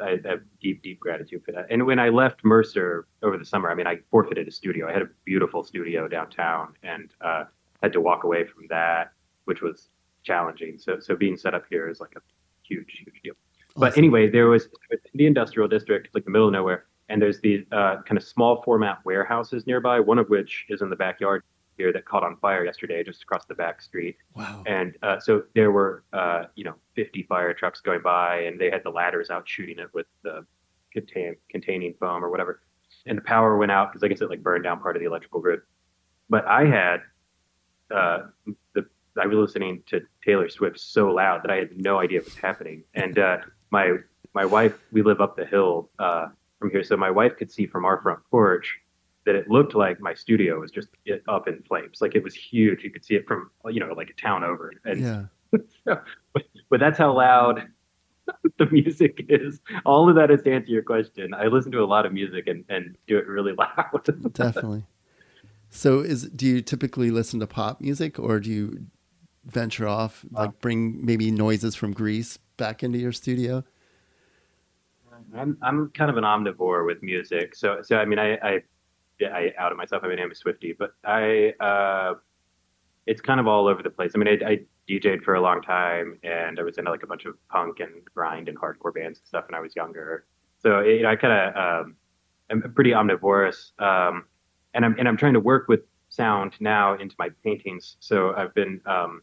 I, 0.00 0.18
I 0.24 0.28
have 0.28 0.40
deep, 0.60 0.82
deep 0.82 1.00
gratitude 1.00 1.42
for 1.44 1.52
that. 1.52 1.66
And 1.70 1.86
when 1.86 1.98
I 1.98 2.08
left 2.08 2.44
Mercer 2.44 3.06
over 3.22 3.38
the 3.38 3.44
summer, 3.44 3.70
I 3.70 3.74
mean, 3.74 3.86
I 3.86 3.98
forfeited 4.10 4.46
a 4.48 4.50
studio. 4.50 4.88
I 4.88 4.92
had 4.92 5.02
a 5.02 5.08
beautiful 5.24 5.64
studio 5.64 6.08
downtown 6.08 6.74
and 6.82 7.10
uh, 7.20 7.44
had 7.82 7.92
to 7.92 8.00
walk 8.00 8.24
away 8.24 8.44
from 8.44 8.66
that, 8.68 9.12
which 9.44 9.62
was 9.62 9.88
challenging. 10.22 10.78
So, 10.78 10.98
so 10.98 11.16
being 11.16 11.36
set 11.36 11.54
up 11.54 11.64
here 11.70 11.88
is 11.88 12.00
like 12.00 12.14
a 12.16 12.20
huge, 12.62 13.02
huge 13.04 13.20
deal. 13.22 13.34
Awesome. 13.76 13.80
But 13.80 13.98
anyway, 13.98 14.28
there 14.30 14.48
was 14.48 14.68
the 15.14 15.26
industrial 15.26 15.68
district, 15.68 16.08
like 16.14 16.24
the 16.24 16.30
middle 16.30 16.48
of 16.48 16.52
nowhere, 16.52 16.86
and 17.08 17.20
there's 17.20 17.40
these 17.40 17.64
uh, 17.72 18.02
kind 18.02 18.16
of 18.16 18.24
small 18.24 18.62
format 18.62 18.98
warehouses 19.04 19.66
nearby. 19.66 20.00
One 20.00 20.18
of 20.18 20.28
which 20.28 20.64
is 20.68 20.82
in 20.82 20.90
the 20.90 20.96
backyard 20.96 21.42
here 21.76 21.92
that 21.92 22.04
caught 22.04 22.24
on 22.24 22.36
fire 22.38 22.64
yesterday 22.64 23.04
just 23.04 23.22
across 23.22 23.44
the 23.44 23.54
back 23.54 23.82
street. 23.82 24.16
Wow. 24.34 24.62
And 24.66 24.96
uh, 25.02 25.20
so 25.20 25.42
there 25.54 25.70
were, 25.70 26.04
uh, 26.12 26.44
you 26.54 26.64
know, 26.64 26.74
50 26.94 27.24
fire 27.24 27.52
trucks 27.52 27.80
going 27.80 28.02
by 28.02 28.40
and 28.40 28.60
they 28.60 28.70
had 28.70 28.82
the 28.84 28.90
ladders 28.90 29.30
out 29.30 29.48
shooting 29.48 29.78
it 29.78 29.92
with 29.92 30.06
the 30.22 30.46
contain, 30.92 31.36
containing 31.50 31.94
foam 32.00 32.24
or 32.24 32.30
whatever. 32.30 32.62
And 33.06 33.18
the 33.18 33.22
power 33.22 33.56
went 33.56 33.70
out 33.70 33.92
because 33.92 34.02
I 34.02 34.08
guess 34.08 34.20
it 34.20 34.30
like 34.30 34.42
burned 34.42 34.64
down 34.64 34.80
part 34.80 34.96
of 34.96 35.00
the 35.00 35.06
electrical 35.06 35.40
grid. 35.40 35.60
But 36.28 36.46
I 36.46 36.64
had, 36.64 37.00
uh, 37.94 38.28
the, 38.74 38.86
I 39.20 39.26
was 39.26 39.36
listening 39.36 39.82
to 39.86 40.00
Taylor 40.24 40.48
Swift 40.48 40.80
so 40.80 41.08
loud 41.08 41.42
that 41.42 41.50
I 41.50 41.56
had 41.56 41.76
no 41.76 42.00
idea 42.00 42.20
what 42.20 42.26
was 42.26 42.36
happening. 42.36 42.84
And 42.94 43.18
uh, 43.18 43.38
my, 43.70 43.96
my 44.34 44.44
wife, 44.44 44.74
we 44.92 45.02
live 45.02 45.20
up 45.20 45.36
the 45.36 45.46
hill 45.46 45.90
uh, 45.98 46.28
from 46.58 46.70
here. 46.70 46.84
So 46.84 46.96
my 46.96 47.10
wife 47.10 47.36
could 47.36 47.50
see 47.50 47.66
from 47.66 47.84
our 47.84 48.00
front 48.00 48.20
porch 48.30 48.78
that 49.24 49.34
it 49.34 49.50
looked 49.50 49.74
like 49.74 50.00
my 50.00 50.14
studio 50.14 50.60
was 50.60 50.70
just 50.70 50.88
up 51.28 51.48
in 51.48 51.62
flames. 51.62 52.00
Like 52.00 52.14
it 52.14 52.22
was 52.22 52.34
huge. 52.34 52.84
You 52.84 52.90
could 52.90 53.04
see 53.04 53.14
it 53.14 53.26
from, 53.26 53.50
you 53.66 53.80
know, 53.80 53.92
like 53.92 54.10
a 54.10 54.14
town 54.14 54.44
over. 54.44 54.72
And 54.84 55.00
yeah. 55.00 55.24
so, 55.84 56.00
but, 56.32 56.44
but 56.70 56.80
that's 56.80 56.96
how 56.96 57.12
loud 57.12 57.66
the 58.58 58.66
music 58.66 59.26
is. 59.28 59.60
All 59.84 60.08
of 60.08 60.14
that 60.16 60.30
is 60.30 60.42
to 60.42 60.54
answer 60.54 60.70
your 60.70 60.82
question. 60.82 61.34
I 61.34 61.46
listen 61.46 61.72
to 61.72 61.82
a 61.82 61.86
lot 61.86 62.06
of 62.06 62.12
music 62.12 62.46
and, 62.46 62.64
and 62.68 62.96
do 63.06 63.18
it 63.18 63.26
really 63.26 63.52
loud. 63.58 64.32
Definitely. 64.32 64.84
So 65.70 66.00
is 66.00 66.28
do 66.30 66.46
you 66.46 66.62
typically 66.62 67.10
listen 67.10 67.40
to 67.40 67.46
pop 67.46 67.80
music 67.80 68.18
or 68.18 68.38
do 68.38 68.50
you 68.50 68.86
venture 69.44 69.86
off, 69.86 70.24
like 70.30 70.60
bring 70.60 71.04
maybe 71.04 71.30
noises 71.30 71.74
from 71.74 71.92
Greece 71.92 72.38
back 72.56 72.82
into 72.82 72.98
your 72.98 73.12
studio? 73.12 73.64
I'm 75.34 75.56
I'm 75.62 75.90
kind 75.90 76.10
of 76.10 76.16
an 76.16 76.24
omnivore 76.24 76.86
with 76.86 77.02
music. 77.02 77.54
So 77.54 77.80
so 77.82 77.96
I 77.98 78.04
mean 78.04 78.18
I, 78.18 78.34
I 78.36 78.62
I 79.22 79.52
outed 79.58 79.76
myself. 79.76 80.02
I 80.04 80.08
mean, 80.08 80.18
I'm 80.18 80.30
a 80.30 80.34
Swifty, 80.34 80.74
but 80.78 80.94
I, 81.04 81.54
uh, 81.60 82.14
it's 83.06 83.20
kind 83.20 83.40
of 83.40 83.46
all 83.46 83.66
over 83.66 83.82
the 83.82 83.90
place. 83.90 84.12
I 84.14 84.18
mean, 84.18 84.28
I, 84.28 84.48
I 84.48 84.60
DJ'd 84.88 85.22
for 85.22 85.34
a 85.34 85.40
long 85.40 85.62
time 85.62 86.18
and 86.22 86.58
I 86.58 86.62
was 86.62 86.78
into 86.78 86.90
like 86.90 87.02
a 87.02 87.06
bunch 87.06 87.24
of 87.24 87.34
punk 87.48 87.80
and 87.80 88.04
grind 88.14 88.48
and 88.48 88.58
hardcore 88.58 88.94
bands 88.94 89.18
and 89.18 89.26
stuff 89.26 89.44
when 89.48 89.54
I 89.54 89.60
was 89.60 89.74
younger. 89.76 90.26
So, 90.58 90.80
you 90.80 91.02
know, 91.02 91.10
I 91.10 91.16
kind 91.16 91.32
of, 91.32 91.56
um, 91.56 91.96
I'm 92.50 92.74
pretty 92.74 92.94
omnivorous. 92.94 93.72
Um, 93.78 94.24
and 94.74 94.84
I'm, 94.84 94.96
and 94.98 95.08
I'm 95.08 95.16
trying 95.16 95.34
to 95.34 95.40
work 95.40 95.68
with 95.68 95.80
sound 96.08 96.54
now 96.60 96.94
into 96.94 97.14
my 97.18 97.30
paintings. 97.44 97.96
So 98.00 98.34
I've 98.34 98.54
been, 98.54 98.80
um, 98.86 99.22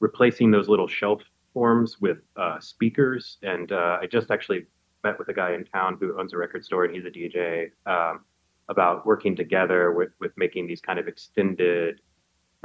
replacing 0.00 0.50
those 0.50 0.68
little 0.68 0.88
shelf 0.88 1.22
forms 1.54 2.00
with, 2.00 2.18
uh, 2.36 2.60
speakers. 2.60 3.38
And, 3.42 3.72
uh, 3.72 3.98
I 4.02 4.06
just 4.06 4.30
actually 4.30 4.66
met 5.02 5.18
with 5.18 5.28
a 5.28 5.34
guy 5.34 5.54
in 5.54 5.64
town 5.64 5.96
who 5.98 6.18
owns 6.20 6.34
a 6.34 6.36
record 6.36 6.64
store 6.64 6.84
and 6.84 6.94
he's 6.94 7.06
a 7.06 7.10
DJ. 7.10 7.70
Um, 7.86 8.24
about 8.68 9.04
working 9.06 9.36
together 9.36 9.92
with, 9.92 10.10
with 10.20 10.32
making 10.36 10.66
these 10.66 10.80
kind 10.80 10.98
of 10.98 11.06
extended 11.06 12.00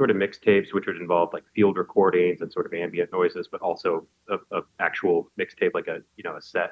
sort 0.00 0.10
of 0.10 0.16
mixtapes, 0.16 0.72
which 0.72 0.86
would 0.86 0.96
involve 0.96 1.30
like 1.34 1.44
field 1.54 1.76
recordings 1.76 2.40
and 2.40 2.50
sort 2.50 2.64
of 2.64 2.72
ambient 2.72 3.12
noises, 3.12 3.48
but 3.52 3.60
also 3.60 4.06
a, 4.30 4.36
a 4.56 4.62
actual 4.78 5.30
mixtape, 5.38 5.74
like 5.74 5.88
a 5.88 6.00
you 6.16 6.24
know 6.24 6.36
a 6.36 6.40
set, 6.40 6.70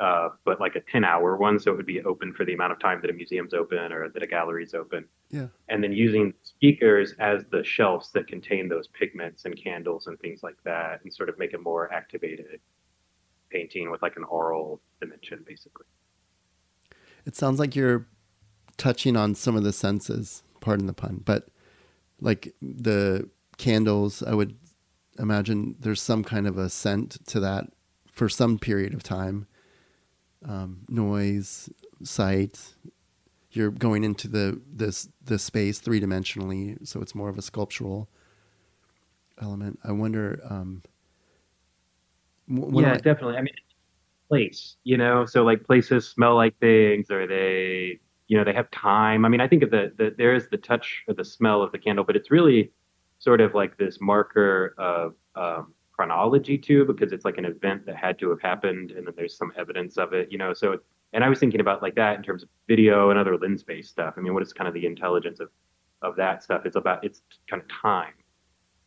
uh, 0.00 0.30
but 0.44 0.60
like 0.60 0.74
a 0.74 0.80
ten 0.80 1.04
hour 1.04 1.36
one, 1.36 1.58
so 1.58 1.70
it 1.70 1.76
would 1.76 1.86
be 1.86 2.02
open 2.02 2.32
for 2.32 2.44
the 2.44 2.52
amount 2.52 2.72
of 2.72 2.80
time 2.80 3.00
that 3.00 3.10
a 3.10 3.12
museum's 3.12 3.54
open 3.54 3.92
or 3.92 4.08
that 4.08 4.22
a 4.22 4.26
gallery's 4.26 4.74
open. 4.74 5.04
Yeah. 5.30 5.46
And 5.68 5.82
then 5.82 5.92
using 5.92 6.34
speakers 6.42 7.14
as 7.18 7.44
the 7.50 7.62
shelves 7.64 8.10
that 8.12 8.26
contain 8.26 8.68
those 8.68 8.88
pigments 8.88 9.44
and 9.44 9.56
candles 9.56 10.06
and 10.06 10.18
things 10.20 10.42
like 10.42 10.56
that, 10.64 11.00
and 11.02 11.12
sort 11.12 11.28
of 11.28 11.38
make 11.38 11.54
a 11.54 11.58
more 11.58 11.92
activated 11.92 12.60
painting 13.50 13.90
with 13.90 14.02
like 14.02 14.16
an 14.16 14.24
oral 14.24 14.80
dimension, 15.00 15.44
basically. 15.46 15.86
It 17.24 17.36
sounds 17.36 17.58
like 17.58 17.76
you're 17.76 18.06
touching 18.76 19.16
on 19.16 19.34
some 19.34 19.56
of 19.56 19.62
the 19.62 19.72
senses, 19.72 20.42
pardon 20.60 20.86
the 20.86 20.92
pun, 20.92 21.22
but 21.24 21.48
like 22.20 22.52
the 22.60 23.28
candles, 23.56 24.22
I 24.22 24.34
would 24.34 24.56
imagine 25.18 25.76
there's 25.78 26.02
some 26.02 26.24
kind 26.24 26.46
of 26.46 26.58
a 26.58 26.68
scent 26.68 27.24
to 27.28 27.38
that 27.40 27.70
for 28.10 28.28
some 28.28 28.58
period 28.58 28.94
of 28.94 29.02
time. 29.02 29.46
Um, 30.46 30.80
noise, 30.88 31.70
sight. 32.02 32.74
You're 33.50 33.70
going 33.70 34.04
into 34.04 34.28
the 34.28 34.60
this 34.70 35.08
the 35.24 35.38
space 35.38 35.78
three 35.78 36.00
dimensionally, 36.00 36.86
so 36.86 37.00
it's 37.00 37.14
more 37.14 37.28
of 37.28 37.38
a 37.38 37.42
sculptural 37.42 38.08
element. 39.40 39.78
I 39.84 39.92
wonder. 39.92 40.40
Um, 40.48 40.82
yeah, 42.48 42.92
I, 42.92 42.96
definitely. 42.96 43.36
I 43.36 43.42
mean, 43.42 43.54
place, 44.28 44.76
you 44.84 44.96
know, 44.96 45.24
so 45.24 45.44
like 45.44 45.64
places 45.64 46.08
smell 46.08 46.34
like 46.34 46.58
things, 46.58 47.10
or 47.10 47.26
they, 47.26 48.00
you 48.26 48.36
know, 48.36 48.44
they 48.44 48.52
have 48.52 48.70
time. 48.70 49.24
I 49.24 49.28
mean, 49.28 49.40
I 49.40 49.48
think 49.48 49.62
of 49.62 49.70
the, 49.70 49.92
the 49.96 50.14
there 50.16 50.34
is 50.34 50.48
the 50.48 50.56
touch 50.56 51.04
or 51.08 51.14
the 51.14 51.24
smell 51.24 51.62
of 51.62 51.72
the 51.72 51.78
candle, 51.78 52.04
but 52.04 52.16
it's 52.16 52.30
really 52.30 52.70
sort 53.18 53.40
of 53.40 53.54
like 53.54 53.76
this 53.78 53.98
marker 54.00 54.74
of 54.78 55.14
um, 55.36 55.72
chronology 55.96 56.58
too, 56.58 56.84
because 56.84 57.12
it's 57.12 57.24
like 57.24 57.38
an 57.38 57.44
event 57.44 57.86
that 57.86 57.96
had 57.96 58.18
to 58.18 58.30
have 58.30 58.40
happened, 58.40 58.90
and 58.90 59.06
then 59.06 59.14
there's 59.16 59.36
some 59.36 59.52
evidence 59.56 59.96
of 59.96 60.12
it, 60.12 60.30
you 60.32 60.38
know. 60.38 60.52
So, 60.52 60.78
and 61.12 61.22
I 61.22 61.28
was 61.28 61.38
thinking 61.38 61.60
about 61.60 61.82
like 61.82 61.94
that 61.94 62.16
in 62.16 62.22
terms 62.22 62.42
of 62.42 62.48
video 62.68 63.10
and 63.10 63.18
other 63.18 63.36
lens-based 63.36 63.90
stuff. 63.90 64.14
I 64.16 64.20
mean, 64.20 64.34
what 64.34 64.42
is 64.42 64.52
kind 64.52 64.68
of 64.68 64.74
the 64.74 64.86
intelligence 64.86 65.40
of 65.40 65.48
of 66.02 66.16
that 66.16 66.42
stuff? 66.42 66.66
It's 66.66 66.76
about 66.76 67.04
it's 67.04 67.22
kind 67.48 67.62
of 67.62 67.68
time. 67.68 68.14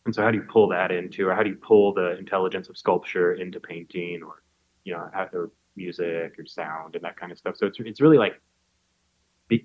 And 0.06 0.14
so, 0.16 0.22
how 0.22 0.32
do 0.32 0.38
you 0.38 0.46
pull 0.50 0.68
that 0.70 0.92
into, 0.92 1.28
or 1.28 1.36
how 1.36 1.44
do 1.44 1.50
you 1.50 1.58
pull 1.58 1.94
the 1.94 2.18
intelligence 2.18 2.70
of 2.70 2.78
sculpture 2.78 3.34
into 3.34 3.60
painting, 3.60 4.22
or 4.24 4.44
you 4.84 4.94
know, 4.94 5.10
or 5.34 5.52
music 5.76 6.34
or 6.40 6.46
sound 6.46 6.96
and 6.96 7.04
that 7.04 7.18
kind 7.18 7.32
of 7.32 7.38
stuff? 7.38 7.56
So 7.58 7.66
it's 7.68 7.78
it's 7.80 8.02
really 8.02 8.18
like, 8.18 8.42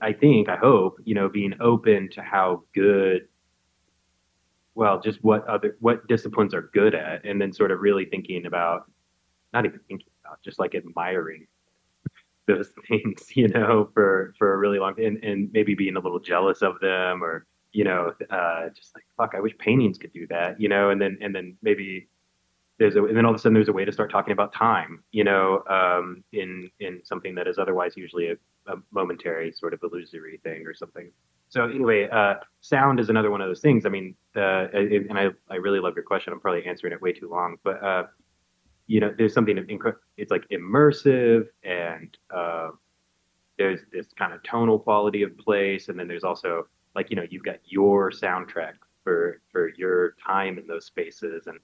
I 0.01 0.13
think, 0.13 0.49
I 0.49 0.57
hope, 0.57 0.99
you 1.05 1.15
know, 1.15 1.29
being 1.29 1.55
open 1.61 2.09
to 2.11 2.23
how 2.23 2.63
good 2.75 3.29
well, 4.75 5.01
just 5.01 5.23
what 5.23 5.47
other 5.47 5.77
what 5.81 6.07
disciplines 6.09 6.55
are 6.55 6.71
good 6.73 6.95
at, 6.95 7.25
and 7.25 7.41
then 7.41 7.53
sort 7.53 7.71
of 7.71 7.81
really 7.81 8.07
thinking 8.07 8.47
about, 8.47 8.91
not 9.53 9.67
even 9.67 9.81
thinking 9.89 10.09
about, 10.25 10.43
just 10.43 10.59
like 10.59 10.75
admiring 10.75 11.47
those 12.47 12.71
things, 12.89 13.37
you 13.37 13.49
know, 13.49 13.91
for 13.93 14.35
for 14.39 14.55
a 14.55 14.57
really 14.57 14.79
long 14.79 14.95
and 15.03 15.23
and 15.23 15.51
maybe 15.53 15.75
being 15.75 15.97
a 15.97 16.01
little 16.01 16.21
jealous 16.21 16.63
of 16.63 16.81
them, 16.81 17.23
or 17.23 17.47
you 17.73 17.85
know, 17.85 18.13
uh, 18.31 18.69
just 18.71 18.95
like 18.95 19.05
fuck, 19.17 19.35
I 19.35 19.41
wish 19.41 19.57
paintings 19.59 19.99
could 19.99 20.13
do 20.13 20.27
that, 20.29 20.61
you 20.61 20.69
know, 20.69 20.91
and 20.91 21.01
then 21.01 21.19
and 21.21 21.35
then 21.35 21.57
maybe 21.63 22.09
there's 22.79 22.97
a 22.97 23.05
and 23.05 23.17
then 23.17 23.27
all 23.27 23.33
of 23.33 23.37
a 23.37 23.39
sudden 23.39 23.55
there's 23.55 23.69
a 23.69 23.73
way 23.73 23.85
to 23.85 23.93
start 23.93 24.11
talking 24.11 24.33
about 24.33 24.55
time, 24.55 25.03
you 25.13 25.25
know, 25.25 25.63
um, 25.69 26.25
in 26.33 26.71
in 26.81 27.01
something 27.05 27.35
that 27.35 27.47
is 27.47 27.59
otherwise 27.59 27.97
usually 27.97 28.29
a, 28.29 28.37
a 28.73 28.77
momentary 28.91 29.53
sort 29.53 29.75
of 29.75 29.81
illusory 29.83 30.39
thing 30.43 30.67
or 30.67 30.75
something 30.75 31.11
so 31.53 31.69
anyway, 31.69 32.09
uh, 32.09 32.37
sound 32.63 32.99
is 32.99 33.11
another 33.11 33.31
one 33.31 33.43
of 33.43 33.47
those 33.47 33.61
things. 33.61 33.85
I 33.85 33.91
mean, 33.91 34.15
uh, 34.35 34.69
and 34.73 35.19
I, 35.19 35.29
I 35.51 35.57
really 35.57 35.81
love 35.81 35.93
your 35.95 36.03
question. 36.03 36.33
I'm 36.33 36.41
probably 36.41 36.65
answering 36.65 36.95
it 36.95 37.03
way 37.03 37.13
too 37.13 37.29
long, 37.29 37.59
but 37.63 37.85
uh, 37.85 38.05
you 38.87 39.01
know, 39.01 39.13
there's 39.19 39.35
something 39.35 39.57
inc- 39.57 39.97
it's 40.17 40.31
like 40.31 40.49
immersive 40.49 41.45
and 41.63 42.17
uh, 42.35 42.71
there's 43.59 43.81
this 43.93 44.07
kind 44.17 44.33
of 44.33 44.43
tonal 44.45 44.79
quality 44.79 45.21
of 45.21 45.37
place, 45.37 45.91
and 45.91 45.99
then 46.01 46.09
there's 46.09 46.25
also 46.25 46.69
like 46.95 47.11
you 47.11 47.17
know 47.17 47.27
you've 47.29 47.45
got 47.45 47.57
your 47.67 48.11
soundtrack 48.11 48.77
for 49.05 49.43
for 49.51 49.73
your 49.77 50.15
time 50.27 50.57
in 50.57 50.67
those 50.67 50.87
spaces, 50.87 51.49
and 51.49 51.59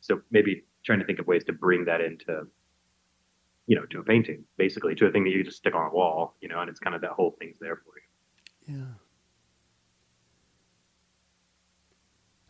so 0.00 0.20
maybe 0.32 0.64
trying 0.84 0.98
to 0.98 1.04
think 1.04 1.20
of 1.20 1.28
ways 1.28 1.44
to 1.44 1.52
bring 1.52 1.84
that 1.84 2.00
into 2.00 2.44
you 3.68 3.76
know 3.76 3.86
to 3.86 4.00
a 4.00 4.02
painting, 4.02 4.42
basically 4.56 4.96
to 4.96 5.06
a 5.06 5.12
thing 5.12 5.22
that 5.22 5.30
you 5.30 5.44
just 5.44 5.58
stick 5.58 5.76
on 5.76 5.86
a 5.86 5.94
wall, 5.94 6.34
you 6.40 6.48
know, 6.48 6.58
and 6.58 6.68
it's 6.68 6.80
kind 6.80 6.96
of 6.96 7.02
that 7.02 7.12
whole 7.12 7.36
thing's 7.38 7.60
there 7.60 7.76
for 7.76 7.92
you. 8.74 8.80
Yeah. 8.80 9.07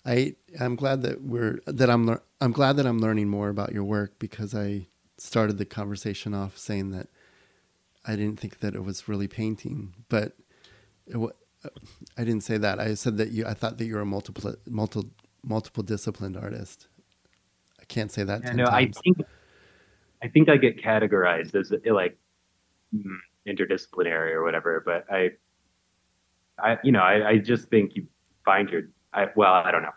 I 0.09 0.35
I'm 0.59 0.75
glad 0.75 1.03
that 1.03 1.23
we're 1.23 1.61
that 1.67 1.91
I'm 1.91 2.07
lear- 2.07 2.23
I'm 2.41 2.53
glad 2.53 2.77
that 2.77 2.87
I'm 2.87 2.99
learning 2.99 3.29
more 3.29 3.51
about 3.51 3.73
your 3.73 3.85
work 3.85 4.19
because 4.19 4.55
I 4.55 4.87
started 5.19 5.59
the 5.59 5.67
conversation 5.67 6.33
off 6.33 6.57
saying 6.57 6.91
that 6.93 7.09
I 8.07 8.17
didn't 8.17 8.41
think 8.41 8.61
that 8.61 8.75
it 8.75 8.85
was 8.85 9.07
really 9.07 9.29
painting, 9.29 9.95
but 10.09 10.33
it, 11.07 11.19
I 12.17 12.25
didn't 12.25 12.43
say 12.43 12.57
that. 12.57 12.81
I 12.81 12.95
said 12.95 13.19
that 13.19 13.33
you 13.33 13.45
I 13.45 13.53
thought 13.53 13.77
that 13.79 13.85
you're 13.85 14.01
a 14.01 14.07
multiple 14.07 14.55
multiple 14.67 15.11
multiple 15.45 15.83
disciplined 15.83 16.39
artist. 16.39 16.89
I 17.79 17.85
can't 17.85 18.11
say 18.11 18.25
that. 18.25 18.43
Yeah, 18.45 18.53
no, 18.53 18.65
times. 18.65 18.97
I 18.97 19.01
think 19.03 19.19
I 20.23 20.29
think 20.29 20.49
I 20.49 20.57
get 20.57 20.83
categorized 20.83 21.55
as 21.55 21.71
like 21.85 22.17
mm, 22.97 23.03
interdisciplinary 23.47 24.33
or 24.33 24.43
whatever, 24.43 24.83
but 24.87 25.05
I 25.13 25.33
I 26.59 26.79
you 26.83 26.93
know 26.93 27.03
I, 27.03 27.29
I 27.29 27.39
just 27.39 27.69
think 27.69 27.95
you 27.95 28.07
find 28.47 28.71
your 28.71 28.85
I, 29.13 29.27
well, 29.35 29.53
I 29.53 29.71
don't 29.71 29.83
know. 29.83 29.91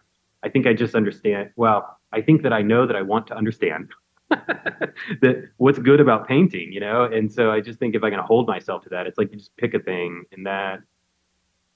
I 0.44 0.50
think 0.50 0.68
I 0.68 0.74
just 0.74 0.96
understand. 0.96 1.52
Well, 1.56 2.00
I 2.12 2.22
think 2.22 2.44
that 2.44 2.54
I 2.54 2.62
know 2.62 2.88
that 2.88 2.96
I 2.96 3.02
want 3.02 3.28
to 3.28 3.36
understand 3.36 3.90
that 4.30 5.50
what's 5.58 5.80
good 5.80 6.00
about 6.00 6.28
painting, 6.28 6.72
you 6.72 6.80
know? 6.80 7.04
And 7.04 7.32
so 7.32 7.52
I 7.52 7.62
just 7.62 7.80
think 7.80 7.96
if 7.96 8.04
I 8.04 8.10
can 8.10 8.20
hold 8.20 8.48
myself 8.48 8.84
to 8.84 8.90
that, 8.90 9.08
it's 9.08 9.18
like 9.18 9.32
you 9.32 9.38
just 9.38 9.56
pick 9.58 9.74
a 9.74 9.80
thing 9.80 10.24
and 10.32 10.46
that 10.46 10.82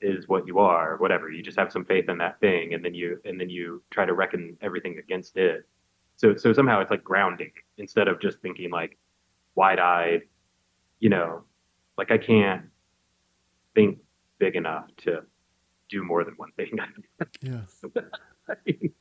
is 0.02 0.28
what 0.28 0.48
you 0.48 0.60
are, 0.60 0.98
whatever. 0.98 1.30
You 1.30 1.44
just 1.44 1.58
have 1.58 1.72
some 1.72 1.86
faith 1.86 2.10
in 2.10 2.18
that 2.20 2.40
thing 2.40 2.74
and 2.74 2.84
then 2.84 2.94
you 2.94 3.20
and 3.26 3.40
then 3.40 3.50
you 3.50 3.84
try 3.92 4.06
to 4.06 4.14
reckon 4.14 4.58
everything 4.62 4.98
against 4.98 5.38
it. 5.38 5.68
So 6.16 6.36
so 6.36 6.54
somehow 6.54 6.82
it's 6.82 6.92
like 6.92 7.04
grounding 7.04 7.52
instead 7.78 8.08
of 8.08 8.22
just 8.22 8.40
thinking 8.40 8.72
like 8.72 8.98
wide 9.56 9.80
eyed, 9.80 10.22
you 11.00 11.10
know, 11.10 11.44
like 11.98 12.12
I 12.12 12.18
can't 12.18 12.64
think 13.74 14.00
big 14.40 14.56
enough 14.56 14.88
to 14.98 15.24
do 15.90 16.04
more 16.04 16.24
than 16.24 16.34
one 16.36 16.52
thing. 16.54 16.78
yeah. 17.42 17.62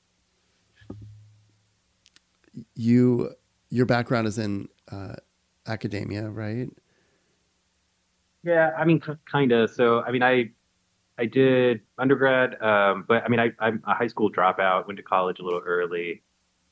you 2.75 3.31
your 3.71 3.87
background 3.87 4.27
is 4.27 4.39
in 4.39 4.69
uh, 4.91 5.15
academia, 5.67 6.29
right? 6.29 6.69
Yeah, 8.45 8.73
I 8.77 8.85
mean, 8.85 9.03
kind 9.31 9.53
of. 9.53 9.71
So, 9.71 10.03
I 10.03 10.13
mean, 10.13 10.23
I 10.23 10.51
I 11.19 11.27
did 11.27 11.81
undergrad, 11.99 12.61
um, 12.63 13.05
but 13.09 13.25
I 13.25 13.29
mean, 13.29 13.41
I, 13.41 13.53
I'm 13.59 13.83
a 13.87 13.95
high 13.95 14.07
school 14.07 14.31
dropout. 14.31 14.87
Went 14.87 14.99
to 14.99 15.03
college 15.03 15.39
a 15.39 15.43
little 15.43 15.63
early, 15.65 16.23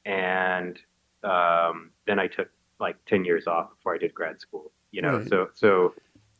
and 0.04 0.78
um, 1.24 1.90
then 2.06 2.18
I 2.18 2.26
took 2.26 2.48
like 2.78 2.96
ten 3.06 3.24
years 3.24 3.46
off 3.46 3.70
before 3.70 3.94
I 3.94 3.98
did 3.98 4.12
grad 4.12 4.40
school. 4.40 4.70
You 4.90 5.02
know, 5.02 5.18
right. 5.18 5.28
so 5.28 5.48
so. 5.54 5.94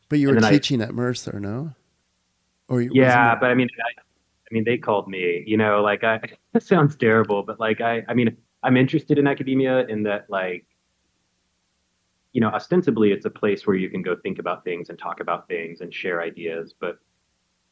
But 0.09 0.19
you 0.19 0.29
were 0.29 0.41
teaching 0.41 0.83
I, 0.83 0.87
at 0.87 0.95
Mercer, 0.95 1.41
no? 1.41 1.75
Or 2.69 2.83
yeah, 2.83 3.35
but 3.35 3.47
I 3.47 3.55
mean, 3.55 3.69
I, 3.79 4.03
I, 4.53 4.55
mean, 4.55 4.65
they 4.65 4.77
called 4.77 5.09
me. 5.09 5.43
You 5.47 5.57
know, 5.57 5.81
like 5.83 6.05
I. 6.05 6.21
That 6.53 6.63
sounds 6.63 6.97
terrible, 6.97 7.43
but 7.43 7.59
like 7.59 7.81
I, 7.81 8.03
I 8.09 8.13
mean, 8.13 8.37
I'm 8.63 8.77
interested 8.77 9.19
in 9.19 9.27
academia 9.27 9.87
in 9.87 10.03
that, 10.03 10.29
like, 10.29 10.67
you 12.35 12.43
know, 12.43 12.49
ostensibly 12.49 13.11
it's 13.11 13.25
a 13.25 13.31
place 13.31 13.67
where 13.67 13.75
you 13.75 13.89
can 13.89 14.03
go 14.03 14.15
think 14.17 14.39
about 14.39 14.63
things 14.65 14.91
and 14.91 14.99
talk 14.99 15.21
about 15.21 15.49
things 15.49 15.81
and 15.81 15.95
share 15.95 16.21
ideas, 16.21 16.75
but, 16.79 16.99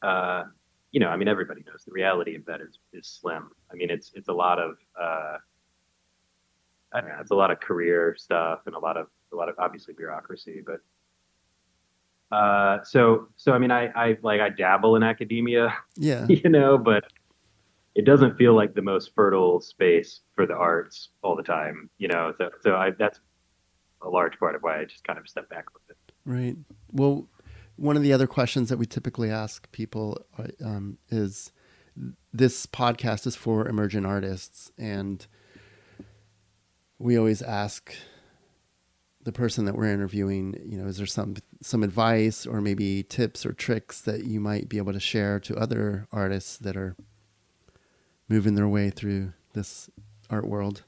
uh, 0.00 0.44
you 0.92 0.98
know, 0.98 1.08
I 1.08 1.18
mean, 1.18 1.28
everybody 1.28 1.62
knows 1.66 1.84
the 1.84 1.92
reality 1.92 2.36
of 2.36 2.46
that 2.46 2.62
is 2.62 2.78
is 2.94 3.06
slim. 3.06 3.50
I 3.70 3.74
mean, 3.74 3.90
it's 3.90 4.12
it's 4.14 4.28
a 4.28 4.32
lot 4.32 4.58
of. 4.58 4.76
Uh, 4.98 5.36
I 6.94 7.00
don't 7.02 7.10
know, 7.10 7.18
it's 7.20 7.30
a 7.30 7.36
lot 7.36 7.50
of 7.50 7.60
career 7.60 8.16
stuff 8.18 8.60
and 8.64 8.74
a 8.74 8.78
lot 8.78 8.96
of 8.96 9.08
a 9.34 9.36
lot 9.36 9.50
of 9.50 9.56
obviously 9.58 9.92
bureaucracy, 9.92 10.62
but 10.64 10.80
uh, 12.30 12.78
so 12.84 13.28
so 13.36 13.52
I 13.52 13.58
mean 13.58 13.70
I 13.70 13.86
I 13.88 14.18
like 14.22 14.40
I 14.40 14.50
dabble 14.50 14.96
in 14.96 15.02
academia. 15.02 15.74
Yeah. 15.96 16.26
You 16.28 16.48
know, 16.48 16.78
but 16.78 17.04
it 17.94 18.04
doesn't 18.04 18.36
feel 18.36 18.54
like 18.54 18.74
the 18.74 18.82
most 18.82 19.12
fertile 19.14 19.60
space 19.60 20.20
for 20.34 20.46
the 20.46 20.54
arts 20.54 21.08
all 21.22 21.36
the 21.36 21.42
time. 21.42 21.90
You 21.98 22.08
know, 22.08 22.32
so 22.38 22.50
so 22.62 22.76
I 22.76 22.90
that's 22.90 23.20
a 24.02 24.08
large 24.08 24.38
part 24.38 24.54
of 24.54 24.62
why 24.62 24.80
I 24.80 24.84
just 24.84 25.04
kind 25.04 25.18
of 25.18 25.28
step 25.28 25.48
back 25.48 25.66
with 25.74 25.82
it. 25.90 25.96
Right. 26.24 26.56
Well, 26.92 27.28
one 27.76 27.96
of 27.96 28.02
the 28.02 28.12
other 28.12 28.26
questions 28.26 28.68
that 28.68 28.78
we 28.78 28.86
typically 28.86 29.30
ask 29.30 29.70
people 29.72 30.24
uh, 30.38 30.46
um, 30.64 30.98
is 31.08 31.52
this 32.32 32.66
podcast 32.66 33.26
is 33.26 33.36
for 33.36 33.66
emergent 33.66 34.06
artists 34.06 34.70
and 34.78 35.26
we 36.98 37.18
always 37.18 37.42
ask 37.42 37.94
the 39.30 39.38
person 39.38 39.64
that 39.64 39.76
we're 39.76 39.92
interviewing, 39.92 40.60
you 40.66 40.76
know, 40.76 40.88
is 40.88 40.96
there 40.96 41.06
some 41.06 41.36
some 41.62 41.84
advice 41.84 42.46
or 42.46 42.60
maybe 42.60 43.04
tips 43.04 43.46
or 43.46 43.52
tricks 43.52 44.00
that 44.00 44.24
you 44.24 44.40
might 44.40 44.68
be 44.68 44.76
able 44.76 44.92
to 44.92 44.98
share 44.98 45.38
to 45.38 45.54
other 45.56 46.08
artists 46.10 46.56
that 46.58 46.76
are 46.76 46.96
moving 48.28 48.56
their 48.56 48.66
way 48.66 48.90
through 48.90 49.32
this 49.52 49.88
art 50.30 50.48
world? 50.48 50.82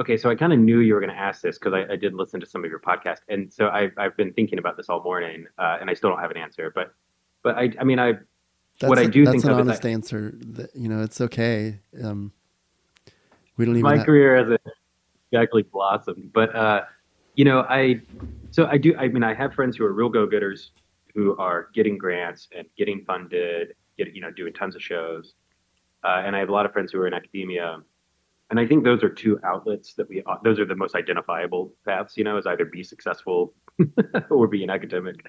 Okay, 0.00 0.16
so 0.16 0.30
I 0.30 0.34
kind 0.34 0.52
of 0.52 0.58
knew 0.58 0.80
you 0.80 0.94
were 0.94 1.00
going 1.00 1.12
to 1.12 1.18
ask 1.18 1.42
this 1.42 1.58
because 1.58 1.74
I, 1.74 1.92
I, 1.92 1.96
did 1.96 2.14
listen 2.14 2.40
to 2.40 2.46
some 2.46 2.64
of 2.64 2.70
your 2.70 2.80
podcast, 2.80 3.20
and 3.28 3.52
so 3.52 3.68
I've 3.68 3.92
I've 3.96 4.16
been 4.16 4.32
thinking 4.32 4.58
about 4.58 4.76
this 4.76 4.88
all 4.88 5.02
morning, 5.04 5.46
uh, 5.58 5.78
and 5.80 5.88
I 5.88 5.94
still 5.94 6.10
don't 6.10 6.20
have 6.20 6.32
an 6.32 6.38
answer. 6.38 6.72
But 6.74 6.92
but 7.44 7.56
I 7.56 7.70
I 7.78 7.84
mean 7.84 8.00
I 8.00 8.14
that's 8.80 8.88
what 8.88 8.98
a, 8.98 9.02
I 9.02 9.06
do 9.06 9.24
that's 9.24 9.42
think 9.42 9.44
an 9.44 9.60
honest 9.60 9.86
I, 9.86 9.90
answer. 9.90 10.34
That, 10.40 10.74
you 10.74 10.88
know, 10.88 11.02
it's 11.02 11.20
okay. 11.20 11.78
Um, 12.02 12.32
we 13.56 13.64
don't 13.64 13.76
even. 13.76 13.82
My 13.82 13.98
have... 13.98 14.06
career 14.06 14.34
as 14.34 14.48
a 14.48 14.58
exactly 15.30 15.62
blossomed. 15.62 16.32
But 16.32 16.54
uh, 16.54 16.82
you 17.34 17.44
know, 17.44 17.60
I 17.68 18.00
so 18.50 18.66
I 18.66 18.78
do. 18.78 18.94
I 18.96 19.08
mean, 19.08 19.22
I 19.22 19.34
have 19.34 19.54
friends 19.54 19.76
who 19.76 19.84
are 19.84 19.92
real 19.92 20.08
go-getters 20.08 20.72
who 21.14 21.36
are 21.38 21.68
getting 21.74 21.98
grants 21.98 22.48
and 22.56 22.66
getting 22.76 23.04
funded, 23.04 23.74
get 23.98 24.14
you 24.14 24.20
know, 24.20 24.30
doing 24.30 24.52
tons 24.52 24.76
of 24.76 24.82
shows. 24.82 25.34
Uh, 26.04 26.22
and 26.24 26.34
I 26.34 26.38
have 26.38 26.48
a 26.48 26.52
lot 26.52 26.66
of 26.66 26.72
friends 26.72 26.92
who 26.92 27.00
are 27.00 27.06
in 27.06 27.14
academia, 27.14 27.78
and 28.50 28.58
I 28.58 28.66
think 28.66 28.84
those 28.84 29.02
are 29.02 29.10
two 29.10 29.38
outlets 29.44 29.94
that 29.94 30.08
we. 30.08 30.22
Those 30.44 30.58
are 30.58 30.64
the 30.64 30.76
most 30.76 30.94
identifiable 30.94 31.72
paths. 31.84 32.16
You 32.16 32.24
know, 32.24 32.36
is 32.36 32.46
either 32.46 32.64
be 32.64 32.82
successful 32.82 33.54
or 34.30 34.48
be 34.48 34.64
an 34.64 34.70
academic. 34.70 35.24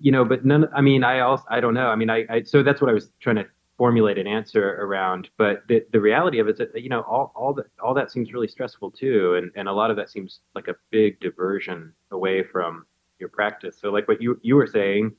You 0.00 0.10
know, 0.10 0.24
but 0.24 0.44
none. 0.44 0.68
I 0.74 0.80
mean, 0.80 1.04
I 1.04 1.20
also 1.20 1.44
I 1.48 1.60
don't 1.60 1.74
know. 1.74 1.88
I 1.88 1.94
mean, 1.94 2.10
I, 2.10 2.26
I 2.28 2.42
so 2.42 2.62
that's 2.62 2.80
what 2.80 2.90
I 2.90 2.94
was 2.94 3.10
trying 3.20 3.36
to 3.36 3.46
formulate 3.78 4.18
an 4.18 4.26
answer 4.26 4.76
around. 4.82 5.30
But 5.38 5.62
the, 5.68 5.86
the 5.92 6.00
reality 6.00 6.40
of 6.40 6.48
it 6.48 6.60
is 6.60 6.72
that 6.72 6.82
you 6.82 6.90
know 6.90 7.00
all 7.02 7.32
all 7.34 7.54
that 7.54 7.66
all 7.82 7.94
that 7.94 8.10
seems 8.10 8.32
really 8.32 8.48
stressful 8.48 8.90
too, 8.90 9.36
and 9.36 9.50
and 9.54 9.68
a 9.68 9.72
lot 9.72 9.90
of 9.90 9.96
that 9.96 10.10
seems 10.10 10.40
like 10.54 10.68
a 10.68 10.74
big 10.90 11.18
diversion 11.20 11.94
away 12.10 12.42
from 12.42 12.84
your 13.18 13.30
practice. 13.30 13.78
So 13.80 13.90
like 13.90 14.06
what 14.08 14.20
you 14.20 14.38
you 14.42 14.56
were 14.56 14.66
saying, 14.66 15.12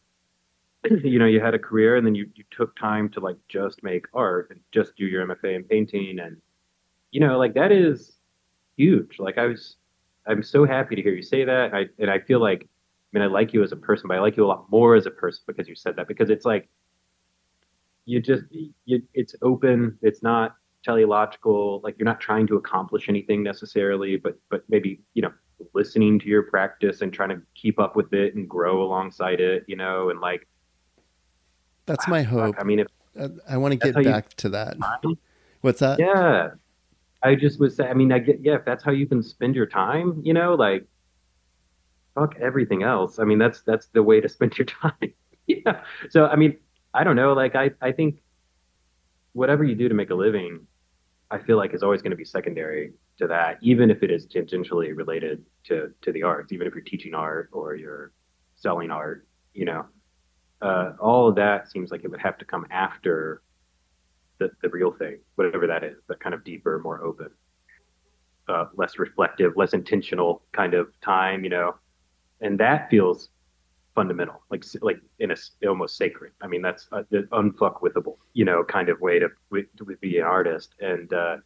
you 1.03 1.17
know, 1.17 1.25
you 1.25 1.39
had 1.39 1.55
a 1.55 1.59
career 1.59 1.95
and 1.95 2.05
then 2.05 2.13
you 2.13 2.29
you 2.35 2.43
took 2.51 2.77
time 2.77 3.09
to 3.09 3.19
like 3.21 3.37
just 3.47 3.81
make 3.81 4.05
art 4.13 4.49
and 4.51 4.59
just 4.71 4.95
do 4.97 5.05
your 5.05 5.25
MFA 5.25 5.55
in 5.55 5.63
painting, 5.63 6.19
and 6.19 6.37
you 7.11 7.21
know, 7.21 7.39
like 7.39 7.53
that 7.55 7.71
is 7.71 8.17
huge. 8.77 9.17
Like 9.19 9.37
I 9.37 9.45
was, 9.45 9.77
I'm 10.27 10.43
so 10.43 10.65
happy 10.65 10.95
to 10.95 11.01
hear 11.01 11.13
you 11.13 11.23
say 11.23 11.45
that. 11.45 11.73
I 11.73 11.85
and 11.97 12.11
I 12.11 12.19
feel 12.19 12.41
like. 12.41 12.67
I 13.11 13.17
mean, 13.17 13.23
I 13.23 13.25
like 13.25 13.55
you 13.55 13.63
as 13.63 13.71
a 13.71 13.75
person, 13.75 14.07
but 14.07 14.17
I 14.17 14.19
like 14.19 14.37
you 14.37 14.45
a 14.45 14.47
lot 14.47 14.69
more 14.69 14.93
as 14.93 15.07
a 15.07 15.09
person 15.09 15.41
because 15.47 15.67
you 15.67 15.73
said 15.73 15.95
that. 15.95 16.07
Because 16.07 16.29
it's 16.29 16.45
like 16.45 16.69
you 18.09 18.19
just 18.19 18.43
you, 18.85 19.01
it's 19.13 19.35
open 19.43 19.97
it's 20.01 20.23
not 20.23 20.55
teleological 20.83 21.79
like 21.83 21.95
you're 21.99 22.05
not 22.05 22.19
trying 22.19 22.47
to 22.47 22.55
accomplish 22.55 23.07
anything 23.07 23.43
necessarily 23.43 24.17
but 24.17 24.35
but 24.49 24.63
maybe 24.67 24.99
you 25.13 25.21
know 25.21 25.31
listening 25.73 26.17
to 26.17 26.27
your 26.27 26.43
practice 26.43 27.01
and 27.01 27.13
trying 27.13 27.29
to 27.29 27.41
keep 27.53 27.79
up 27.79 27.95
with 27.95 28.11
it 28.13 28.33
and 28.35 28.49
grow 28.49 28.81
alongside 28.81 29.39
it 29.39 29.63
you 29.67 29.75
know 29.75 30.09
and 30.09 30.19
like 30.21 30.47
that's 31.85 32.05
ah, 32.07 32.11
my 32.11 32.21
hope. 32.21 32.55
I 32.57 32.63
mean 32.63 32.79
if 32.79 32.87
i, 33.19 33.53
I 33.53 33.57
want 33.57 33.73
to 33.73 33.77
get 33.77 33.93
back 34.03 34.25
you, 34.25 34.35
to 34.37 34.49
that. 34.49 34.77
What's 35.61 35.79
that? 35.81 35.99
Yeah. 35.99 36.51
I 37.21 37.35
just 37.35 37.59
was 37.59 37.79
i 37.79 37.93
mean 37.93 38.11
i 38.11 38.19
get 38.19 38.39
yeah 38.41 38.55
if 38.55 38.65
that's 38.65 38.83
how 38.83 38.91
you 38.91 39.05
can 39.05 39.21
spend 39.21 39.55
your 39.55 39.65
time 39.65 40.21
you 40.23 40.33
know 40.33 40.55
like 40.55 40.87
fuck 42.15 42.35
everything 42.39 42.81
else. 42.83 43.19
I 43.19 43.25
mean 43.25 43.37
that's 43.37 43.61
that's 43.61 43.87
the 43.87 44.01
way 44.01 44.19
to 44.21 44.29
spend 44.29 44.57
your 44.57 44.65
time. 44.81 45.13
Yeah. 45.47 45.81
So 46.09 46.27
i 46.27 46.35
mean 46.37 46.57
I 46.93 47.03
don't 47.03 47.15
know. 47.15 47.33
Like 47.33 47.55
I, 47.55 47.71
I 47.81 47.91
think 47.91 48.21
whatever 49.33 49.63
you 49.63 49.75
do 49.75 49.87
to 49.89 49.95
make 49.95 50.09
a 50.09 50.15
living, 50.15 50.65
I 51.31 51.37
feel 51.37 51.57
like 51.57 51.73
is 51.73 51.83
always 51.83 52.01
going 52.01 52.11
to 52.11 52.17
be 52.17 52.25
secondary 52.25 52.93
to 53.19 53.27
that, 53.27 53.57
even 53.61 53.91
if 53.91 54.01
it 54.01 54.11
is 54.11 54.25
tangentially 54.27 54.95
related 54.95 55.45
to 55.65 55.93
to 56.01 56.11
the 56.11 56.23
arts. 56.23 56.51
Even 56.51 56.67
if 56.67 56.73
you're 56.73 56.83
teaching 56.83 57.13
art 57.13 57.49
or 57.51 57.75
you're 57.75 58.11
selling 58.55 58.89
art, 58.89 59.27
you 59.53 59.65
know, 59.65 59.85
uh, 60.61 60.93
all 60.99 61.29
of 61.29 61.35
that 61.35 61.69
seems 61.71 61.91
like 61.91 62.03
it 62.03 62.09
would 62.09 62.21
have 62.21 62.37
to 62.39 62.45
come 62.45 62.65
after 62.71 63.43
the 64.39 64.49
the 64.63 64.69
real 64.69 64.91
thing, 64.91 65.19
whatever 65.35 65.67
that 65.67 65.83
is, 65.83 65.97
that 66.07 66.19
kind 66.19 66.33
of 66.33 66.43
deeper, 66.43 66.79
more 66.79 67.03
open, 67.03 67.29
uh, 68.47 68.65
less 68.75 68.97
reflective, 68.97 69.53
less 69.55 69.73
intentional 69.73 70.41
kind 70.51 70.73
of 70.73 70.87
time, 71.01 71.43
you 71.43 71.49
know, 71.49 71.75
and 72.41 72.59
that 72.59 72.89
feels 72.89 73.29
fundamental, 73.95 74.41
like 74.49 74.63
like 74.81 74.99
in 75.19 75.31
a 75.31 75.35
almost 75.67 75.97
sacred. 75.97 76.31
I 76.41 76.47
mean, 76.47 76.61
that's 76.61 76.87
uh, 76.91 77.03
unfuckwithable, 77.11 78.17
you 78.33 78.45
know, 78.45 78.63
kind 78.63 78.89
of 78.89 78.99
way 79.01 79.19
to, 79.19 79.29
to 79.51 79.85
be 80.01 80.19
an 80.19 80.25
artist. 80.25 80.75
And 80.79 81.11
uh, 81.13 81.37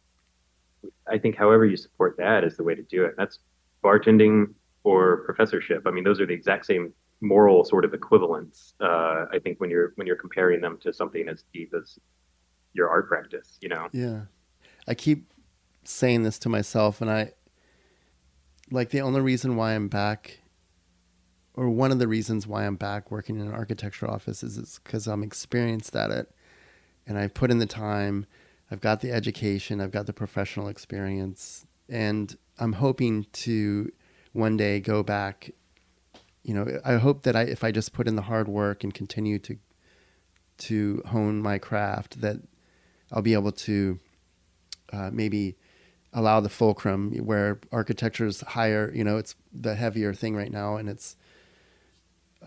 I 1.08 1.18
think 1.18 1.36
however 1.36 1.66
you 1.66 1.76
support 1.76 2.16
that 2.18 2.44
is 2.44 2.56
the 2.56 2.62
way 2.62 2.74
to 2.74 2.82
do 2.82 3.04
it. 3.04 3.14
That's 3.16 3.38
bartending 3.82 4.54
or 4.84 5.24
professorship. 5.24 5.82
I 5.86 5.90
mean, 5.90 6.04
those 6.04 6.20
are 6.20 6.26
the 6.26 6.34
exact 6.34 6.66
same 6.66 6.92
moral 7.20 7.64
sort 7.64 7.84
of 7.84 7.94
equivalents. 7.94 8.74
Uh, 8.80 9.26
I 9.32 9.38
think 9.42 9.58
when 9.60 9.70
you're 9.70 9.92
when 9.96 10.06
you're 10.06 10.16
comparing 10.16 10.60
them 10.60 10.78
to 10.82 10.92
something 10.92 11.28
as 11.28 11.44
deep 11.52 11.72
as 11.74 11.98
your 12.74 12.88
art 12.88 13.08
practice, 13.08 13.58
you 13.60 13.68
know. 13.68 13.88
Yeah, 13.92 14.22
I 14.86 14.94
keep 14.94 15.32
saying 15.84 16.22
this 16.22 16.38
to 16.40 16.48
myself, 16.48 17.00
and 17.00 17.10
I 17.10 17.32
like 18.70 18.90
the 18.90 19.00
only 19.00 19.20
reason 19.20 19.56
why 19.56 19.74
I'm 19.74 19.88
back 19.88 20.40
or 21.56 21.70
one 21.70 21.92
of 21.92 21.98
the 21.98 22.08
reasons 22.08 22.46
why 22.46 22.66
I'm 22.66 22.76
back 22.76 23.10
working 23.10 23.38
in 23.38 23.46
an 23.46 23.54
architecture 23.54 24.10
office 24.10 24.42
is 24.42 24.80
because 24.82 25.06
I'm 25.06 25.22
experienced 25.22 25.94
at 25.94 26.10
it 26.10 26.34
and 27.06 27.18
I've 27.18 27.34
put 27.34 27.50
in 27.50 27.58
the 27.58 27.66
time. 27.66 28.26
I've 28.70 28.80
got 28.80 29.00
the 29.00 29.12
education, 29.12 29.80
I've 29.80 29.90
got 29.90 30.06
the 30.06 30.12
professional 30.12 30.68
experience, 30.68 31.66
and 31.88 32.36
I'm 32.58 32.74
hoping 32.74 33.26
to 33.32 33.92
one 34.32 34.56
day 34.56 34.80
go 34.80 35.02
back. 35.02 35.50
You 36.42 36.54
know, 36.54 36.80
I 36.84 36.94
hope 36.94 37.22
that 37.22 37.36
I, 37.36 37.42
if 37.42 37.62
I 37.62 37.70
just 37.70 37.92
put 37.92 38.08
in 38.08 38.16
the 38.16 38.22
hard 38.22 38.48
work 38.48 38.82
and 38.84 38.92
continue 38.92 39.38
to 39.40 39.58
to 40.56 41.02
hone 41.06 41.42
my 41.42 41.58
craft, 41.58 42.20
that 42.20 42.36
I'll 43.12 43.22
be 43.22 43.34
able 43.34 43.52
to 43.52 43.98
uh, 44.92 45.10
maybe 45.12 45.56
allow 46.12 46.40
the 46.40 46.48
fulcrum 46.48 47.12
where 47.18 47.58
architecture 47.72 48.26
is 48.26 48.40
higher. 48.40 48.90
You 48.94 49.04
know, 49.04 49.18
it's 49.18 49.34
the 49.52 49.74
heavier 49.74 50.14
thing 50.14 50.36
right 50.36 50.50
now, 50.50 50.76
and 50.76 50.88
it's 50.88 51.16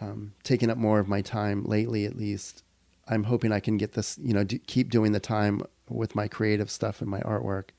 um, 0.02 0.34
taken 0.44 0.70
up 0.70 0.78
more 0.78 1.00
of 1.00 1.08
my 1.08 1.22
time 1.22 1.64
lately, 1.64 2.06
at 2.06 2.16
least. 2.16 2.64
I'm 3.08 3.24
hoping 3.24 3.52
I 3.52 3.60
can 3.60 3.78
get 3.78 3.94
this, 3.94 4.18
you 4.22 4.34
know, 4.34 4.44
do, 4.44 4.58
keep 4.60 4.90
doing 4.90 5.12
the 5.12 5.20
time 5.20 5.62
with 5.90 6.16
my 6.16 6.28
creative 6.28 6.70
stuff 6.70 7.02
and 7.02 7.10
my 7.10 7.22
artwork, 7.22 7.70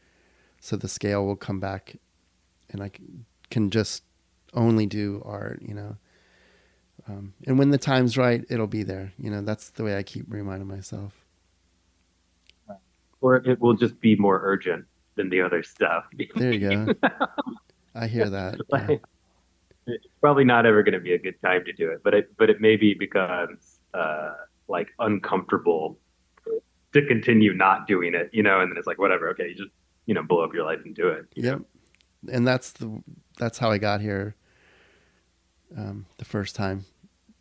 so 0.60 0.76
the 0.76 0.88
scale 0.88 1.26
will 1.26 1.36
come 1.36 1.60
back, 1.60 1.96
and 2.70 2.82
I 2.82 2.90
can 3.50 3.70
just 3.70 4.02
only 4.54 4.86
do 4.86 5.22
art, 5.24 5.60
you 5.62 5.74
know. 5.74 5.96
Um, 7.06 7.34
and 7.46 7.58
when 7.58 7.70
the 7.70 7.78
time's 7.78 8.18
right, 8.18 8.44
it'll 8.48 8.66
be 8.66 8.82
there. 8.82 9.12
You 9.18 9.30
know, 9.30 9.42
that's 9.42 9.70
the 9.70 9.84
way 9.84 9.96
I 9.96 10.02
keep 10.02 10.26
reminding 10.28 10.68
myself. 10.68 11.12
Or 13.20 13.36
it 13.36 13.60
will 13.60 13.74
just 13.74 14.00
be 14.00 14.14
more 14.16 14.40
urgent 14.42 14.84
than 15.16 15.28
the 15.28 15.40
other 15.40 15.62
stuff. 15.62 16.04
there 16.36 16.52
you 16.52 16.70
go. 16.70 16.94
I 17.94 18.06
hear 18.06 18.30
that. 18.30 18.58
yeah 18.72 18.96
it's 19.88 20.06
probably 20.20 20.44
not 20.44 20.66
ever 20.66 20.82
going 20.82 20.94
to 20.94 21.00
be 21.00 21.14
a 21.14 21.18
good 21.18 21.40
time 21.42 21.64
to 21.64 21.72
do 21.72 21.90
it, 21.90 22.02
but 22.02 22.14
it 22.14 22.36
but 22.36 22.50
it 22.50 22.60
maybe 22.60 22.94
becomes 22.94 23.80
uh, 23.94 24.34
like 24.68 24.88
uncomfortable 24.98 25.98
to 26.92 27.06
continue 27.06 27.54
not 27.54 27.86
doing 27.86 28.14
it, 28.14 28.30
you 28.32 28.42
know, 28.42 28.60
and 28.60 28.70
then 28.70 28.78
it's 28.78 28.86
like 28.86 28.98
whatever, 28.98 29.28
okay, 29.30 29.48
you 29.48 29.54
just 29.54 29.70
you 30.06 30.14
know 30.14 30.22
blow 30.22 30.44
up 30.44 30.54
your 30.54 30.64
life 30.64 30.80
and 30.84 30.94
do 30.94 31.08
it. 31.08 31.26
Yep, 31.34 31.58
know? 31.58 31.64
and 32.32 32.46
that's 32.46 32.72
the 32.72 33.02
that's 33.38 33.58
how 33.58 33.70
I 33.70 33.78
got 33.78 34.00
here. 34.00 34.34
Um, 35.76 36.06
the 36.16 36.24
first 36.24 36.56
time, 36.56 36.86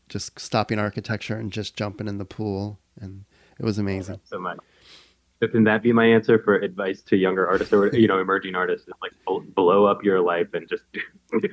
just 0.10 0.40
stopping 0.40 0.80
architecture 0.80 1.38
and 1.38 1.52
just 1.52 1.76
jumping 1.76 2.08
in 2.08 2.18
the 2.18 2.26
pool, 2.26 2.80
and 3.00 3.26
it 3.60 3.66
was 3.66 3.78
amazing. 3.78 4.16
Oh, 4.16 4.22
so 4.26 4.40
much. 4.40 4.60
Can 5.52 5.66
that 5.66 5.84
be 5.84 5.94
my 5.94 6.06
answer 6.06 6.40
for 6.40 6.56
advice 6.56 7.02
to 7.04 7.16
younger 7.16 7.48
artists 7.48 7.72
or 7.72 7.88
you 7.96 8.08
know 8.08 8.20
emerging 8.20 8.56
artists? 8.56 8.88
Is 8.88 8.94
like 9.02 9.14
blow 9.56 9.86
up 9.86 10.04
your 10.04 10.20
life 10.20 10.48
and 10.54 10.68
just 10.68 10.84
do. 11.42 11.50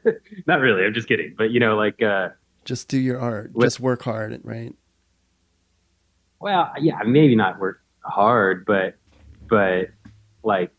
Not 0.46 0.60
really. 0.60 0.84
I'm 0.84 0.94
just 0.94 1.08
kidding. 1.08 1.34
But 1.36 1.50
you 1.50 1.60
know, 1.60 1.76
like 1.76 2.02
uh, 2.02 2.30
just 2.64 2.88
do 2.88 2.98
your 2.98 3.20
art. 3.20 3.52
With, 3.52 3.66
just 3.66 3.80
work 3.80 4.02
hard, 4.02 4.40
right? 4.44 4.74
Well, 6.40 6.72
yeah, 6.80 6.98
maybe 7.06 7.36
not 7.36 7.60
work 7.60 7.82
hard, 8.00 8.64
but 8.64 8.96
but 9.48 9.90
like 10.42 10.72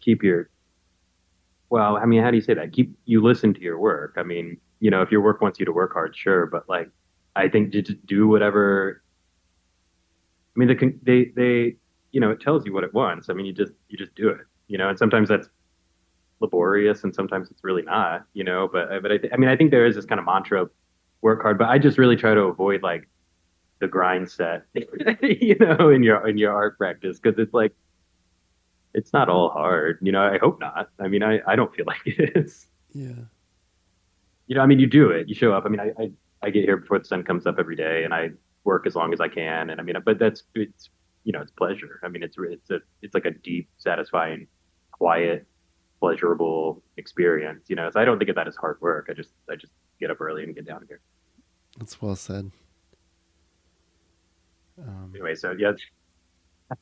keep 0.00 0.22
your 0.22 0.48
well, 1.68 1.96
I 1.96 2.04
mean, 2.04 2.22
how 2.22 2.30
do 2.30 2.36
you 2.36 2.42
say 2.42 2.54
that? 2.54 2.72
Keep 2.72 2.94
you 3.06 3.22
listen 3.22 3.54
to 3.54 3.60
your 3.60 3.78
work. 3.78 4.14
I 4.16 4.22
mean, 4.22 4.58
you 4.80 4.90
know, 4.90 5.02
if 5.02 5.10
your 5.10 5.22
work 5.22 5.40
wants 5.40 5.58
you 5.58 5.66
to 5.66 5.72
work 5.72 5.92
hard, 5.92 6.16
sure, 6.16 6.46
but 6.46 6.68
like 6.68 6.88
I 7.36 7.48
think 7.48 7.70
just 7.70 8.06
do 8.06 8.28
whatever 8.28 9.02
I 10.54 10.58
mean, 10.58 10.68
they 10.68 10.74
they 11.02 11.32
they 11.34 11.76
you 12.12 12.20
know, 12.20 12.30
it 12.30 12.40
tells 12.40 12.66
you 12.66 12.74
what 12.74 12.84
it 12.84 12.92
wants. 12.92 13.30
I 13.30 13.32
mean, 13.32 13.46
you 13.46 13.52
just 13.52 13.72
you 13.88 13.96
just 13.96 14.14
do 14.14 14.28
it, 14.28 14.40
you 14.68 14.76
know, 14.78 14.88
and 14.88 14.98
sometimes 14.98 15.28
that's 15.28 15.48
laborious 16.42 17.04
and 17.04 17.14
sometimes 17.14 17.50
it's 17.50 17.64
really 17.64 17.82
not, 17.82 18.24
you 18.34 18.44
know. 18.44 18.68
But 18.70 19.00
but 19.00 19.12
I, 19.12 19.16
th- 19.16 19.32
I 19.32 19.36
mean, 19.38 19.48
I 19.48 19.56
think 19.56 19.70
there 19.70 19.86
is 19.86 19.94
this 19.94 20.04
kind 20.04 20.18
of 20.18 20.26
mantra, 20.26 20.68
work 21.22 21.40
hard. 21.40 21.56
But 21.56 21.70
I 21.70 21.78
just 21.78 21.96
really 21.96 22.16
try 22.16 22.34
to 22.34 22.42
avoid 22.42 22.82
like 22.82 23.08
the 23.80 23.88
grind 23.88 24.30
set, 24.30 24.64
you 24.74 25.56
know, 25.58 25.88
in 25.88 26.02
your 26.02 26.28
in 26.28 26.36
your 26.36 26.52
art 26.52 26.76
practice 26.76 27.18
because 27.18 27.38
it's 27.38 27.54
like 27.54 27.72
it's 28.92 29.12
not 29.14 29.30
all 29.30 29.48
hard, 29.48 29.98
you 30.02 30.12
know. 30.12 30.22
I 30.22 30.36
hope 30.36 30.60
not. 30.60 30.90
I 31.00 31.08
mean, 31.08 31.22
I 31.22 31.40
I 31.46 31.56
don't 31.56 31.74
feel 31.74 31.86
like 31.92 32.02
it 32.04 32.36
is. 32.36 32.66
Yeah. 32.92 33.24
You 34.48 34.56
know, 34.56 34.60
I 34.60 34.66
mean, 34.66 34.80
you 34.80 34.86
do 34.86 35.10
it. 35.10 35.28
You 35.28 35.34
show 35.34 35.54
up. 35.54 35.64
I 35.64 35.68
mean, 35.70 35.80
I 35.80 35.92
I, 35.98 36.10
I 36.42 36.50
get 36.50 36.64
here 36.64 36.76
before 36.76 36.98
the 36.98 37.06
sun 37.06 37.22
comes 37.22 37.46
up 37.46 37.56
every 37.58 37.76
day, 37.76 38.04
and 38.04 38.12
I 38.12 38.32
work 38.64 38.86
as 38.86 38.94
long 38.94 39.12
as 39.12 39.20
I 39.20 39.28
can. 39.28 39.70
And 39.70 39.80
I 39.80 39.84
mean, 39.84 39.96
but 40.04 40.18
that's 40.18 40.42
it's 40.54 40.90
you 41.24 41.32
know, 41.32 41.40
it's 41.40 41.52
pleasure. 41.52 42.00
I 42.02 42.08
mean, 42.08 42.24
it's 42.24 42.36
it's 42.38 42.70
a 42.70 42.80
it's 43.00 43.14
like 43.14 43.24
a 43.24 43.30
deep, 43.30 43.68
satisfying, 43.78 44.48
quiet 44.90 45.46
pleasurable 46.02 46.82
experience. 46.96 47.70
You 47.70 47.76
know, 47.76 47.88
so 47.88 48.00
I 48.00 48.04
don't 48.04 48.18
think 48.18 48.28
of 48.28 48.34
that 48.34 48.48
as 48.48 48.56
hard 48.56 48.80
work. 48.80 49.06
I 49.08 49.12
just 49.12 49.30
I 49.48 49.54
just 49.54 49.72
get 50.00 50.10
up 50.10 50.20
early 50.20 50.42
and 50.42 50.52
get 50.52 50.66
down 50.66 50.84
here. 50.88 51.00
That's 51.78 52.02
well 52.02 52.16
said. 52.16 52.50
Um, 54.80 55.12
anyway, 55.14 55.36
so 55.36 55.54
yeah, 55.56 55.72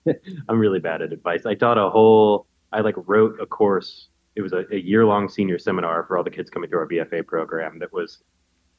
I'm 0.48 0.58
really 0.58 0.78
bad 0.80 1.02
at 1.02 1.12
advice. 1.12 1.44
I 1.44 1.54
taught 1.54 1.76
a 1.76 1.90
whole. 1.90 2.46
I 2.72 2.80
like 2.80 2.94
wrote 2.96 3.38
a 3.40 3.46
course. 3.46 4.08
it 4.36 4.42
was 4.42 4.54
a, 4.54 4.64
a 4.72 4.78
year 4.78 5.04
long 5.04 5.28
senior 5.28 5.58
seminar 5.58 6.04
for 6.06 6.16
all 6.16 6.24
the 6.24 6.30
kids 6.30 6.48
coming 6.48 6.70
through 6.70 6.78
our 6.78 6.88
BFA 6.88 7.26
program 7.26 7.78
that 7.80 7.92
was, 7.92 8.22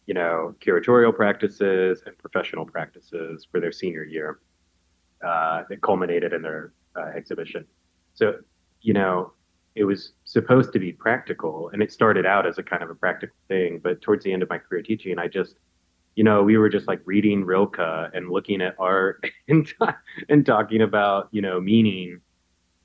you 0.08 0.16
know, 0.16 0.56
curatorial 0.60 1.16
practices 1.16 2.02
and 2.08 2.18
professional 2.18 2.66
practices 2.66 3.48
for 3.52 3.60
their 3.60 3.72
senior 3.72 4.04
year. 4.04 4.40
Uh, 5.24 5.62
that 5.70 5.80
culminated 5.84 6.34
in 6.34 6.42
their 6.42 6.74
uh, 6.96 7.12
exhibition. 7.16 7.64
So, 8.16 8.38
you 8.82 8.94
know, 8.94 9.34
it 9.76 9.86
was 9.86 10.14
supposed 10.26 10.74
to 10.74 10.80
be 10.80 10.92
practical, 10.92 11.70
and 11.70 11.82
it 11.82 11.92
started 11.92 12.26
out 12.26 12.46
as 12.46 12.58
a 12.58 12.64
kind 12.64 12.84
of 12.84 12.90
a 12.90 12.96
practical 12.96 13.36
thing. 13.48 13.80
But 13.84 14.02
towards 14.02 14.24
the 14.24 14.34
end 14.34 14.44
of 14.44 14.50
my 14.50 14.58
career 14.58 14.82
teaching, 14.82 15.18
I 15.18 15.28
just 15.28 15.56
you 16.16 16.24
know, 16.24 16.44
we 16.44 16.58
were 16.58 16.70
just 16.70 16.88
like 16.88 17.02
reading 17.06 17.44
Rilke 17.44 17.80
and 18.14 18.30
looking 18.30 18.62
at 18.62 18.76
art 18.78 19.24
and, 19.48 19.72
and 20.30 20.46
talking 20.46 20.82
about, 20.82 21.30
you 21.32 21.42
know, 21.42 21.60
meaning 21.62 22.20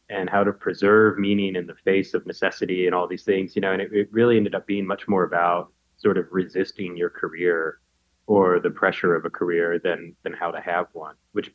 and 0.09 0.31
how 0.31 0.45
to 0.45 0.53
preserve 0.53 1.19
meaning 1.19 1.57
in 1.57 1.67
the 1.67 1.75
face 1.85 2.15
of 2.15 2.25
necessity 2.27 2.87
and 2.87 2.95
all 2.95 3.09
these 3.09 3.25
things, 3.25 3.57
you 3.57 3.63
know, 3.63 3.73
and 3.73 3.83
it, 3.83 3.93
it 3.93 4.09
really 4.13 4.37
ended 4.37 4.55
up 4.55 4.67
being 4.67 4.87
much 4.87 5.09
more 5.09 5.25
about 5.25 5.73
sort 5.97 6.17
of 6.17 6.27
resisting 6.31 6.97
your 6.97 7.11
career 7.11 7.81
or 8.29 8.61
the 8.61 8.71
pressure 8.71 9.17
of 9.17 9.25
a 9.25 9.31
career 9.31 9.79
than 9.79 10.15
than 10.23 10.33
how 10.33 10.51
to 10.51 10.61
have 10.61 10.87
one, 10.93 11.17
which 11.33 11.53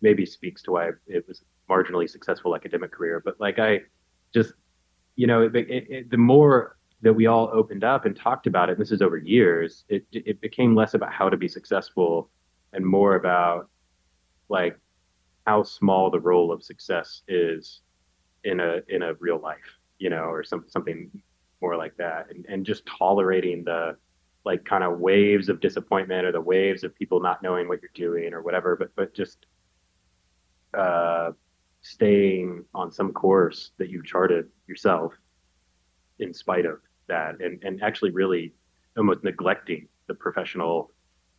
maybe 0.00 0.24
speaks 0.24 0.62
to 0.62 0.72
why 0.72 0.90
it 1.06 1.26
was 1.28 1.42
marginally 1.68 2.08
successful 2.08 2.54
academic 2.54 2.92
career. 2.92 3.20
But 3.22 3.38
like 3.38 3.58
I 3.58 3.80
just, 4.34 4.52
you 5.16 5.26
know, 5.26 5.42
it, 5.42 5.54
it, 5.56 5.90
it, 5.90 6.10
the 6.10 6.16
more 6.16 6.76
that 7.02 7.12
we 7.12 7.26
all 7.26 7.50
opened 7.52 7.84
up 7.84 8.04
and 8.04 8.16
talked 8.16 8.46
about 8.46 8.68
it, 8.68 8.72
and 8.72 8.80
this 8.80 8.92
is 8.92 9.02
over 9.02 9.16
years, 9.16 9.84
it 9.88 10.04
it 10.12 10.40
became 10.40 10.74
less 10.74 10.94
about 10.94 11.12
how 11.12 11.28
to 11.28 11.36
be 11.36 11.48
successful 11.48 12.30
and 12.72 12.84
more 12.84 13.16
about 13.16 13.68
like 14.48 14.78
how 15.46 15.62
small 15.62 16.10
the 16.10 16.20
role 16.20 16.52
of 16.52 16.62
success 16.62 17.22
is 17.28 17.82
in 18.44 18.60
a 18.60 18.80
in 18.88 19.02
a 19.02 19.14
real 19.14 19.38
life, 19.38 19.78
you 19.98 20.10
know, 20.10 20.24
or 20.24 20.42
some 20.42 20.64
something 20.68 21.10
more 21.60 21.76
like 21.76 21.96
that, 21.96 22.30
and 22.30 22.46
and 22.48 22.66
just 22.66 22.84
tolerating 22.86 23.64
the 23.64 23.96
like 24.44 24.64
kind 24.64 24.84
of 24.84 24.98
waves 25.00 25.48
of 25.48 25.60
disappointment 25.60 26.24
or 26.24 26.32
the 26.32 26.40
waves 26.40 26.84
of 26.84 26.94
people 26.94 27.20
not 27.20 27.42
knowing 27.42 27.66
what 27.68 27.80
you're 27.82 27.90
doing 27.94 28.32
or 28.32 28.42
whatever, 28.42 28.76
but 28.76 28.90
but 28.96 29.14
just 29.14 29.46
uh, 30.74 31.32
staying 31.86 32.64
on 32.74 32.90
some 32.90 33.12
course 33.12 33.70
that 33.78 33.90
you've 33.90 34.04
charted 34.04 34.48
yourself 34.66 35.14
in 36.18 36.34
spite 36.34 36.66
of 36.66 36.80
that 37.08 37.40
and, 37.40 37.62
and 37.62 37.82
actually 37.82 38.10
really 38.10 38.52
almost 38.96 39.22
neglecting 39.22 39.86
the 40.08 40.14
professional 40.14 40.90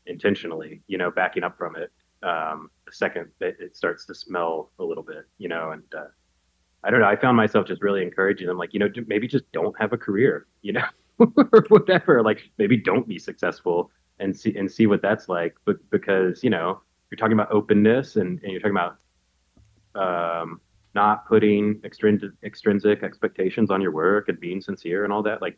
intentionally, 0.06 0.82
you 0.88 0.98
know, 0.98 1.12
backing 1.12 1.44
up 1.44 1.58
from 1.58 1.76
it 1.76 1.92
um, 2.24 2.70
the 2.86 2.92
second 2.92 3.28
that 3.40 3.56
it 3.60 3.76
starts 3.76 4.06
to 4.06 4.16
smell 4.16 4.72
a 4.80 4.84
little 4.84 5.04
bit, 5.04 5.26
you 5.38 5.48
know, 5.50 5.72
and 5.72 5.84
uh, 5.96 6.06
I 6.84 6.90
don't 6.90 7.02
know. 7.02 7.08
I 7.08 7.16
found 7.16 7.38
myself 7.38 7.68
just 7.68 7.82
really 7.82 8.02
encouraging 8.02 8.48
them, 8.48 8.58
like, 8.58 8.74
you 8.74 8.80
know, 8.80 8.90
maybe 9.08 9.28
just 9.28 9.52
don't 9.52 9.78
have 9.80 9.94
a 9.94 9.98
career, 9.98 10.48
you 10.62 10.74
know, 10.74 10.86
or 11.20 11.66
whatever. 11.68 12.24
Like, 12.24 12.50
maybe 12.58 12.78
don't 12.78 13.08
be 13.08 13.20
successful 13.20 13.92
and 14.20 14.36
see 14.36 14.56
and 14.56 14.72
see 14.72 14.88
what 14.88 15.02
that's 15.02 15.30
like. 15.30 15.56
But 15.66 15.78
because 15.90 16.44
you 16.44 16.50
know, 16.50 16.82
you're 17.12 17.18
talking 17.18 17.34
about 17.34 17.52
openness 17.52 18.16
and, 18.16 18.42
and 18.42 18.52
you're 18.52 18.62
talking 18.62 18.72
about 18.76 18.98
um, 19.98 20.62
not 20.94 21.28
putting 21.28 21.80
extrinsic 21.84 22.32
extrinsic 22.44 23.04
expectations 23.04 23.70
on 23.70 23.82
your 23.82 23.92
work 23.92 24.30
and 24.30 24.40
being 24.40 24.62
sincere 24.62 25.04
and 25.04 25.14
all 25.14 25.24
that 25.24 25.42
like 25.42 25.58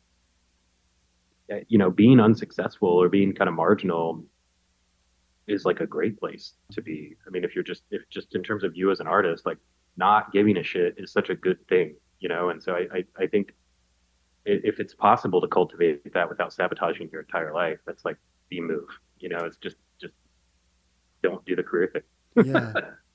eh, 1.50 1.62
you 1.68 1.78
know 1.78 1.90
being 1.90 2.20
unsuccessful 2.20 2.90
or 2.90 3.10
being 3.10 3.34
kind 3.34 3.48
of 3.48 3.56
marginal 3.56 4.24
is 5.48 5.66
like 5.66 5.80
a 5.80 5.88
great 5.88 6.20
place 6.20 6.54
to 6.72 6.82
be. 6.82 7.16
I 7.26 7.30
mean 7.30 7.44
if 7.44 7.56
you're 7.56 7.64
just 7.64 7.84
if 7.92 8.02
just 8.10 8.36
in 8.36 8.44
terms 8.44 8.64
of 8.64 8.76
you 8.76 8.92
as 8.92 9.00
an 9.00 9.08
artist 9.08 9.46
like 9.46 9.58
not 9.98 10.32
giving 10.32 10.58
a 10.58 10.64
shit 10.64 10.96
is 10.98 11.12
such 11.12 11.30
a 11.30 11.36
good 11.36 11.66
thing 11.68 11.96
you 12.20 12.30
know? 12.30 12.50
And 12.50 12.62
so 12.62 12.74
i 12.74 12.88
i, 12.98 13.24
I 13.24 13.28
think 13.28 13.54
if 14.46 14.80
it's 14.80 14.96
possible 14.96 15.42
to 15.42 15.48
cultivate 15.48 16.14
that 16.14 16.28
without 16.30 16.54
sabotaging 16.54 17.10
your 17.12 17.22
entire 17.22 17.54
life 17.54 17.80
that's 17.86 18.04
like 18.06 18.18
the 18.50 18.62
move 18.62 18.90
you 19.20 19.30
know? 19.30 19.40
It's 19.40 19.58
just 19.58 19.78
just 20.02 20.14
don't 21.24 21.44
do 21.46 21.56
the 21.56 21.64
career 21.64 21.90
thing. 21.94 22.54
Yeah 22.54 22.74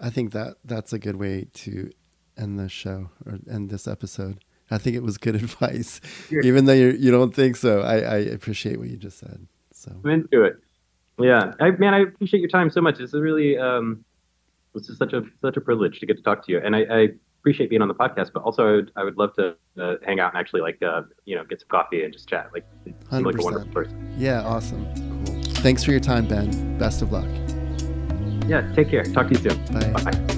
I 0.00 0.10
think 0.10 0.32
that 0.32 0.56
that's 0.64 0.92
a 0.92 0.98
good 0.98 1.16
way 1.16 1.46
to 1.52 1.90
end 2.36 2.58
the 2.58 2.68
show 2.68 3.10
or 3.24 3.38
end 3.50 3.70
this 3.70 3.86
episode. 3.86 4.44
I 4.70 4.78
think 4.78 4.96
it 4.96 5.02
was 5.02 5.18
good 5.18 5.34
advice, 5.44 6.00
even 6.30 6.64
though 6.64 6.72
you 6.72 6.90
you 6.90 7.10
don't 7.10 7.34
think 7.34 7.56
so. 7.56 7.80
I, 7.80 7.96
I 7.96 8.16
appreciate 8.16 8.78
what 8.78 8.88
you 8.88 8.96
just 8.96 9.18
said. 9.18 9.46
So 9.72 9.92
I'm 10.04 10.10
into 10.10 10.42
it. 10.42 10.56
Yeah, 11.18 11.52
I, 11.60 11.70
man, 11.72 11.94
I 11.94 12.00
appreciate 12.00 12.40
your 12.40 12.48
time 12.48 12.70
so 12.70 12.80
much. 12.80 12.98
This 12.98 13.14
is 13.14 13.20
really 13.20 13.56
um, 13.56 14.04
this 14.74 14.88
is 14.88 14.98
such 14.98 15.12
a 15.12 15.22
such 15.40 15.56
a 15.56 15.60
privilege 15.60 16.00
to 16.00 16.06
get 16.06 16.16
to 16.16 16.22
talk 16.22 16.44
to 16.46 16.52
you, 16.52 16.58
and 16.58 16.74
I, 16.74 16.80
I 16.90 17.08
appreciate 17.40 17.70
being 17.70 17.82
on 17.82 17.88
the 17.88 17.94
podcast. 17.94 18.32
But 18.32 18.42
also, 18.42 18.66
I 18.66 18.72
would, 18.72 18.92
I 18.96 19.04
would 19.04 19.16
love 19.16 19.34
to 19.34 19.54
uh, 19.80 19.94
hang 20.04 20.18
out 20.18 20.32
and 20.32 20.40
actually 20.40 20.62
like 20.62 20.82
uh, 20.82 21.02
you 21.24 21.36
know 21.36 21.44
get 21.44 21.60
some 21.60 21.68
coffee 21.68 22.02
and 22.02 22.12
just 22.12 22.28
chat. 22.28 22.50
Like, 22.52 22.64
like 23.10 23.38
a 23.38 23.42
wonderful 23.42 23.72
person. 23.72 24.14
Yeah, 24.18 24.42
awesome. 24.42 24.84
Cool. 25.26 25.42
Thanks 25.62 25.84
for 25.84 25.92
your 25.92 26.00
time, 26.00 26.26
Ben. 26.26 26.78
Best 26.78 27.00
of 27.02 27.12
luck. 27.12 27.28
Yeah, 28.46 28.72
take 28.74 28.90
care. 28.90 29.04
Talk 29.04 29.28
to 29.28 29.34
you 29.34 29.50
soon. 29.50 29.92
Bye. 29.92 30.10
Bye. 30.10 30.33